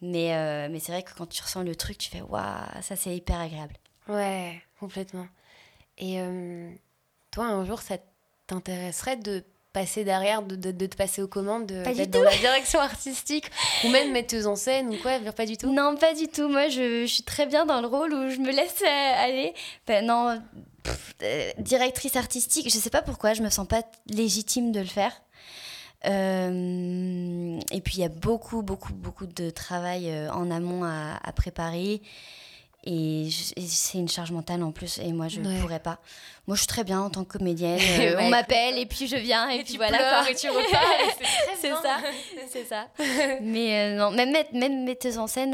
Mais, 0.01 0.35
euh, 0.35 0.69
mais 0.71 0.81
c'est 0.81 0.93
vrai 0.93 1.03
que 1.03 1.13
quand 1.17 1.27
tu 1.27 1.43
ressens 1.43 1.63
le 1.63 1.75
truc, 1.75 1.99
tu 1.99 2.11
fais 2.11 2.21
waouh, 2.21 2.43
ça 2.83 2.97
c'est 2.97 3.15
hyper 3.17 3.41
agréable. 3.41 3.75
Ouais, 4.09 4.61
complètement. 4.79 5.27
Et 5.97 6.21
euh, 6.21 6.71
toi, 7.31 7.47
un 7.47 7.65
jour, 7.65 7.81
ça 7.81 7.97
t'intéresserait 8.47 9.17
de 9.17 9.45
passer 9.73 10.05
derrière, 10.05 10.43
de, 10.43 10.55
de, 10.55 10.87
te 10.87 10.97
passer 10.97 11.21
aux 11.23 11.27
commandes, 11.27 11.67
d'être 11.67 12.11
dans 12.11 12.23
la 12.23 12.37
direction 12.37 12.79
artistique 12.81 13.51
ou 13.83 13.89
même 13.89 14.13
metteuse 14.13 14.47
en 14.47 14.55
scène 14.55 14.91
ou 14.95 14.99
quoi 14.99 15.19
Pas 15.33 15.47
du 15.47 15.57
tout? 15.57 15.73
Non, 15.73 15.97
pas 15.97 16.15
du 16.15 16.29
tout. 16.29 16.49
Moi, 16.49 16.69
je, 16.69 17.03
je 17.03 17.13
suis 17.13 17.25
très 17.25 17.47
bien 17.47 17.67
dans 17.67 17.81
le 17.81 17.89
rôle 17.89 18.13
où 18.13 18.31
je 18.31 18.39
me 18.39 18.53
laisse 18.53 18.83
euh, 18.83 19.25
aller. 19.25 19.53
Ben, 19.87 20.07
non, 20.07 20.41
directrice 21.59 22.17
artistique, 22.17 22.71
je 22.71 22.79
sais 22.79 22.91
pas 22.91 23.03
pourquoi, 23.03 23.35
je 23.35 23.43
me 23.43 23.51
sens 23.51 23.67
pas 23.67 23.83
légitime 24.07 24.71
de 24.71 24.81
le 24.81 24.87
faire. 24.87 25.13
Euh, 26.07 27.59
et 27.73 27.81
puis 27.81 27.95
il 27.97 28.01
y 28.01 28.05
a 28.05 28.09
beaucoup, 28.09 28.63
beaucoup, 28.63 28.93
beaucoup 28.93 29.27
de 29.27 29.51
travail 29.51 30.11
euh, 30.11 30.31
en 30.33 30.51
amont 30.51 30.85
à, 30.85 31.33
préparer. 31.33 32.03
Et, 32.87 33.29
c'est 33.67 33.99
une 33.99 34.09
charge 34.09 34.31
mentale 34.31 34.63
en 34.63 34.71
plus. 34.71 34.99
Et 34.99 35.13
moi, 35.13 35.29
je 35.29 35.41
ne 35.41 35.61
pourrais 35.61 35.81
pas. 35.81 35.99
Moi, 36.47 36.57
je 36.57 36.61
suis 36.61 36.69
très 36.69 36.85
bien 36.85 37.01
en 37.01 37.09
tant 37.09 37.25
que 37.25 37.39
comédienne. 37.39 37.81
Euh, 38.01 38.17
on 38.21 38.29
m'appelle 38.29 38.79
et 38.79 38.87
puis 38.87 39.07
je 39.07 39.17
viens 39.17 39.49
et, 39.49 39.63
puis 39.63 39.77
voilà. 39.77 40.29
et 40.29 40.35
tu 40.35 40.51
repars. 40.51 40.83
c'est 41.61 41.71
ça. 41.71 41.99
C'est 42.49 42.65
ça. 42.65 42.89
Mais 43.41 43.95
non, 43.95 44.11
même, 44.11 44.35
même 44.53 44.85
metteuse 44.85 45.19
en 45.19 45.27
scène, 45.27 45.53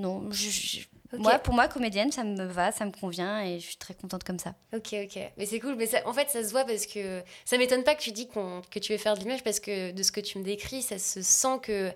non. 0.00 0.30
Je, 0.30 0.86
moi, 1.18 1.38
pour 1.38 1.54
moi, 1.54 1.68
comédienne, 1.68 2.12
ça 2.12 2.24
me 2.24 2.44
va, 2.44 2.72
ça 2.72 2.84
me 2.84 2.90
convient 2.90 3.42
et 3.42 3.58
je 3.58 3.66
suis 3.66 3.76
très 3.76 3.94
contente 3.94 4.24
comme 4.24 4.38
ça. 4.38 4.54
Ok, 4.74 4.94
ok. 5.04 5.18
Mais 5.36 5.46
c'est 5.46 5.60
cool. 5.60 5.76
Mais 5.76 5.88
en 6.04 6.12
fait, 6.12 6.30
ça 6.30 6.42
se 6.42 6.50
voit 6.50 6.64
parce 6.64 6.86
que 6.86 7.22
ça 7.44 7.58
m'étonne 7.58 7.84
pas 7.84 7.94
que 7.94 8.02
tu 8.02 8.12
dis 8.12 8.28
que 8.28 8.78
tu 8.78 8.92
veux 8.92 8.98
faire 8.98 9.14
de 9.14 9.20
l'image 9.20 9.42
parce 9.42 9.60
que 9.60 9.92
de 9.92 10.02
ce 10.02 10.12
que 10.12 10.20
tu 10.20 10.38
me 10.38 10.44
décris, 10.44 10.82
ça 10.82 10.98
se 10.98 11.22
sent 11.22 11.58
que 11.62 11.92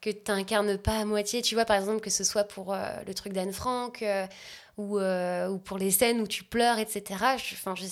que 0.00 0.10
tu 0.10 0.30
n'incarnes 0.30 0.78
pas 0.78 0.98
à 0.98 1.04
moitié. 1.04 1.42
Tu 1.42 1.54
vois, 1.54 1.64
par 1.64 1.76
exemple, 1.76 2.00
que 2.00 2.10
ce 2.10 2.24
soit 2.24 2.44
pour 2.44 2.72
euh, 2.72 2.78
le 3.06 3.14
truc 3.14 3.32
d'Anne 3.32 3.52
Frank 3.52 4.02
euh, 4.02 4.26
ou, 4.78 4.98
euh, 4.98 5.48
ou, 5.48 5.58
pour 5.58 5.76
les 5.76 5.90
scènes 5.90 6.22
où 6.22 6.26
tu 6.26 6.42
pleures, 6.42 6.78
etc. 6.78 7.02
Enfin, 7.34 7.74
je, 7.76 7.84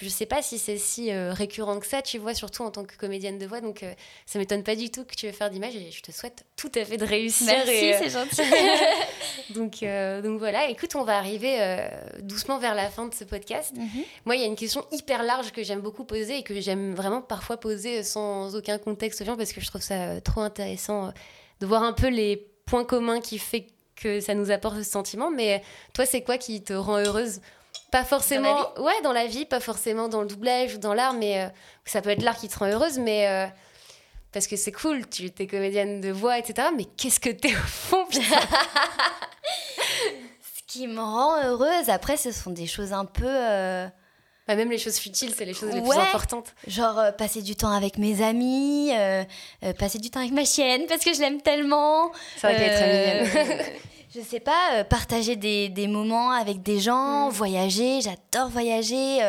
je, 0.00 0.08
sais 0.08 0.24
pas 0.24 0.40
si 0.40 0.58
c'est 0.58 0.78
si 0.78 1.12
récurrent 1.12 1.78
que 1.78 1.86
ça, 1.86 2.00
tu 2.00 2.16
vois, 2.16 2.32
surtout 2.32 2.62
en 2.62 2.70
tant 2.70 2.84
que 2.84 2.96
comédienne 2.96 3.38
de 3.38 3.44
voix. 3.44 3.60
Donc, 3.60 3.84
ça 4.24 4.38
m'étonne 4.38 4.62
pas 4.62 4.74
du 4.74 4.90
tout 4.90 5.04
que 5.04 5.14
tu 5.14 5.26
veux 5.26 5.32
faire 5.32 5.50
d'image 5.50 5.76
et 5.76 5.90
je 5.90 6.00
te 6.00 6.12
souhaite 6.12 6.46
tout 6.56 6.72
à 6.74 6.84
fait 6.86 6.96
de 6.96 7.04
réussir. 7.04 7.46
Merci, 7.46 7.92
c'est 7.98 8.08
gentil. 8.08 8.42
donc, 9.50 9.80
donc 10.24 10.38
voilà, 10.38 10.70
écoute, 10.70 10.94
on 10.94 11.04
va 11.04 11.18
arriver 11.18 11.58
doucement 12.20 12.58
vers 12.58 12.74
la 12.74 12.88
fin 12.88 13.06
de 13.06 13.12
ce 13.12 13.24
podcast. 13.24 13.76
Mhm. 13.76 14.04
Moi, 14.24 14.36
il 14.36 14.40
y 14.40 14.44
a 14.44 14.46
une 14.46 14.56
question 14.56 14.86
hyper 14.92 15.22
large 15.22 15.52
que 15.52 15.62
j'aime 15.62 15.80
beaucoup 15.80 16.04
poser 16.04 16.38
et 16.38 16.42
que 16.42 16.58
j'aime 16.58 16.94
vraiment 16.94 17.20
parfois 17.20 17.58
poser 17.58 18.02
sans 18.02 18.56
aucun 18.56 18.78
contexte 18.78 19.20
aux 19.20 19.24
gens 19.26 19.36
parce 19.36 19.52
que 19.52 19.60
je 19.60 19.66
trouve 19.66 19.82
ça 19.82 20.22
trop 20.22 20.40
intéressant 20.40 21.12
de 21.60 21.66
voir 21.66 21.82
un 21.82 21.92
peu 21.92 22.08
les 22.08 22.48
points 22.66 22.84
communs 22.84 23.20
qui 23.20 23.38
fait 23.38 23.66
que 23.96 24.20
ça 24.20 24.34
nous 24.34 24.50
apporte 24.50 24.76
ce 24.76 24.82
sentiment. 24.82 25.30
Mais 25.30 25.62
toi, 25.92 26.06
c'est 26.06 26.22
quoi 26.22 26.38
qui 26.38 26.62
te 26.62 26.72
rend 26.72 26.98
heureuse? 26.98 27.40
Pas 27.90 28.04
forcément. 28.04 28.54
Dans 28.54 28.56
la 28.56 28.64
vie 28.74 28.80
ouais, 28.82 29.02
dans 29.02 29.12
la 29.12 29.26
vie, 29.26 29.44
pas 29.44 29.60
forcément 29.60 30.08
dans 30.08 30.22
le 30.22 30.26
doublage 30.26 30.76
ou 30.76 30.78
dans 30.78 30.94
l'art, 30.94 31.12
mais 31.12 31.42
euh, 31.42 31.48
ça 31.84 32.00
peut 32.00 32.10
être 32.10 32.22
l'art 32.22 32.36
qui 32.36 32.48
te 32.48 32.58
rend 32.58 32.66
heureuse, 32.66 32.98
mais. 32.98 33.28
Euh, 33.28 33.46
parce 34.32 34.46
que 34.46 34.54
c'est 34.54 34.70
cool, 34.70 35.08
tu 35.08 35.28
es 35.36 35.46
comédienne 35.48 36.00
de 36.00 36.10
voix, 36.10 36.38
etc. 36.38 36.68
Mais 36.76 36.84
qu'est-ce 36.84 37.18
que 37.18 37.30
t'es 37.30 37.52
au 37.52 37.66
fond 37.66 38.06
Ce 38.12 38.20
qui 40.68 40.86
me 40.86 41.00
rend 41.00 41.42
heureuse, 41.42 41.88
après, 41.88 42.16
ce 42.16 42.30
sont 42.30 42.50
des 42.50 42.68
choses 42.68 42.92
un 42.92 43.06
peu. 43.06 43.26
Euh, 43.26 43.88
même 44.56 44.70
les 44.70 44.78
choses 44.78 44.98
futiles, 44.98 45.32
c'est 45.36 45.44
les 45.44 45.54
choses 45.54 45.74
les 45.74 45.80
plus 45.80 45.98
importantes. 45.98 46.54
Genre 46.66 46.98
euh, 46.98 47.12
passer 47.12 47.42
du 47.42 47.56
temps 47.56 47.70
avec 47.70 47.98
mes 47.98 48.22
amis, 48.22 48.90
euh, 48.92 49.24
euh, 49.64 49.72
passer 49.72 49.98
du 49.98 50.10
temps 50.10 50.20
avec 50.20 50.32
ma 50.32 50.44
chienne 50.44 50.82
parce 50.88 51.04
que 51.04 51.12
je 51.12 51.20
l'aime 51.20 51.40
tellement. 51.40 52.10
Vrai 52.42 52.56
qu'elle 52.56 52.62
est 52.62 52.74
très 52.74 53.44
mignonne. 53.48 53.66
je 54.14 54.20
sais 54.20 54.40
pas, 54.40 54.84
partager 54.88 55.36
des, 55.36 55.68
des, 55.68 55.86
moments 55.86 56.30
avec 56.32 56.62
des 56.62 56.80
gens, 56.80 57.28
mm. 57.28 57.32
voyager, 57.32 58.00
j'adore 58.00 58.50
voyager. 58.50 59.20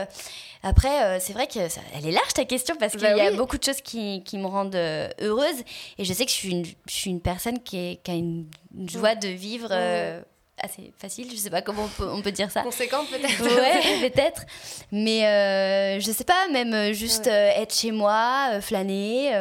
Après, 0.64 1.20
c'est 1.20 1.34
vrai 1.34 1.48
qu'elle 1.48 1.70
est 2.06 2.12
large 2.12 2.34
ta 2.34 2.46
question 2.46 2.76
parce 2.80 2.94
qu'il 2.94 3.02
bah 3.02 3.18
y 3.18 3.22
a 3.22 3.32
beaucoup 3.32 3.58
de 3.58 3.64
choses 3.64 3.82
qui, 3.82 4.24
qui 4.24 4.38
me 4.38 4.46
rendent 4.46 4.76
heureuse. 4.76 5.64
Et 5.98 6.06
je 6.06 6.14
sais 6.14 6.26
que 6.26 6.32
je 6.32 6.36
suis 6.36 6.52
une, 6.52 6.66
je 6.66 6.94
suis 6.94 7.10
une 7.10 7.22
personne 7.22 7.60
qui, 7.60 7.78
est, 7.78 8.04
qui 8.04 8.12
a 8.12 8.14
une, 8.14 8.46
joie 8.88 9.16
de 9.16 9.28
vivre 9.28 9.70
mm 9.70 10.31
assez 10.64 10.94
facile, 10.98 11.30
je 11.32 11.36
sais 11.36 11.50
pas 11.50 11.62
comment 11.62 11.90
on 12.00 12.22
peut, 12.22 12.32
dire 12.32 12.52
ça. 12.52 12.62
Conséquent 12.62 13.04
peut-être. 13.06 13.44
Ouais, 13.44 14.10
peut-être. 14.10 14.44
Mais 14.92 15.26
euh, 15.26 16.00
je 16.00 16.12
sais 16.12 16.24
pas, 16.24 16.48
même 16.52 16.74
euh, 16.74 16.94
juste 16.94 17.28
euh, 17.28 17.50
être 17.56 17.74
chez 17.74 17.92
moi, 17.92 18.50
euh, 18.54 18.62
flâner. 18.62 19.34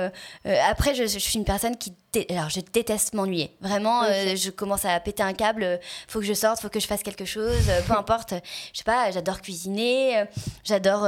après, 0.68 0.94
je, 0.94 1.06
je, 1.06 1.18
suis 1.18 1.38
une 1.38 1.44
personne 1.44 1.76
qui 1.76 1.92
alors 2.28 2.48
je 2.50 2.60
déteste 2.60 3.14
m'ennuyer. 3.14 3.56
Vraiment, 3.60 4.02
euh, 4.02 4.34
je 4.36 4.50
commence 4.50 4.84
à 4.84 4.98
péter 5.00 5.22
un 5.22 5.32
câble. 5.32 5.62
Euh, 5.62 5.76
faut 6.08 6.20
que 6.20 6.24
je 6.24 6.34
sorte, 6.34 6.60
faut 6.60 6.68
que 6.68 6.80
je 6.80 6.86
fasse 6.86 7.02
quelque 7.02 7.24
chose. 7.24 7.68
Euh, 7.68 7.80
peu 7.86 7.92
importe. 7.98 8.34
Je 8.72 8.78
sais 8.78 8.84
pas. 8.84 9.10
J'adore 9.10 9.40
cuisiner. 9.40 10.24
J'adore 10.64 11.02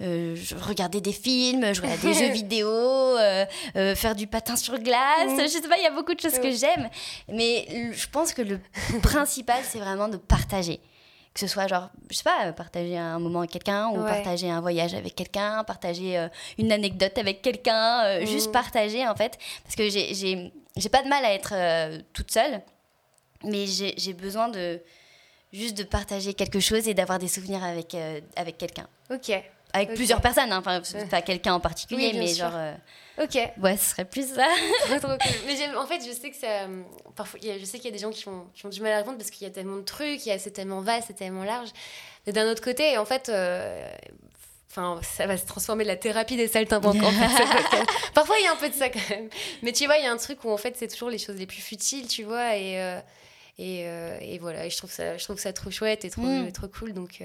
regarder 0.00 1.00
des 1.00 1.12
films, 1.12 1.74
jouer 1.74 1.92
à 1.92 1.96
des 1.96 2.14
jeux 2.20 2.30
vidéo, 2.30 3.16
faire 3.74 4.14
du 4.14 4.26
patin 4.26 4.56
sur 4.56 4.78
glace. 4.78 5.30
Mm. 5.30 5.42
Je 5.42 5.48
sais 5.48 5.68
pas. 5.68 5.78
Il 5.78 5.84
y 5.84 5.86
a 5.86 5.90
beaucoup 5.90 6.14
de 6.14 6.20
choses 6.20 6.38
que 6.38 6.50
j'aime. 6.50 6.88
Mais 7.28 7.92
je 7.92 8.06
pense 8.08 8.32
que 8.32 8.42
le 8.42 8.60
principal, 9.02 9.60
c'est 9.68 9.78
vraiment 9.78 10.08
de 10.08 10.16
partager 10.16 10.80
Que 11.32 11.38
ce 11.40 11.46
soit 11.46 11.68
genre, 11.68 11.90
je 12.10 12.16
sais 12.16 12.24
pas, 12.24 12.52
partager 12.52 12.98
un 12.98 13.20
moment 13.20 13.38
avec 13.40 13.52
quelqu'un 13.52 13.88
ou 13.90 13.98
Ouais. 14.02 14.08
partager 14.08 14.50
un 14.50 14.60
voyage 14.60 14.94
avec 14.94 15.14
quelqu'un, 15.14 15.62
partager 15.62 16.18
euh, 16.18 16.28
une 16.58 16.72
anecdote 16.72 17.16
avec 17.18 17.40
quelqu'un, 17.40 18.02
euh, 18.04 18.20
Mhm. 18.22 18.26
juste 18.26 18.50
partager 18.52 19.06
en 19.06 19.14
fait. 19.14 19.38
Parce 19.62 19.76
que 19.76 19.88
j'ai- 19.88 20.52
pas 20.90 21.02
de 21.04 21.08
mal 21.08 21.24
à 21.24 21.32
être 21.32 21.52
euh, 21.54 22.00
toute 22.14 22.32
seule, 22.32 22.60
mais 23.44 23.66
j'ai 23.66 24.12
besoin 24.12 24.48
de 24.48 24.80
juste 25.52 25.76
de 25.76 25.84
partager 25.84 26.34
quelque 26.34 26.58
chose 26.60 26.88
et 26.88 26.94
d'avoir 26.94 27.18
des 27.20 27.28
souvenirs 27.28 27.62
avec, 27.62 27.96
avec 28.36 28.58
quelqu'un. 28.58 28.88
Ok, 29.10 29.30
Avec 29.72 29.94
plusieurs 29.94 30.20
personnes, 30.20 30.50
hein, 30.52 30.58
enfin, 30.66 30.82
pas 31.10 31.22
quelqu'un 31.22 31.54
en 31.54 31.60
particulier, 31.60 32.10
Oui, 32.12 32.18
mais 32.18 32.26
sûr. 32.34 32.50
genre. 32.50 32.74
Ok. 33.20 33.38
ouais, 33.62 33.76
ce 33.76 33.90
serait 33.90 34.04
plus 34.04 34.34
ça. 34.34 34.46
Trop, 34.86 34.98
trop 34.98 35.08
cool. 35.18 35.32
Mais 35.46 35.76
en 35.76 35.86
fait, 35.86 36.00
je 36.06 36.12
sais 36.12 36.30
que 36.30 36.36
ça. 36.36 36.46
euh, 36.64 36.82
Parfois, 37.16 37.38
je 37.42 37.64
sais 37.64 37.78
qu'il 37.78 37.86
y 37.86 37.92
a 37.92 37.96
des 37.96 37.98
gens 38.02 38.10
qui 38.10 38.26
ont, 38.28 38.46
qui 38.54 38.64
ont 38.66 38.70
du 38.70 38.80
mal 38.80 38.92
à 38.92 38.98
répondre 38.98 39.18
parce 39.18 39.30
qu'il 39.30 39.46
y 39.46 39.50
a 39.50 39.52
tellement 39.52 39.76
de 39.76 39.82
trucs, 39.82 40.20
c'est 40.20 40.50
tellement 40.52 40.80
vaste, 40.80 41.08
c'est 41.08 41.14
tellement 41.16 41.44
large. 41.44 41.68
Mais 42.26 42.32
d'un 42.32 42.50
autre 42.50 42.62
côté, 42.62 42.96
en 42.98 43.04
fait. 43.04 43.28
euh, 43.28 43.88
Enfin, 44.72 45.00
ça 45.02 45.26
va 45.26 45.36
se 45.36 45.44
transformer 45.46 45.82
la 45.82 45.96
thérapie 45.96 46.36
des 46.36 46.46
saltimbanques 46.46 47.02
en 47.02 47.10
fait. 47.10 47.84
Parfois, 48.14 48.36
il 48.38 48.44
y 48.44 48.46
a 48.46 48.52
un 48.52 48.56
peu 48.56 48.68
de 48.68 48.74
ça 48.74 48.88
quand 48.88 49.10
même. 49.10 49.28
Mais 49.62 49.72
tu 49.72 49.84
vois, 49.86 49.96
il 49.98 50.04
y 50.04 50.06
a 50.06 50.12
un 50.12 50.16
truc 50.16 50.44
où 50.44 50.50
en 50.52 50.56
fait, 50.56 50.76
c'est 50.76 50.86
toujours 50.86 51.10
les 51.10 51.18
choses 51.18 51.34
les 51.34 51.46
plus 51.46 51.60
futiles, 51.60 52.06
tu 52.06 52.22
vois. 52.22 52.54
Et, 52.56 52.80
euh, 52.80 53.00
et, 53.58 53.82
euh, 53.88 54.16
et 54.20 54.38
voilà, 54.38 54.66
et 54.66 54.70
je 54.70 54.76
trouve 54.76 54.92
ça, 54.92 55.16
je 55.18 55.24
trouve 55.24 55.40
ça 55.40 55.52
trop 55.52 55.72
chouette 55.72 56.04
et 56.04 56.10
trop, 56.10 56.22
Mm. 56.22 56.52
trop 56.52 56.68
cool. 56.68 56.92
Donc, 56.92 57.20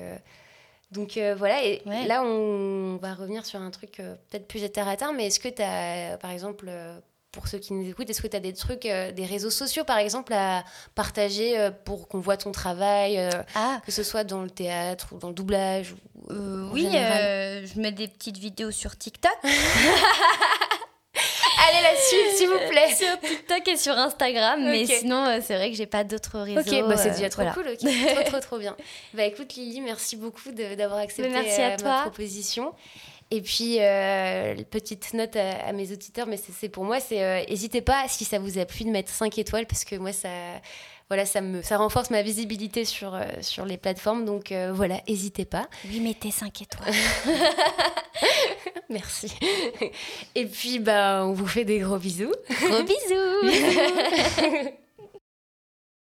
donc 0.95 1.17
euh, 1.17 1.35
voilà. 1.37 1.63
Et 1.63 1.81
Ouais. 1.85 2.05
là, 2.07 2.23
on 2.23 2.97
va 2.97 3.13
revenir 3.13 3.45
sur 3.45 3.61
un 3.61 3.69
truc 3.71 3.99
euh, 3.99 4.15
peut-être 4.31 4.47
plus 4.47 4.67
terre 4.71 4.87
à 4.87 4.95
terre. 4.95 5.13
Mais 5.13 5.27
est-ce 5.27 5.39
que 5.39 5.49
tu 5.49 5.61
as, 5.61 6.17
par 6.17 6.31
exemple, 6.31 6.65
euh, 6.67 6.97
pour 7.31 7.47
ceux 7.49 7.57
qui 7.59 7.73
nous 7.73 7.87
écoutent, 7.89 8.09
est-ce 8.09 8.21
que 8.21 8.27
tu 8.27 8.37
as 8.37 8.39
des 8.39 8.53
trucs, 8.53 8.85
euh, 8.85 9.11
des 9.11 9.25
réseaux 9.25 9.49
sociaux 9.49 9.83
par 9.83 9.97
exemple, 9.97 10.31
à 10.33 10.63
partager 10.95 11.59
euh, 11.59 11.69
pour 11.69 12.07
qu'on 12.07 12.19
voit 12.21 12.37
ton 12.37 12.51
travail, 12.53 13.17
euh, 13.19 13.29
Ah, 13.55 13.81
que 13.85 13.91
ce 13.91 14.03
soit 14.03 14.23
dans 14.23 14.41
le 14.41 14.49
théâtre 14.49 15.09
ou 15.11 15.17
dans 15.19 15.27
le 15.27 15.33
doublage 15.35 15.91
ou- 15.91 16.31
Euh, 16.31 16.69
oui, 16.71 16.87
euh, 16.95 17.65
je 17.67 17.79
mets 17.79 17.91
des 17.91 18.07
petites 18.07 18.37
vidéos 18.37 18.71
sur 18.71 18.97
TikTok. 18.97 19.31
Allez 21.67 21.81
la 21.81 21.95
suite, 21.95 22.37
s'il 22.37 22.47
vous 22.49 22.69
plaît. 22.69 22.93
sur 22.93 23.19
TikTok 23.19 23.67
et 23.67 23.77
sur 23.77 23.93
Instagram, 23.93 24.63
mais 24.63 24.85
sinon, 24.85 25.25
euh, 25.25 25.39
c'est 25.41 25.55
vrai 25.55 25.71
que 25.71 25.77
j'ai 25.77 25.85
pas 25.85 26.03
d'autres 26.03 26.39
réseaux. 26.39 26.59
Ok, 26.59 26.87
bah 26.87 26.97
c'est 26.97 27.09
euh, 27.09 27.13
déjà 27.13 27.29
trop 27.29 27.41
voilà. 27.41 27.53
cool, 27.53 27.67
ok. 27.69 28.15
trop 28.15 28.23
trop 28.29 28.39
trop 28.41 28.57
bien. 28.57 28.75
Bah 29.13 29.23
écoute 29.23 29.55
Lily, 29.55 29.81
merci 29.81 30.15
beaucoup 30.15 30.51
d'avoir 30.51 30.99
accepté 30.99 31.29
merci 31.29 31.61
à 31.61 31.73
euh, 31.73 31.77
toi. 31.77 31.89
ma 31.89 32.01
proposition. 32.01 32.73
Et 33.31 33.41
puis, 33.41 33.77
euh, 33.79 34.55
petite 34.69 35.13
note 35.13 35.35
à, 35.35 35.67
à 35.67 35.71
mes 35.73 35.91
auditeurs, 35.91 36.27
mais 36.27 36.37
c'est 36.37 36.69
pour 36.69 36.83
moi, 36.83 36.99
c'est 36.99 37.23
euh, 37.23 37.43
n'hésitez 37.49 37.81
pas, 37.81 38.05
si 38.07 38.23
ça 38.23 38.37
vous 38.37 38.59
a 38.59 38.65
plu, 38.65 38.85
de 38.85 38.91
mettre 38.91 39.09
5 39.11 39.37
étoiles, 39.39 39.65
parce 39.65 39.83
que 39.83 39.95
moi, 39.95 40.13
ça, 40.13 40.29
voilà, 41.09 41.25
ça, 41.25 41.41
me, 41.41 41.61
ça 41.61 41.77
renforce 41.77 42.09
ma 42.09 42.21
visibilité 42.21 42.83
sur, 42.83 43.13
euh, 43.13 43.25
sur 43.41 43.65
les 43.65 43.77
plateformes. 43.77 44.25
Donc 44.25 44.51
euh, 44.51 44.71
voilà, 44.73 45.01
n'hésitez 45.07 45.45
pas. 45.45 45.67
Oui, 45.85 45.99
mettez 45.99 46.31
5 46.31 46.61
étoiles. 46.61 46.93
Merci. 48.89 49.31
Et 50.35 50.45
puis, 50.45 50.79
bah, 50.79 51.23
on 51.25 51.33
vous 51.33 51.47
fait 51.47 51.65
des 51.65 51.79
gros 51.79 51.97
bisous. 51.97 52.31
Gros 52.61 52.83
bisous 52.83 54.71